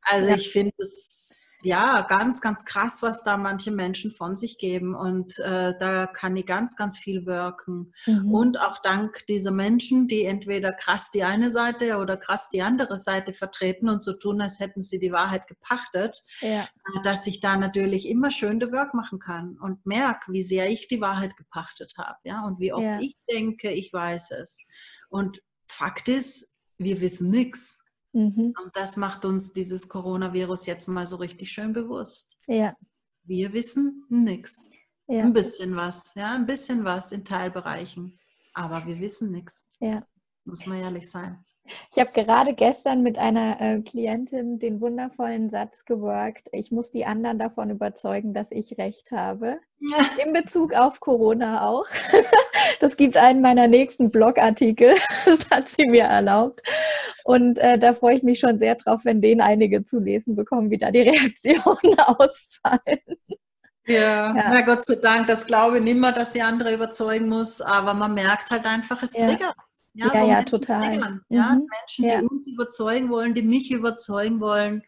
Also 0.03 0.29
ja. 0.29 0.35
ich 0.37 0.51
finde 0.51 0.75
es 0.79 1.61
ja 1.65 2.03
ganz, 2.03 2.41
ganz 2.41 2.65
krass, 2.65 3.03
was 3.03 3.23
da 3.23 3.37
manche 3.37 3.71
Menschen 3.71 4.13
von 4.13 4.37
sich 4.37 4.59
geben. 4.59 4.95
Und 4.95 5.39
äh, 5.39 5.75
da 5.79 6.07
kann 6.07 6.37
ich 6.37 6.47
ganz, 6.47 6.77
ganz 6.77 6.99
viel 6.99 7.27
wirken. 7.27 7.93
Mhm. 8.07 8.35
Und 8.35 8.61
auch 8.61 8.79
dank 8.83 9.27
dieser 9.27 9.51
Menschen, 9.51 10.09
die 10.09 10.25
entweder 10.25 10.73
krass 10.73 11.11
die 11.11 11.23
eine 11.23 11.51
Seite 11.51 11.99
oder 11.99 12.17
krass 12.17 12.49
die 12.51 12.63
andere 12.63 12.97
Seite 12.97 13.33
vertreten 13.33 13.89
und 13.89 14.03
so 14.03 14.13
tun, 14.15 14.41
als 14.41 14.61
hätten 14.61 14.83
sie 14.83 14.99
die 14.99 15.13
Wahrheit 15.13 15.47
gepachtet, 15.47 16.23
ja. 16.41 16.63
äh, 16.63 17.03
dass 17.05 17.27
ich 17.27 17.41
da 17.41 17.57
natürlich 17.57 18.09
immer 18.09 18.31
schön 18.31 18.61
the 18.61 18.73
Work 18.73 18.95
machen 18.95 19.19
kann 19.19 19.57
und 19.61 19.87
merke, 19.87 20.33
wie 20.33 20.43
sehr 20.43 20.69
ich 20.69 20.89
die 20.89 21.01
Wahrheit 21.01 21.37
gepachtet 21.37 21.95
habe. 21.97 22.19
Ja? 22.25 22.45
Und 22.45 22.61
wie 22.61 22.73
oft 22.73 22.83
ja. 22.83 23.01
ich 23.01 23.17
denke, 23.31 23.71
ich 23.71 23.93
weiß 23.93 24.33
es. 24.33 24.67
Und 25.09 25.43
Fakt 25.69 26.09
ist, 26.09 26.61
wir 26.79 27.01
wissen 27.01 27.31
nichts. 27.31 27.82
Mhm. 28.13 28.55
Und 28.63 28.75
das 28.75 28.97
macht 28.97 29.25
uns 29.25 29.53
dieses 29.53 29.89
Coronavirus 29.89 30.67
jetzt 30.67 30.89
mal 30.89 31.07
so 31.07 31.17
richtig 31.17 31.51
schön 31.51 31.73
bewusst. 31.73 32.39
Ja. 32.47 32.75
Wir 33.25 33.53
wissen 33.53 34.05
nichts. 34.09 34.71
Ja. 35.07 35.25
Ein 35.25 35.33
bisschen 35.33 35.77
was, 35.77 36.15
ja, 36.15 36.35
ein 36.35 36.47
bisschen 36.47 36.85
was 36.85 37.13
in 37.13 37.25
Teilbereichen. 37.25 38.19
Aber 38.55 38.87
wir 38.87 38.99
wissen 39.01 39.33
nichts. 39.33 39.71
Ja. 39.81 40.05
Muss 40.45 40.67
man 40.67 40.81
ehrlich 40.81 41.11
sein. 41.11 41.43
Ich 41.93 41.99
habe 41.99 42.11
gerade 42.13 42.55
gestern 42.55 43.03
mit 43.03 43.19
einer 43.19 43.61
äh, 43.61 43.81
Klientin 43.83 44.59
den 44.59 44.81
wundervollen 44.81 45.49
Satz 45.49 45.85
geworkt, 45.85 46.49
ich 46.53 46.73
muss 46.73 46.91
die 46.91 47.05
anderen 47.05 47.39
davon 47.39 47.71
überzeugen, 47.71 48.35
dass 48.35 48.51
ich 48.51 48.79
recht 48.79 49.13
habe. 49.13 49.61
Ja. 49.79 50.25
In 50.25 50.33
Bezug 50.33 50.75
auf 50.75 51.01
Corona 51.01 51.67
auch. 51.69 51.87
Das 52.81 52.97
gibt 52.97 53.17
einen 53.17 53.43
meiner 53.43 53.69
nächsten 53.69 54.11
Blogartikel. 54.11 54.95
Das 55.25 55.49
hat 55.51 55.69
sie 55.69 55.87
mir 55.87 56.05
erlaubt. 56.05 56.63
Und 57.25 57.59
äh, 57.59 57.79
da 57.79 57.95
freue 57.95 58.17
ich 58.17 58.23
mich 58.23 58.39
schon 58.39 58.59
sehr 58.59 58.75
drauf, 58.75 59.05
wenn 59.05 59.21
den 59.21 59.41
einige 59.41 59.85
zu 59.85 59.99
lesen 60.01 60.37
bekommen, 60.37 60.71
wie 60.71 60.79
da 60.79 60.91
die 60.91 61.01
Reaktionen 61.03 61.99
ausfallen. 61.99 63.01
Ja, 63.87 64.35
ja. 64.37 64.51
Na 64.51 64.61
Gott 64.63 64.87
sei 64.87 64.97
Dank, 64.97 65.27
das 65.27 65.47
glaube 65.47 65.79
ich 65.79 65.85
nicht 65.85 65.97
mehr, 65.97 66.13
dass 66.13 66.33
die 66.33 66.43
andere 66.43 66.73
überzeugen 66.73 67.29
muss, 67.29 67.61
aber 67.61 67.95
man 67.95 68.15
merkt 68.15 68.51
halt 68.51 68.65
einfach, 68.65 69.03
es 69.03 69.17
ja. 69.17 69.27
triggert. 69.27 69.57
Ja, 69.95 70.07
ja, 70.15 70.21
so 70.21 70.27
ja 70.27 70.43
total. 70.45 70.99
Mhm. 70.99 71.21
Ja? 71.29 71.51
Menschen, 71.51 72.21
die 72.21 72.27
uns 72.27 72.47
überzeugen 72.47 73.11
wollen, 73.11 73.35
die 73.35 73.43
mich 73.43 73.71
überzeugen 73.71 74.41
wollen. 74.41 74.83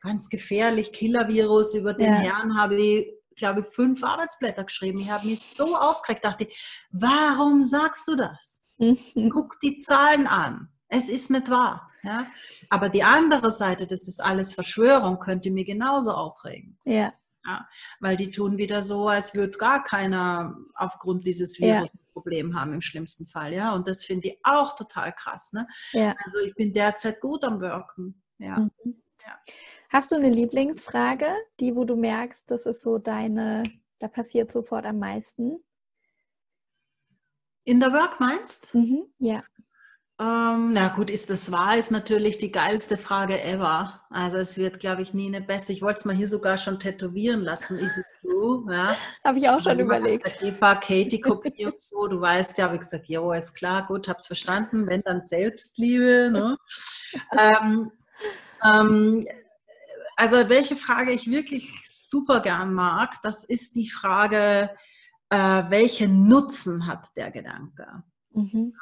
Ganz 0.00 0.30
gefährlich, 0.30 0.92
Killer-Virus, 0.92 1.74
über 1.74 1.92
den 1.92 2.12
Herrn 2.12 2.56
habe 2.56 2.80
ich, 2.80 3.12
glaube 3.36 3.60
ich, 3.60 3.66
fünf 3.66 4.02
Arbeitsblätter 4.02 4.64
geschrieben. 4.64 4.98
Ich 4.98 5.10
habe 5.10 5.26
mich 5.26 5.40
so 5.40 5.76
aufgeregt, 5.76 6.24
dachte, 6.24 6.48
warum 6.90 7.62
sagst 7.62 8.06
du 8.08 8.16
das? 8.16 8.68
Mhm. 8.78 9.30
Guck 9.30 9.60
die 9.60 9.78
Zahlen 9.78 10.26
an. 10.26 10.68
Es 10.88 11.08
ist 11.08 11.30
nicht 11.30 11.50
wahr. 11.50 11.90
Ja? 12.02 12.26
Aber 12.70 12.88
die 12.88 13.02
andere 13.02 13.50
Seite, 13.50 13.86
das 13.86 14.08
ist 14.08 14.20
alles 14.20 14.54
Verschwörung, 14.54 15.18
könnte 15.18 15.50
mir 15.50 15.64
genauso 15.64 16.12
aufregen. 16.12 16.78
Ja. 16.84 17.12
Ja, 17.46 17.66
weil 18.00 18.16
die 18.16 18.30
tun 18.30 18.58
wieder 18.58 18.82
so, 18.82 19.08
als 19.08 19.34
würde 19.34 19.56
gar 19.56 19.82
keiner 19.82 20.58
aufgrund 20.74 21.26
dieses 21.26 21.58
Virus 21.58 21.94
ja. 21.94 22.00
ein 22.00 22.12
Problem 22.12 22.58
haben 22.58 22.74
im 22.74 22.82
schlimmsten 22.82 23.26
Fall. 23.26 23.54
Ja, 23.54 23.74
und 23.74 23.88
das 23.88 24.04
finde 24.04 24.28
ich 24.28 24.38
auch 24.42 24.74
total 24.74 25.14
krass. 25.14 25.54
Ne? 25.54 25.66
Ja. 25.92 26.14
Also 26.24 26.40
ich 26.40 26.54
bin 26.54 26.74
derzeit 26.74 27.20
gut 27.20 27.44
am 27.44 27.60
Wirken. 27.60 28.22
Ja. 28.38 28.58
Mhm. 28.58 29.00
ja. 29.24 29.38
Hast 29.88 30.12
du 30.12 30.16
eine 30.16 30.28
Lieblingsfrage, 30.28 31.32
die, 31.60 31.74
wo 31.74 31.84
du 31.84 31.96
merkst, 31.96 32.50
das 32.50 32.66
ist 32.66 32.82
so 32.82 32.98
deine, 32.98 33.62
da 33.98 34.08
passiert 34.08 34.52
sofort 34.52 34.84
am 34.84 34.98
meisten? 34.98 35.64
In 37.64 37.80
der 37.80 37.92
Work 37.92 38.20
meinst? 38.20 38.74
Mhm, 38.74 39.06
ja. 39.18 39.42
Ähm, 40.20 40.72
na 40.72 40.88
gut, 40.88 41.10
ist 41.10 41.30
das 41.30 41.52
wahr? 41.52 41.76
Ist 41.76 41.92
natürlich 41.92 42.38
die 42.38 42.50
geilste 42.50 42.96
Frage 42.96 43.40
ever. 43.40 44.00
Also 44.10 44.38
es 44.38 44.56
wird, 44.58 44.80
glaube 44.80 45.02
ich, 45.02 45.14
nie 45.14 45.28
eine 45.28 45.40
bessere. 45.40 45.74
Ich 45.74 45.82
wollte 45.82 46.00
es 46.00 46.04
mal 46.06 46.16
hier 46.16 46.26
sogar 46.26 46.58
schon 46.58 46.80
tätowieren 46.80 47.42
lassen. 47.42 47.78
Is 47.78 47.98
it 47.98 48.04
true? 48.20 48.64
Ja. 48.68 48.96
Habe 49.22 49.38
ich 49.38 49.48
auch 49.48 49.62
schon 49.62 49.78
überlegt. 49.78 50.24
Gesagt, 50.24 50.42
Eva, 50.42 50.74
Katie, 50.74 51.20
Kopie 51.20 51.66
und 51.66 51.80
so. 51.80 52.08
Du 52.08 52.20
weißt 52.20 52.58
ja, 52.58 52.64
habe 52.64 52.74
ich 52.74 52.80
gesagt, 52.80 53.08
jo, 53.08 53.32
ist 53.32 53.54
klar, 53.54 53.86
gut, 53.86 54.08
habe 54.08 54.18
es 54.18 54.26
verstanden. 54.26 54.88
Wenn 54.88 55.02
dann 55.02 55.20
Selbstliebe. 55.20 56.30
Ne? 56.32 56.58
ähm, 57.38 57.92
ähm, 58.64 59.24
also 60.16 60.48
welche 60.48 60.74
Frage 60.74 61.12
ich 61.12 61.30
wirklich 61.30 61.70
super 61.86 62.40
gern 62.40 62.74
mag, 62.74 63.22
das 63.22 63.44
ist 63.44 63.76
die 63.76 63.88
Frage, 63.88 64.70
äh, 65.30 65.36
welchen 65.68 66.26
Nutzen 66.26 66.88
hat 66.88 67.06
der 67.16 67.30
Gedanke? 67.30 68.02
Mhm 68.32 68.74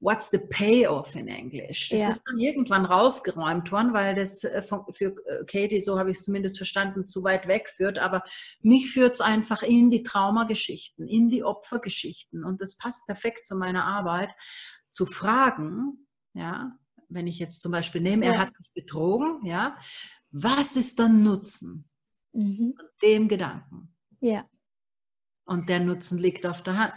what's 0.00 0.30
the 0.30 0.38
payoff 0.38 1.14
in 1.14 1.28
Englisch? 1.28 1.90
Das 1.90 2.00
ja. 2.00 2.08
ist 2.08 2.22
dann 2.26 2.38
irgendwann 2.38 2.84
rausgeräumt 2.84 3.70
worden, 3.70 3.92
weil 3.92 4.14
das 4.14 4.44
äh, 4.44 4.62
für 4.62 5.14
äh, 5.26 5.44
Katie, 5.44 5.80
so 5.80 5.98
habe 5.98 6.10
ich 6.10 6.18
es 6.18 6.24
zumindest 6.24 6.56
verstanden, 6.56 7.06
zu 7.06 7.22
weit 7.22 7.46
weg 7.46 7.68
führt. 7.68 7.98
Aber 7.98 8.22
mich 8.62 8.90
führt 8.90 9.14
es 9.14 9.20
einfach 9.20 9.62
in 9.62 9.90
die 9.90 10.02
Traumageschichten, 10.02 11.06
in 11.06 11.28
die 11.28 11.44
Opfergeschichten. 11.44 12.44
Und 12.44 12.60
das 12.60 12.76
passt 12.76 13.06
perfekt 13.06 13.46
zu 13.46 13.56
meiner 13.56 13.84
Arbeit, 13.84 14.30
zu 14.90 15.06
fragen, 15.06 16.06
ja, 16.34 16.76
wenn 17.08 17.26
ich 17.26 17.38
jetzt 17.38 17.60
zum 17.60 17.72
Beispiel 17.72 18.00
nehme, 18.00 18.26
ja. 18.26 18.32
er 18.32 18.38
hat 18.38 18.58
mich 18.58 18.70
betrogen, 18.72 19.44
ja, 19.44 19.76
was 20.30 20.76
ist 20.76 20.98
dann 20.98 21.22
Nutzen 21.22 21.88
mhm. 22.32 22.74
von 22.76 22.86
dem 23.02 23.28
Gedanken? 23.28 23.94
Ja. 24.20 24.48
Und 25.44 25.68
der 25.68 25.80
Nutzen 25.80 26.18
liegt 26.18 26.46
auf 26.46 26.62
der 26.62 26.78
Hand. 26.78 26.94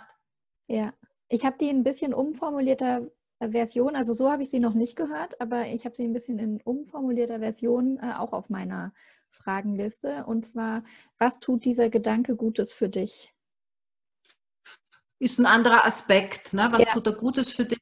Ja. 0.67 0.93
Ich 1.33 1.45
habe 1.45 1.57
die 1.59 1.69
ein 1.69 1.83
bisschen 1.83 2.13
umformulierter 2.13 3.07
äh, 3.39 3.49
Version, 3.49 3.95
also 3.95 4.13
so 4.13 4.31
habe 4.31 4.43
ich 4.43 4.51
sie 4.51 4.59
noch 4.59 4.75
nicht 4.75 4.95
gehört, 4.95 5.41
aber 5.41 5.65
ich 5.65 5.83
habe 5.83 5.95
sie 5.95 6.03
ein 6.03 6.13
bisschen 6.13 6.37
in 6.37 6.61
umformulierter 6.61 7.39
Version 7.39 7.97
äh, 7.97 8.13
auch 8.19 8.33
auf 8.33 8.51
meiner 8.51 8.93
Fragenliste. 9.31 10.25
Und 10.27 10.45
zwar, 10.45 10.83
was 11.17 11.39
tut 11.39 11.65
dieser 11.65 11.89
Gedanke 11.89 12.35
Gutes 12.35 12.71
für 12.71 12.87
dich? 12.87 13.33
Ist 15.17 15.39
ein 15.39 15.47
anderer 15.47 15.85
Aspekt. 15.85 16.53
Ne? 16.53 16.67
Was 16.69 16.85
ja. 16.85 16.91
tut 16.91 17.07
er 17.07 17.13
Gutes 17.13 17.51
für 17.51 17.65
dich? 17.65 17.79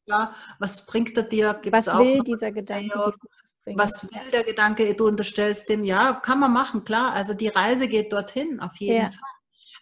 Was 0.60 0.86
bringt 0.86 1.18
er 1.18 1.24
dir? 1.24 1.60
Gibt's 1.62 1.88
was 1.88 1.98
will 2.00 2.22
dieser 2.24 2.54
Gedanke 2.54 2.88
dir 2.88 3.14
Gutes 3.20 3.54
bringen? 3.66 3.80
Was 3.80 4.10
will 4.10 4.32
der 4.32 4.46
Gedanke? 4.46 4.96
Du 4.96 5.08
unterstellst 5.08 5.68
dem, 5.68 5.84
ja, 5.84 6.14
kann 6.14 6.40
man 6.40 6.54
machen, 6.54 6.86
klar. 6.86 7.12
Also 7.12 7.34
die 7.34 7.50
Reise 7.50 7.90
geht 7.90 8.14
dorthin, 8.14 8.62
auf 8.62 8.78
jeden 8.78 8.96
ja. 8.96 9.10
Fall. 9.10 9.30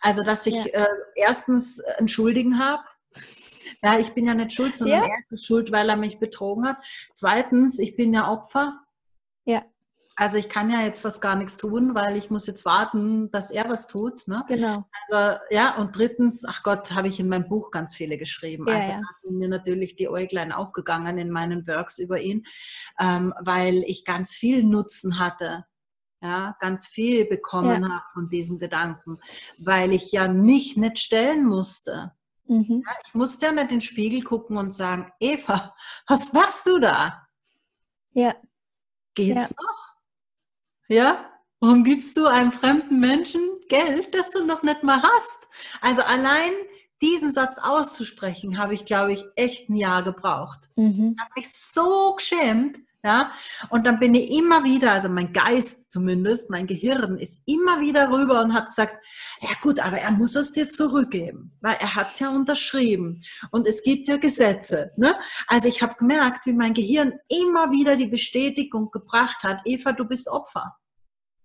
Also, 0.01 0.23
dass 0.23 0.47
ich 0.47 0.55
ja. 0.55 0.85
äh, 0.85 0.87
erstens 1.15 1.79
entschuldigen 1.97 2.57
habe, 2.57 2.81
ja, 3.81 3.99
ich 3.99 4.13
bin 4.13 4.25
ja 4.25 4.33
nicht 4.33 4.53
schuld, 4.53 4.75
sondern 4.75 5.03
ja. 5.03 5.07
er 5.07 5.17
ist 5.29 5.45
schuld, 5.45 5.71
weil 5.71 5.89
er 5.89 5.95
mich 5.95 6.19
betrogen 6.19 6.65
hat. 6.65 6.77
Zweitens, 7.13 7.79
ich 7.79 7.95
bin 7.95 8.13
ja 8.13 8.31
Opfer. 8.31 8.79
Ja. 9.45 9.63
Also 10.19 10.37
ich 10.37 10.49
kann 10.49 10.69
ja 10.69 10.81
jetzt 10.81 10.99
fast 10.99 11.21
gar 11.21 11.37
nichts 11.37 11.55
tun, 11.55 11.95
weil 11.95 12.17
ich 12.17 12.29
muss 12.29 12.45
jetzt 12.45 12.65
warten, 12.65 13.31
dass 13.31 13.51
er 13.51 13.69
was 13.69 13.87
tut. 13.87 14.27
Ne? 14.27 14.43
Genau. 14.49 14.83
Also 15.07 15.39
ja, 15.49 15.77
und 15.77 15.97
drittens, 15.97 16.43
ach 16.45 16.61
Gott, 16.61 16.91
habe 16.91 17.07
ich 17.07 17.21
in 17.21 17.29
meinem 17.29 17.47
Buch 17.47 17.71
ganz 17.71 17.95
viele 17.95 18.17
geschrieben. 18.17 18.65
Ja, 18.67 18.75
also 18.75 18.91
ja. 18.91 18.97
da 18.97 19.07
sind 19.17 19.37
mir 19.37 19.47
natürlich 19.47 19.95
die 19.95 20.09
Äuglein 20.09 20.51
aufgegangen 20.51 21.17
in 21.19 21.31
meinen 21.31 21.65
Works 21.67 21.99
über 21.99 22.19
ihn, 22.19 22.45
ähm, 22.99 23.33
weil 23.39 23.83
ich 23.87 24.03
ganz 24.03 24.33
viel 24.33 24.61
Nutzen 24.65 25.19
hatte. 25.19 25.65
Ja, 26.21 26.57
ganz 26.59 26.85
viel 26.85 27.23
bekommen 27.23 27.81
ja. 27.81 27.89
habe 27.89 28.03
von 28.11 28.27
diesen 28.27 28.59
Gedanken, 28.59 29.19
weil 29.57 29.93
ich 29.93 30.11
ja 30.11 30.27
mich 30.27 30.75
nicht 30.75 30.99
stellen 30.99 31.45
musste. 31.45 32.11
Mhm. 32.49 32.83
Ja, 32.85 32.93
ich 33.05 33.13
musste 33.13 33.45
ja 33.45 33.51
nicht 33.51 33.63
in 33.63 33.67
den 33.67 33.81
Spiegel 33.81 34.23
gucken 34.23 34.57
und 34.57 34.71
sagen, 34.71 35.11
Eva, 35.19 35.75
was 36.07 36.33
machst 36.33 36.65
du 36.65 36.79
da? 36.79 37.27
Ja. 38.11 38.35
Geht's 39.13 39.49
ja. 39.49 39.55
noch? 39.61 39.93
Ja? 40.87 41.25
Warum 41.59 41.83
gibst 41.83 42.17
du 42.17 42.25
einem 42.25 42.51
fremden 42.51 42.99
Menschen 42.99 43.41
Geld, 43.67 44.15
das 44.15 44.31
du 44.31 44.45
noch 44.45 44.63
nicht 44.63 44.81
mal 44.81 45.01
hast? 45.01 45.47
Also 45.81 46.01
allein 46.01 46.51
diesen 47.01 47.31
Satz 47.31 47.59
auszusprechen, 47.59 48.57
habe 48.57 48.73
ich, 48.73 48.85
glaube 48.85 49.13
ich, 49.13 49.23
echt 49.35 49.69
ein 49.69 49.75
Jahr 49.75 50.03
gebraucht. 50.03 50.69
Mhm. 50.75 51.15
Ich 51.15 51.21
habe 51.21 51.31
mich 51.35 51.53
so 51.53 52.15
geschämt, 52.15 52.79
ja, 53.01 53.31
und 53.69 53.85
dann 53.85 53.97
bin 53.97 54.13
ich 54.13 54.29
immer 54.29 54.65
wieder, 54.65 54.91
also 54.91 55.07
mein 55.07 55.31
Geist 55.31 55.89
zumindest, 55.89 56.49
mein 56.49 56.67
Gehirn 56.67 57.17
ist 57.17 57.47
immer 57.47 57.79
wieder 57.79 58.11
rüber 58.11 58.41
und 58.41 58.53
hat 58.53 58.67
gesagt, 58.67 58.97
ja 59.39 59.51
gut, 59.61 59.79
aber 59.79 59.99
er 59.99 60.11
muss 60.11 60.35
es 60.35 60.51
dir 60.51 60.67
zurückgeben, 60.67 61.57
weil 61.61 61.77
er 61.79 61.95
hat 61.95 62.07
es 62.09 62.19
ja 62.19 62.29
unterschrieben 62.29 63.21
und 63.51 63.67
es 63.67 63.83
gibt 63.83 64.07
ja 64.09 64.17
Gesetze. 64.17 64.91
Ne? 64.97 65.15
Also 65.47 65.69
ich 65.69 65.81
habe 65.81 65.95
gemerkt, 65.95 66.45
wie 66.45 66.51
mein 66.51 66.73
Gehirn 66.73 67.13
immer 67.29 67.71
wieder 67.71 67.95
die 67.95 68.07
Bestätigung 68.07 68.91
gebracht 68.91 69.43
hat, 69.43 69.61
Eva, 69.63 69.93
du 69.93 70.03
bist 70.03 70.27
Opfer. 70.27 70.75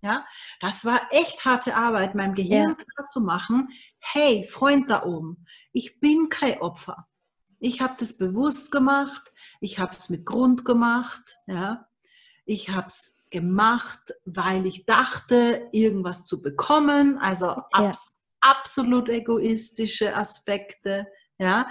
Ja, 0.02 0.26
das 0.60 0.84
war 0.84 1.00
echt 1.10 1.44
harte 1.44 1.76
Arbeit, 1.76 2.16
meinem 2.16 2.34
Gehirn 2.34 2.70
ja. 2.70 2.74
klar 2.74 3.06
zu 3.06 3.20
machen, 3.20 3.68
hey, 4.00 4.44
Freund 4.44 4.90
da 4.90 5.04
oben, 5.04 5.46
ich 5.72 6.00
bin 6.00 6.28
kein 6.28 6.60
Opfer. 6.60 7.06
Ich 7.64 7.80
habe 7.80 7.94
das 7.98 8.18
bewusst 8.18 8.72
gemacht, 8.72 9.32
ich 9.58 9.78
habe 9.78 9.96
es 9.96 10.10
mit 10.10 10.26
Grund 10.26 10.66
gemacht, 10.66 11.38
ja. 11.46 11.88
Ich 12.44 12.68
habe 12.68 12.88
es 12.88 13.24
gemacht, 13.30 14.12
weil 14.26 14.66
ich 14.66 14.84
dachte, 14.84 15.66
irgendwas 15.72 16.26
zu 16.26 16.42
bekommen, 16.42 17.16
also 17.16 17.46
ja. 17.46 17.66
abs 17.70 18.22
absolut 18.42 19.08
egoistische 19.08 20.14
Aspekte, 20.14 21.06
ja. 21.38 21.70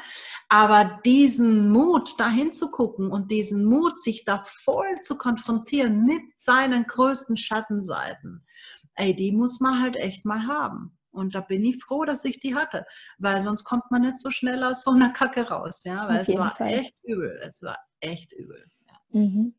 Aber 0.49 0.99
diesen 1.05 1.69
Mut, 1.69 2.15
da 2.17 2.27
hinzugucken 2.27 3.11
und 3.11 3.29
diesen 3.29 3.63
Mut, 3.63 3.99
sich 3.99 4.25
da 4.25 4.41
voll 4.43 4.99
zu 5.01 5.15
konfrontieren 5.19 6.05
mit 6.05 6.23
seinen 6.35 6.87
größten 6.87 7.37
Schattenseiten, 7.37 8.47
ey, 8.95 9.15
die 9.15 9.31
muss 9.31 9.59
man 9.59 9.79
halt 9.79 9.95
echt 9.97 10.25
mal 10.25 10.47
haben. 10.47 10.97
Und 11.13 11.35
da 11.35 11.41
bin 11.41 11.63
ich 11.63 11.77
froh, 11.77 12.05
dass 12.05 12.25
ich 12.25 12.39
die 12.39 12.55
hatte, 12.55 12.85
weil 13.19 13.39
sonst 13.39 13.63
kommt 13.63 13.89
man 13.91 14.01
nicht 14.01 14.17
so 14.17 14.31
schnell 14.31 14.63
aus 14.63 14.83
so 14.83 14.91
einer 14.91 15.11
Kacke 15.11 15.47
raus, 15.47 15.83
ja, 15.83 16.07
weil 16.09 16.21
Auf 16.21 16.27
es 16.27 16.37
war 16.37 16.51
Fall. 16.51 16.69
echt 16.69 16.95
übel, 17.03 17.39
es 17.43 17.61
war 17.63 17.77
echt 17.99 18.33
übel. 18.33 18.65
Ja. 18.87 19.19
Mhm. 19.21 19.55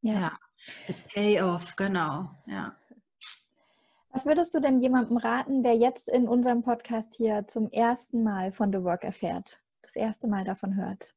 ja. 0.00 0.12
ja. 0.14 0.38
The 0.86 0.94
Payoff, 1.14 1.76
genau, 1.76 2.30
ja. 2.46 2.76
Was 4.10 4.26
würdest 4.26 4.54
du 4.54 4.60
denn 4.60 4.80
jemandem 4.80 5.18
raten, 5.18 5.62
der 5.62 5.76
jetzt 5.76 6.08
in 6.08 6.26
unserem 6.26 6.62
Podcast 6.62 7.14
hier 7.14 7.46
zum 7.46 7.70
ersten 7.70 8.24
Mal 8.24 8.52
von 8.52 8.72
The 8.72 8.82
Work 8.82 9.04
erfährt, 9.04 9.62
das 9.82 9.94
erste 9.94 10.26
Mal 10.26 10.44
davon 10.44 10.76
hört? 10.76 11.14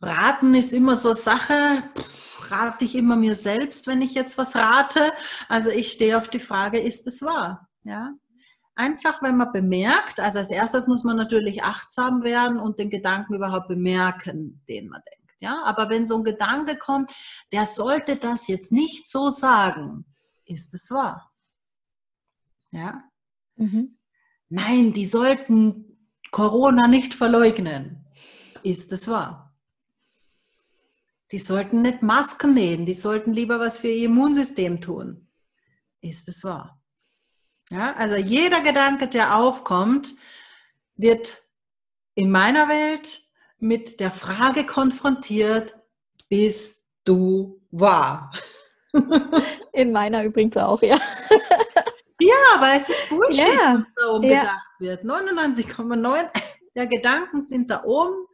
Raten 0.00 0.54
ist 0.54 0.72
immer 0.72 0.94
so 0.94 1.12
Sache, 1.12 1.82
rate 2.50 2.84
ich 2.84 2.94
immer 2.94 3.16
mir 3.16 3.34
selbst, 3.34 3.86
wenn 3.88 4.00
ich 4.00 4.14
jetzt 4.14 4.38
was 4.38 4.54
rate. 4.54 5.12
Also 5.48 5.70
ich 5.70 5.90
stehe 5.90 6.16
auf 6.16 6.28
die 6.28 6.38
Frage, 6.38 6.78
ist 6.78 7.06
es 7.08 7.22
wahr? 7.22 7.67
Ja? 7.88 8.12
Einfach, 8.74 9.22
wenn 9.22 9.36
man 9.36 9.50
bemerkt, 9.50 10.20
also 10.20 10.38
als 10.38 10.50
erstes 10.50 10.86
muss 10.86 11.02
man 11.02 11.16
natürlich 11.16 11.64
achtsam 11.64 12.22
werden 12.22 12.60
und 12.60 12.78
den 12.78 12.90
Gedanken 12.90 13.34
überhaupt 13.34 13.66
bemerken, 13.66 14.62
den 14.68 14.88
man 14.88 15.02
denkt. 15.10 15.34
Ja, 15.40 15.62
aber 15.64 15.88
wenn 15.88 16.06
so 16.06 16.18
ein 16.18 16.24
Gedanke 16.24 16.76
kommt, 16.76 17.12
der 17.52 17.64
sollte 17.64 18.16
das 18.16 18.46
jetzt 18.46 18.70
nicht 18.70 19.08
so 19.08 19.30
sagen, 19.30 20.04
ist 20.44 20.74
es 20.74 20.90
wahr. 20.90 21.32
Ja. 22.70 23.02
Mhm. 23.56 23.96
Nein, 24.48 24.92
die 24.92 25.06
sollten 25.06 25.98
Corona 26.30 26.88
nicht 26.88 27.14
verleugnen. 27.14 28.04
Ist 28.62 28.92
es 28.92 29.08
wahr? 29.08 29.56
Die 31.30 31.38
sollten 31.38 31.82
nicht 31.82 32.02
Masken 32.02 32.54
nehmen, 32.54 32.86
die 32.86 32.94
sollten 32.94 33.32
lieber 33.32 33.60
was 33.60 33.78
für 33.78 33.88
ihr 33.88 34.06
Immunsystem 34.06 34.80
tun. 34.80 35.28
Ist 36.00 36.28
es 36.28 36.44
wahr? 36.44 36.77
Ja, 37.70 37.94
also 37.94 38.16
jeder 38.16 38.60
Gedanke, 38.62 39.08
der 39.08 39.36
aufkommt, 39.36 40.14
wird 40.96 41.36
in 42.14 42.30
meiner 42.30 42.68
Welt 42.68 43.20
mit 43.58 44.00
der 44.00 44.10
Frage 44.10 44.64
konfrontiert, 44.64 45.74
bist 46.28 46.86
du 47.04 47.60
wahr? 47.70 48.32
In 49.72 49.92
meiner 49.92 50.24
übrigens 50.24 50.56
auch, 50.56 50.82
ja. 50.82 50.98
Ja, 52.20 52.34
aber 52.56 52.72
es 52.74 52.88
ist 52.88 53.08
Bullshit, 53.08 53.38
ja. 53.38 53.76
was 53.78 53.84
da 53.94 54.08
oben 54.08 54.24
ja. 54.24 54.40
gedacht 54.40 54.66
wird. 54.78 55.04
99,9 55.04 56.28
der 56.74 56.86
Gedanken 56.86 57.40
sind 57.40 57.70
da 57.70 57.84
oben 57.84 58.26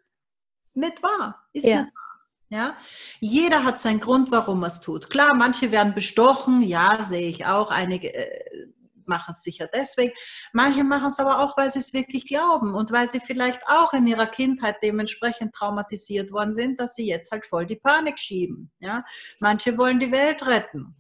nicht 0.72 1.02
wahr. 1.02 1.46
Ist 1.52 1.66
ja. 1.66 1.82
nicht 1.82 1.94
wahr. 1.94 2.04
Ja? 2.48 2.76
Jeder 3.20 3.64
hat 3.64 3.78
seinen 3.78 4.00
Grund, 4.00 4.30
warum 4.30 4.62
er 4.62 4.68
es 4.68 4.80
tut. 4.80 5.10
Klar, 5.10 5.34
manche 5.34 5.70
werden 5.70 5.92
bestochen, 5.92 6.62
ja, 6.62 7.02
sehe 7.02 7.28
ich 7.28 7.46
auch. 7.46 7.70
Einige 7.70 8.14
äh, 8.14 8.68
machen 9.08 9.32
es 9.32 9.42
sicher 9.42 9.68
deswegen. 9.72 10.12
Manche 10.52 10.84
machen 10.84 11.08
es 11.08 11.18
aber 11.18 11.40
auch, 11.40 11.56
weil 11.56 11.70
sie 11.70 11.78
es 11.78 11.92
wirklich 11.94 12.26
glauben 12.26 12.74
und 12.74 12.92
weil 12.92 13.10
sie 13.10 13.20
vielleicht 13.20 13.62
auch 13.68 13.92
in 13.92 14.06
ihrer 14.06 14.26
Kindheit 14.26 14.76
dementsprechend 14.82 15.54
traumatisiert 15.54 16.32
worden 16.32 16.52
sind, 16.52 16.80
dass 16.80 16.94
sie 16.94 17.06
jetzt 17.06 17.30
halt 17.32 17.46
voll 17.46 17.66
die 17.66 17.76
Panik 17.76 18.18
schieben. 18.18 18.70
Ja? 18.78 19.04
Manche 19.40 19.76
wollen 19.78 20.00
die 20.00 20.12
Welt 20.12 20.46
retten. 20.46 20.96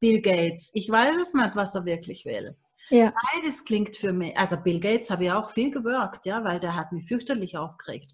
Bill 0.00 0.20
Gates, 0.20 0.70
ich 0.74 0.90
weiß 0.90 1.16
es 1.16 1.34
nicht, 1.34 1.56
was 1.56 1.74
er 1.74 1.84
wirklich 1.84 2.24
will. 2.24 2.56
Ja. 2.90 3.12
Beides 3.32 3.64
klingt 3.64 3.96
für 3.96 4.12
mich, 4.12 4.36
also 4.36 4.56
Bill 4.62 4.78
Gates 4.78 5.10
habe 5.10 5.24
ich 5.24 5.32
auch 5.32 5.50
viel 5.50 5.70
gewirkt, 5.70 6.24
ja, 6.24 6.44
weil 6.44 6.60
der 6.60 6.76
hat 6.76 6.92
mich 6.92 7.08
fürchterlich 7.08 7.56
aufgeregt. 7.56 8.12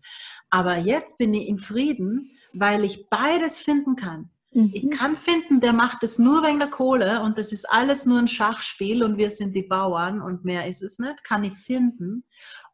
Aber 0.48 0.76
jetzt 0.76 1.18
bin 1.18 1.34
ich 1.34 1.48
im 1.48 1.58
Frieden, 1.58 2.30
weil 2.52 2.84
ich 2.84 3.08
beides 3.10 3.58
finden 3.58 3.96
kann. 3.96 4.30
Mhm. 4.52 4.70
Ich 4.72 4.90
kann 4.90 5.16
finden, 5.16 5.60
der 5.60 5.72
macht 5.72 6.02
es 6.02 6.18
nur 6.18 6.42
wegen 6.42 6.58
der 6.58 6.70
Kohle 6.70 7.22
und 7.22 7.38
das 7.38 7.52
ist 7.52 7.70
alles 7.70 8.06
nur 8.06 8.18
ein 8.18 8.28
Schachspiel 8.28 9.02
und 9.02 9.16
wir 9.16 9.30
sind 9.30 9.54
die 9.54 9.62
Bauern 9.62 10.20
und 10.20 10.44
mehr 10.44 10.66
ist 10.68 10.82
es 10.82 10.98
nicht, 10.98 11.24
kann 11.24 11.44
ich 11.44 11.54
finden. 11.54 12.24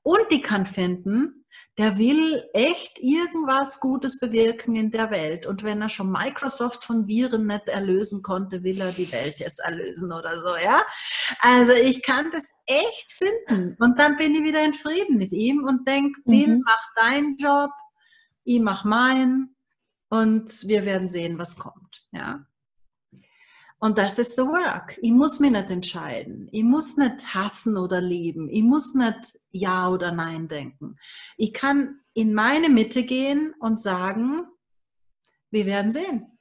Und 0.02 0.26
ich 0.30 0.42
kann 0.42 0.66
finden, 0.66 1.44
der 1.76 1.96
will 1.96 2.44
echt 2.54 2.98
irgendwas 2.98 3.78
Gutes 3.78 4.18
bewirken 4.18 4.74
in 4.74 4.90
der 4.90 5.12
Welt. 5.12 5.46
Und 5.46 5.62
wenn 5.62 5.80
er 5.80 5.88
schon 5.88 6.10
Microsoft 6.10 6.82
von 6.82 7.06
Viren 7.06 7.46
nicht 7.46 7.68
erlösen 7.68 8.22
konnte, 8.22 8.64
will 8.64 8.80
er 8.80 8.90
die 8.90 9.10
Welt 9.12 9.38
jetzt 9.38 9.60
erlösen 9.60 10.12
oder 10.12 10.40
so, 10.40 10.56
ja? 10.56 10.82
Also 11.40 11.72
ich 11.72 12.02
kann 12.02 12.32
das 12.32 12.52
echt 12.66 13.12
finden. 13.12 13.76
Und 13.78 13.98
dann 14.00 14.16
bin 14.16 14.34
ich 14.34 14.42
wieder 14.42 14.64
in 14.64 14.74
Frieden 14.74 15.18
mit 15.18 15.32
ihm 15.32 15.62
und 15.62 15.86
denke, 15.86 16.20
mhm. 16.24 16.64
mach 16.64 16.84
deinen 16.96 17.36
Job, 17.36 17.70
ich 18.42 18.60
mach 18.60 18.84
meinen 18.84 19.54
und 20.10 20.66
wir 20.66 20.84
werden 20.84 21.08
sehen, 21.08 21.38
was 21.38 21.56
kommt. 21.56 22.06
Ja? 22.12 22.46
Und 23.80 23.98
das 23.98 24.18
ist 24.18 24.36
the 24.36 24.42
work. 24.42 24.98
Ich 25.02 25.12
muss 25.12 25.38
mich 25.38 25.52
nicht 25.52 25.70
entscheiden. 25.70 26.48
Ich 26.50 26.64
muss 26.64 26.96
nicht 26.96 27.34
hassen 27.34 27.76
oder 27.76 28.00
lieben. 28.00 28.48
Ich 28.50 28.62
muss 28.62 28.94
nicht 28.94 29.38
Ja 29.50 29.88
oder 29.88 30.10
Nein 30.10 30.48
denken. 30.48 30.96
Ich 31.36 31.52
kann 31.52 32.00
in 32.12 32.34
meine 32.34 32.70
Mitte 32.70 33.04
gehen 33.04 33.54
und 33.60 33.78
sagen, 33.78 34.46
wir 35.50 35.64
werden 35.64 35.92
sehen. 35.92 36.38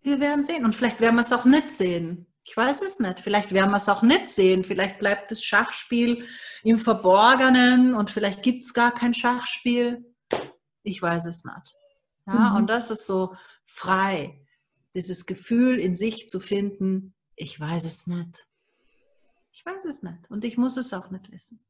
Wir 0.00 0.20
werden 0.20 0.44
sehen. 0.44 0.64
Und 0.64 0.74
vielleicht 0.74 1.00
werden 1.00 1.16
wir 1.16 1.22
es 1.22 1.32
auch 1.32 1.44
nicht 1.44 1.70
sehen. 1.70 2.26
Ich 2.46 2.56
weiß 2.56 2.80
es 2.82 2.98
nicht. 2.98 3.20
Vielleicht 3.20 3.52
werden 3.52 3.70
wir 3.70 3.76
es 3.76 3.88
auch 3.88 4.02
nicht 4.02 4.30
sehen. 4.30 4.64
Vielleicht 4.64 4.98
bleibt 4.98 5.30
das 5.30 5.44
Schachspiel 5.44 6.26
im 6.62 6.78
Verborgenen 6.78 7.94
und 7.94 8.10
vielleicht 8.10 8.42
gibt 8.42 8.64
es 8.64 8.72
gar 8.72 8.92
kein 8.92 9.12
Schachspiel. 9.12 10.14
Ich 10.82 11.00
weiß 11.00 11.26
es 11.26 11.44
nicht. 11.44 11.74
Ja, 12.26 12.50
mhm. 12.50 12.56
Und 12.56 12.66
das 12.68 12.90
ist 12.90 13.06
so 13.06 13.36
frei, 13.64 14.40
dieses 14.94 15.26
Gefühl 15.26 15.78
in 15.78 15.94
sich 15.94 16.28
zu 16.28 16.40
finden, 16.40 17.14
ich 17.36 17.58
weiß 17.58 17.84
es 17.84 18.06
nicht. 18.06 18.46
Ich 19.50 19.64
weiß 19.64 19.84
es 19.84 20.02
nicht 20.02 20.30
und 20.30 20.44
ich 20.44 20.56
muss 20.56 20.76
es 20.76 20.92
auch 20.92 21.10
nicht 21.10 21.30
wissen. 21.30 21.64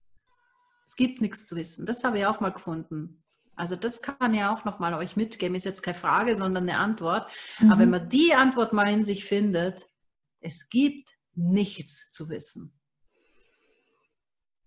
Es 0.87 0.97
gibt 0.97 1.21
nichts 1.21 1.45
zu 1.45 1.57
wissen. 1.57 1.87
Das 1.87 2.05
habe 2.05 2.19
ich 2.19 2.27
auch 2.27 2.41
mal 2.41 2.53
gefunden. 2.53 3.23
Also 3.57 3.77
das 3.77 4.03
kann 4.03 4.35
ich 4.35 4.43
auch 4.45 4.65
noch 4.65 4.79
mal 4.79 4.95
euch 4.95 5.17
mitgeben. 5.17 5.55
Ist 5.55 5.65
jetzt 5.65 5.83
keine 5.83 5.97
Frage, 5.97 6.37
sondern 6.37 6.69
eine 6.69 6.79
Antwort. 6.79 7.31
Mhm. 7.59 7.71
Aber 7.71 7.81
wenn 7.81 7.91
man 7.91 8.09
die 8.09 8.35
Antwort 8.35 8.73
mal 8.73 8.91
in 8.91 9.05
sich 9.05 9.25
findet, 9.25 9.87
es 10.41 10.69
gibt 10.69 11.11
nichts 11.35 12.11
zu 12.11 12.29
wissen. 12.29 12.79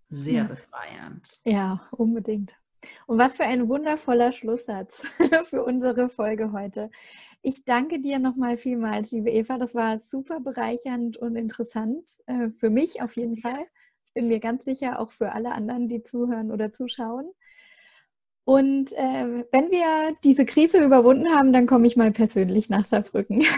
Sehr 0.09 0.43
ja. 0.43 0.43
befreiend. 0.45 1.39
Ja, 1.43 1.87
unbedingt. 1.91 2.55
Und 3.05 3.17
was 3.17 3.35
für 3.37 3.43
ein 3.43 3.69
wundervoller 3.69 4.31
Schlusssatz 4.31 5.03
für 5.45 5.63
unsere 5.63 6.09
Folge 6.09 6.51
heute. 6.51 6.89
Ich 7.41 7.65
danke 7.65 7.99
dir 7.99 8.19
nochmal 8.19 8.57
vielmals, 8.57 9.11
liebe 9.11 9.29
Eva. 9.29 9.57
Das 9.57 9.75
war 9.75 9.99
super 9.99 10.39
bereichernd 10.39 11.17
und 11.17 11.35
interessant. 11.35 12.03
Äh, 12.25 12.49
für 12.57 12.69
mich 12.69 13.01
auf 13.01 13.15
jeden 13.15 13.37
Fall. 13.37 13.65
Ich 14.05 14.13
bin 14.13 14.27
mir 14.27 14.39
ganz 14.39 14.65
sicher, 14.65 14.99
auch 14.99 15.11
für 15.11 15.31
alle 15.31 15.51
anderen, 15.51 15.87
die 15.87 16.03
zuhören 16.03 16.51
oder 16.51 16.71
zuschauen. 16.71 17.31
Und 18.43 18.93
äh, 18.93 19.45
wenn 19.51 19.71
wir 19.71 20.15
diese 20.23 20.45
Krise 20.45 20.81
überwunden 20.81 21.35
haben, 21.35 21.51
dann 21.51 21.67
komme 21.67 21.85
ich 21.85 21.97
mal 21.97 22.11
persönlich 22.11 22.69
nach 22.69 22.85
Saarbrücken. 22.85 23.43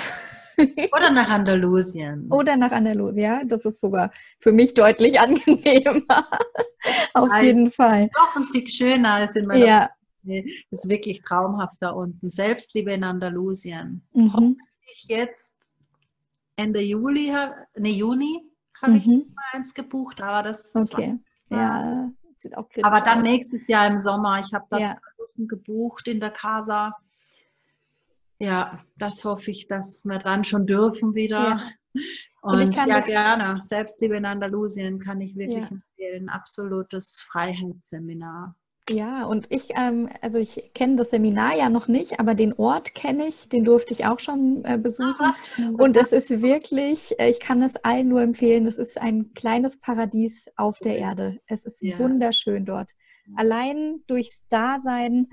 Oder 0.95 1.11
nach 1.11 1.29
Andalusien. 1.29 2.27
Oder 2.31 2.57
nach 2.57 2.71
Andalusien, 2.71 3.19
ja. 3.19 3.43
Das 3.45 3.65
ist 3.65 3.79
sogar 3.79 4.11
für 4.39 4.51
mich 4.51 4.73
deutlich 4.73 5.19
angenehmer. 5.19 6.27
Auf 7.13 7.31
also 7.31 7.45
jeden 7.45 7.71
Fall. 7.71 8.09
Noch 8.15 8.35
ein 8.35 8.43
Stück 8.43 8.69
schöner 8.69 9.13
als 9.15 9.35
in 9.35 9.45
meiner 9.45 9.65
ja. 9.65 9.89
Das 10.23 10.83
ist 10.83 10.89
wirklich 10.89 11.21
traumhaft 11.21 11.77
da 11.79 11.91
unten. 11.91 12.29
Selbstliebe 12.29 12.91
in 12.91 13.03
Andalusien. 13.03 14.03
Mhm. 14.13 14.33
Hoffentlich 14.33 15.05
jetzt 15.07 15.55
Ende 16.55 16.81
Juli, 16.81 17.33
ne 17.77 17.89
Juni 17.89 18.43
habe 18.81 18.93
mhm. 18.93 18.97
ich 18.97 19.07
mal 19.07 19.43
eins 19.53 19.73
gebucht, 19.73 20.21
aber 20.21 20.43
das 20.43 20.75
okay. 20.75 21.17
ja, 21.49 22.09
sieht 22.39 22.57
auch 22.57 22.67
Aber 22.81 23.01
dann 23.01 23.19
aus. 23.19 23.23
nächstes 23.23 23.67
Jahr 23.67 23.87
im 23.87 23.97
Sommer. 23.97 24.39
Ich 24.39 24.53
habe 24.53 24.65
da 24.69 24.77
ja. 24.77 24.87
zwei 24.87 25.23
Wochen 25.23 25.47
gebucht 25.47 26.07
in 26.07 26.19
der 26.19 26.31
Casa. 26.31 26.95
Ja, 28.39 28.79
das 28.97 29.25
hoffe 29.25 29.51
ich, 29.51 29.67
dass 29.67 30.05
wir 30.05 30.19
dann 30.19 30.43
schon 30.43 30.65
dürfen 30.65 31.13
wieder. 31.13 31.37
Ja. 31.93 32.01
Und, 32.41 32.61
Und 32.61 32.75
ja, 32.75 32.99
gerne. 33.01 33.61
Selbstliebe 33.61 34.15
in 34.15 34.25
Andalusien 34.25 34.99
kann 34.99 35.19
ich 35.19 35.35
wirklich 35.35 35.63
ja. 35.63 35.69
empfehlen. 35.69 36.29
Absolutes 36.29 37.25
Freiheitsseminar. 37.29 38.55
Ja, 38.89 39.25
und 39.25 39.45
ich, 39.49 39.69
ähm, 39.75 40.09
also 40.21 40.39
ich 40.39 40.71
kenne 40.73 40.95
das 40.95 41.11
Seminar 41.11 41.55
ja 41.55 41.69
noch 41.69 41.87
nicht, 41.87 42.19
aber 42.19 42.33
den 42.33 42.53
Ort 42.53 42.95
kenne 42.95 43.27
ich, 43.27 43.47
den 43.49 43.63
durfte 43.63 43.93
ich 43.93 44.07
auch 44.07 44.19
schon 44.19 44.63
äh, 44.65 44.79
besuchen. 44.81 45.15
Ach, 45.19 45.33
und 45.77 45.95
es 45.95 46.11
ist 46.11 46.41
wirklich, 46.41 47.19
äh, 47.19 47.29
ich 47.29 47.39
kann 47.39 47.61
es 47.61 47.75
allen 47.75 48.07
nur 48.07 48.21
empfehlen, 48.21 48.65
es 48.65 48.79
ist 48.79 48.99
ein 48.99 49.33
kleines 49.35 49.79
Paradies 49.79 50.47
auf 50.55 50.79
der 50.79 50.97
Erde. 50.97 51.39
Es 51.45 51.65
ist 51.65 51.83
ja. 51.83 51.99
wunderschön 51.99 52.65
dort. 52.65 52.91
Allein 53.35 54.01
durchs 54.07 54.47
Dasein 54.47 55.27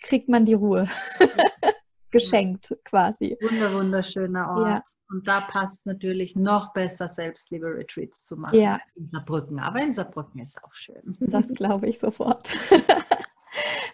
kriegt 0.00 0.28
man 0.28 0.44
die 0.44 0.54
Ruhe. 0.54 0.86
geschenkt 2.10 2.76
quasi. 2.84 3.36
Wunder, 3.40 3.74
wunderschöner 3.74 4.48
Ort. 4.50 4.68
Ja. 4.68 4.82
Und 5.10 5.26
da 5.26 5.40
passt 5.40 5.86
natürlich 5.86 6.36
noch 6.36 6.72
besser 6.72 7.08
Selbstliebe-Retreats 7.08 8.24
zu 8.24 8.36
machen 8.36 8.58
ja. 8.58 8.78
als 8.82 8.96
in 8.96 9.06
Saarbrücken. 9.06 9.58
Aber 9.58 9.80
in 9.80 9.92
Saarbrücken 9.92 10.40
ist 10.40 10.62
auch 10.64 10.72
schön. 10.72 11.16
Das 11.20 11.48
glaube 11.54 11.88
ich 11.88 11.98
sofort. 11.98 12.50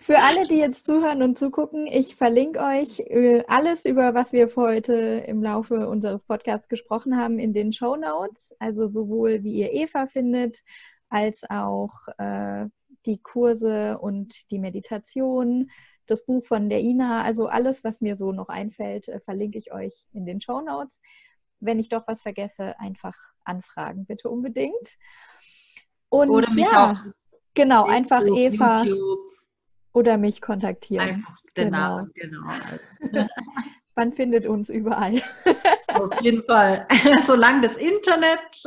Für 0.00 0.18
alle, 0.18 0.46
die 0.46 0.58
jetzt 0.58 0.86
zuhören 0.86 1.22
und 1.22 1.36
zugucken, 1.36 1.86
ich 1.88 2.14
verlinke 2.14 2.60
euch 2.60 3.00
äh, 3.00 3.42
alles, 3.48 3.84
über 3.86 4.14
was 4.14 4.32
wir 4.32 4.48
heute 4.54 4.94
im 5.26 5.42
Laufe 5.42 5.88
unseres 5.88 6.24
Podcasts 6.24 6.68
gesprochen 6.68 7.16
haben, 7.16 7.40
in 7.40 7.52
den 7.52 7.72
Show 7.72 7.96
Notes. 7.96 8.54
Also 8.60 8.88
sowohl 8.88 9.42
wie 9.42 9.54
ihr 9.54 9.72
Eva 9.72 10.06
findet, 10.06 10.62
als 11.08 11.42
auch 11.48 11.90
äh, 12.18 12.66
die 13.06 13.18
Kurse 13.18 13.98
und 13.98 14.50
die 14.50 14.58
Meditation, 14.58 15.70
das 16.06 16.24
Buch 16.24 16.44
von 16.44 16.68
der 16.68 16.80
Ina, 16.80 17.22
also 17.22 17.46
alles, 17.46 17.84
was 17.84 18.00
mir 18.00 18.16
so 18.16 18.32
noch 18.32 18.48
einfällt, 18.48 19.08
äh, 19.08 19.20
verlinke 19.20 19.58
ich 19.58 19.72
euch 19.72 20.06
in 20.12 20.26
den 20.26 20.40
Show 20.40 20.60
Notes. 20.60 21.00
Wenn 21.60 21.78
ich 21.78 21.88
doch 21.88 22.06
was 22.06 22.22
vergesse, 22.22 22.78
einfach 22.78 23.16
anfragen, 23.44 24.06
bitte 24.06 24.28
unbedingt. 24.28 24.96
Und 26.08 26.30
oder 26.30 26.50
mich 26.52 26.64
ja, 26.64 26.92
auch 26.92 26.98
genau, 27.54 27.84
einfach 27.84 28.22
Eva 28.24 28.84
YouTube. 28.84 29.18
oder 29.92 30.18
mich 30.18 30.40
kontaktieren. 30.40 31.08
Einfach 31.08 31.40
den 31.56 31.66
genau. 31.66 31.78
Namen, 31.78 32.12
genau. 32.14 32.46
man 33.96 34.12
findet 34.12 34.46
uns 34.46 34.68
überall. 34.68 35.20
Auf 35.88 36.20
jeden 36.20 36.42
Fall. 36.44 36.86
Solange 37.22 37.62
das 37.62 37.78
Internet 37.78 38.62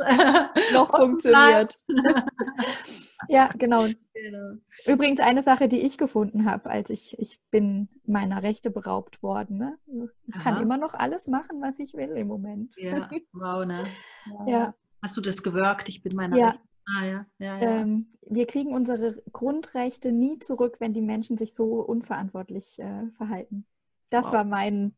noch 0.72 0.90
funktioniert. 0.94 1.74
ja, 3.28 3.48
genau. 3.56 3.86
genau. 4.12 4.56
Übrigens 4.86 5.20
eine 5.20 5.42
Sache, 5.42 5.68
die 5.68 5.80
ich 5.80 5.96
gefunden 5.98 6.44
habe, 6.44 6.68
als 6.68 6.90
ich, 6.90 7.16
ich 7.18 7.40
bin 7.50 7.88
meiner 8.04 8.42
Rechte 8.42 8.70
beraubt 8.70 9.22
worden. 9.22 9.58
Ne? 9.58 9.78
Ich 10.26 10.36
Aha. 10.36 10.42
kann 10.42 10.62
immer 10.62 10.76
noch 10.76 10.94
alles 10.94 11.28
machen, 11.28 11.62
was 11.62 11.78
ich 11.78 11.94
will 11.94 12.10
im 12.10 12.26
Moment. 12.26 12.74
Ja, 12.76 13.08
wow, 13.32 13.64
ne? 13.64 13.86
Ja. 14.26 14.48
ja. 14.48 14.74
Hast 15.00 15.16
du 15.16 15.20
das 15.20 15.42
gewirkt? 15.42 15.88
Ich 15.88 16.02
bin 16.02 16.14
meiner 16.16 16.36
ja. 16.36 16.46
Rechte. 16.48 16.60
Ah, 16.86 17.04
ja. 17.04 17.26
Ja, 17.38 17.58
ja. 17.58 17.80
Ähm, 17.82 18.06
wir 18.28 18.46
kriegen 18.46 18.74
unsere 18.74 19.22
Grundrechte 19.32 20.10
nie 20.10 20.40
zurück, 20.40 20.76
wenn 20.80 20.92
die 20.92 21.00
Menschen 21.00 21.38
sich 21.38 21.54
so 21.54 21.80
unverantwortlich 21.82 22.78
äh, 22.78 23.08
verhalten. 23.12 23.64
Das 24.08 24.26
wow. 24.26 24.32
war 24.32 24.44
mein 24.44 24.96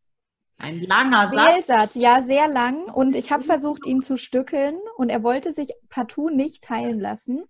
ein 0.61 0.83
langer 0.83 1.27
Satz. 1.27 1.95
Ja, 1.95 2.23
sehr 2.23 2.49
lang. 2.49 2.85
Und 2.85 3.17
ich 3.17 3.33
habe 3.33 3.43
versucht, 3.43 3.87
ihn 3.87 4.03
zu 4.03 4.17
stückeln 4.17 4.77
und 4.97 5.09
er 5.09 5.23
wollte 5.23 5.53
sich 5.53 5.71
partout 5.89 6.31
nicht 6.31 6.65
teilen 6.65 7.01
lassen. 7.01 7.45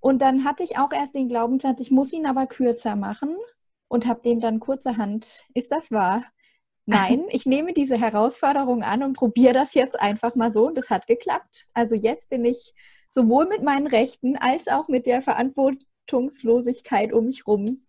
Und 0.00 0.20
dann 0.20 0.44
hatte 0.44 0.62
ich 0.62 0.78
auch 0.78 0.92
erst 0.92 1.14
den 1.14 1.28
Glaubenssatz, 1.28 1.80
ich 1.80 1.90
muss 1.90 2.12
ihn 2.12 2.26
aber 2.26 2.46
kürzer 2.46 2.96
machen 2.96 3.36
und 3.88 4.06
habe 4.06 4.20
dem 4.22 4.40
dann 4.40 4.58
kurzerhand, 4.58 5.44
ist 5.54 5.70
das 5.70 5.92
wahr? 5.92 6.24
Nein, 6.86 7.24
ich 7.30 7.46
nehme 7.46 7.72
diese 7.72 7.96
Herausforderung 7.96 8.82
an 8.82 9.02
und 9.02 9.12
probiere 9.14 9.54
das 9.54 9.74
jetzt 9.74 9.98
einfach 9.98 10.34
mal 10.34 10.52
so 10.52 10.66
und 10.66 10.76
das 10.76 10.90
hat 10.90 11.06
geklappt. 11.06 11.66
Also 11.72 11.94
jetzt 11.94 12.28
bin 12.30 12.44
ich 12.44 12.74
sowohl 13.08 13.46
mit 13.46 13.62
meinen 13.62 13.86
Rechten 13.86 14.36
als 14.36 14.66
auch 14.68 14.88
mit 14.88 15.06
der 15.06 15.22
Verantwortungslosigkeit 15.22 17.12
um 17.12 17.26
mich 17.26 17.46
rum 17.46 17.84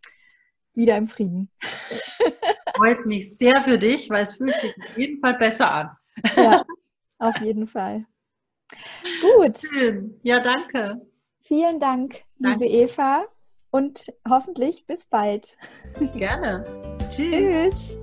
wieder 0.73 0.97
im 0.97 1.07
Frieden. 1.07 1.49
Freut 2.75 3.05
mich 3.05 3.37
sehr 3.37 3.61
für 3.63 3.77
dich, 3.77 4.09
weil 4.09 4.23
es 4.23 4.35
fühlt 4.35 4.55
sich 4.55 4.75
auf 4.77 4.97
jeden 4.97 5.19
Fall 5.19 5.35
besser 5.35 5.71
an. 5.71 5.89
Ja, 6.35 6.63
auf 7.19 7.39
jeden 7.41 7.67
Fall. 7.67 8.05
Gut. 9.21 9.57
Schön. 9.57 10.19
Ja, 10.23 10.39
danke. 10.39 11.01
Vielen 11.41 11.79
Dank, 11.79 12.23
danke. 12.39 12.65
liebe 12.65 12.83
Eva. 12.85 13.25
Und 13.69 14.13
hoffentlich 14.29 14.85
bis 14.85 15.05
bald. 15.05 15.57
Gerne. 16.15 16.63
Tschüss. 17.09 17.73
Tschüss. 17.75 17.97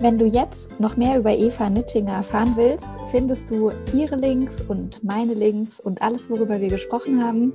Wenn 0.00 0.18
du 0.18 0.26
jetzt 0.26 0.78
noch 0.80 0.96
mehr 0.96 1.18
über 1.18 1.32
Eva 1.32 1.70
Nittinger 1.70 2.14
erfahren 2.14 2.54
willst, 2.56 2.88
findest 3.10 3.50
du 3.50 3.70
ihre 3.94 4.16
Links 4.16 4.60
und 4.60 5.02
meine 5.04 5.34
Links 5.34 5.78
und 5.80 6.02
alles, 6.02 6.28
worüber 6.28 6.60
wir 6.60 6.68
gesprochen 6.68 7.22
haben, 7.22 7.52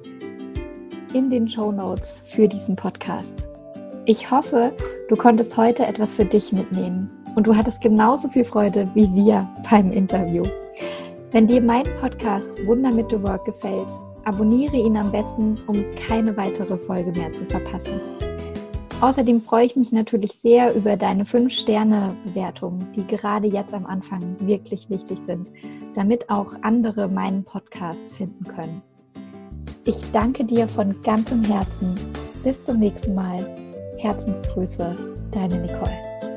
in 1.13 1.29
den 1.29 1.47
Show 1.47 1.71
Notes 1.71 2.21
für 2.25 2.47
diesen 2.47 2.75
Podcast. 2.75 3.43
Ich 4.05 4.29
hoffe, 4.29 4.73
du 5.07 5.15
konntest 5.15 5.57
heute 5.57 5.85
etwas 5.85 6.13
für 6.13 6.25
dich 6.25 6.51
mitnehmen 6.51 7.09
und 7.35 7.47
du 7.47 7.55
hattest 7.55 7.81
genauso 7.81 8.29
viel 8.29 8.45
Freude 8.45 8.87
wie 8.93 9.13
wir 9.13 9.47
beim 9.69 9.91
Interview. 9.91 10.43
Wenn 11.31 11.47
dir 11.47 11.61
mein 11.61 11.83
Podcast 11.99 12.65
Wunder 12.65 12.91
mit 12.91 13.09
The 13.11 13.21
Work 13.21 13.45
gefällt, 13.45 13.89
abonniere 14.25 14.77
ihn 14.77 14.97
am 14.97 15.11
besten, 15.11 15.59
um 15.67 15.83
keine 15.95 16.35
weitere 16.37 16.77
Folge 16.77 17.11
mehr 17.11 17.31
zu 17.33 17.45
verpassen. 17.45 17.99
Außerdem 19.01 19.41
freue 19.41 19.65
ich 19.65 19.75
mich 19.75 19.91
natürlich 19.91 20.33
sehr 20.33 20.75
über 20.75 20.97
deine 20.97 21.23
5-Sterne-Bewertungen, 21.23 22.91
die 22.95 23.07
gerade 23.07 23.47
jetzt 23.47 23.73
am 23.73 23.85
Anfang 23.85 24.35
wirklich 24.39 24.89
wichtig 24.89 25.19
sind, 25.25 25.51
damit 25.95 26.29
auch 26.29 26.53
andere 26.63 27.07
meinen 27.07 27.45
Podcast 27.45 28.11
finden 28.11 28.43
können. 28.43 28.81
Ich 29.89 30.11
danke 30.13 30.45
dir 30.45 30.67
von 30.67 31.01
ganzem 31.01 31.43
Herzen. 31.43 31.95
Bis 32.43 32.63
zum 32.63 32.77
nächsten 32.77 33.15
Mal. 33.15 33.43
Herzensgrüße, 33.97 34.95
deine 35.31 35.55
Nicole. 35.55 36.28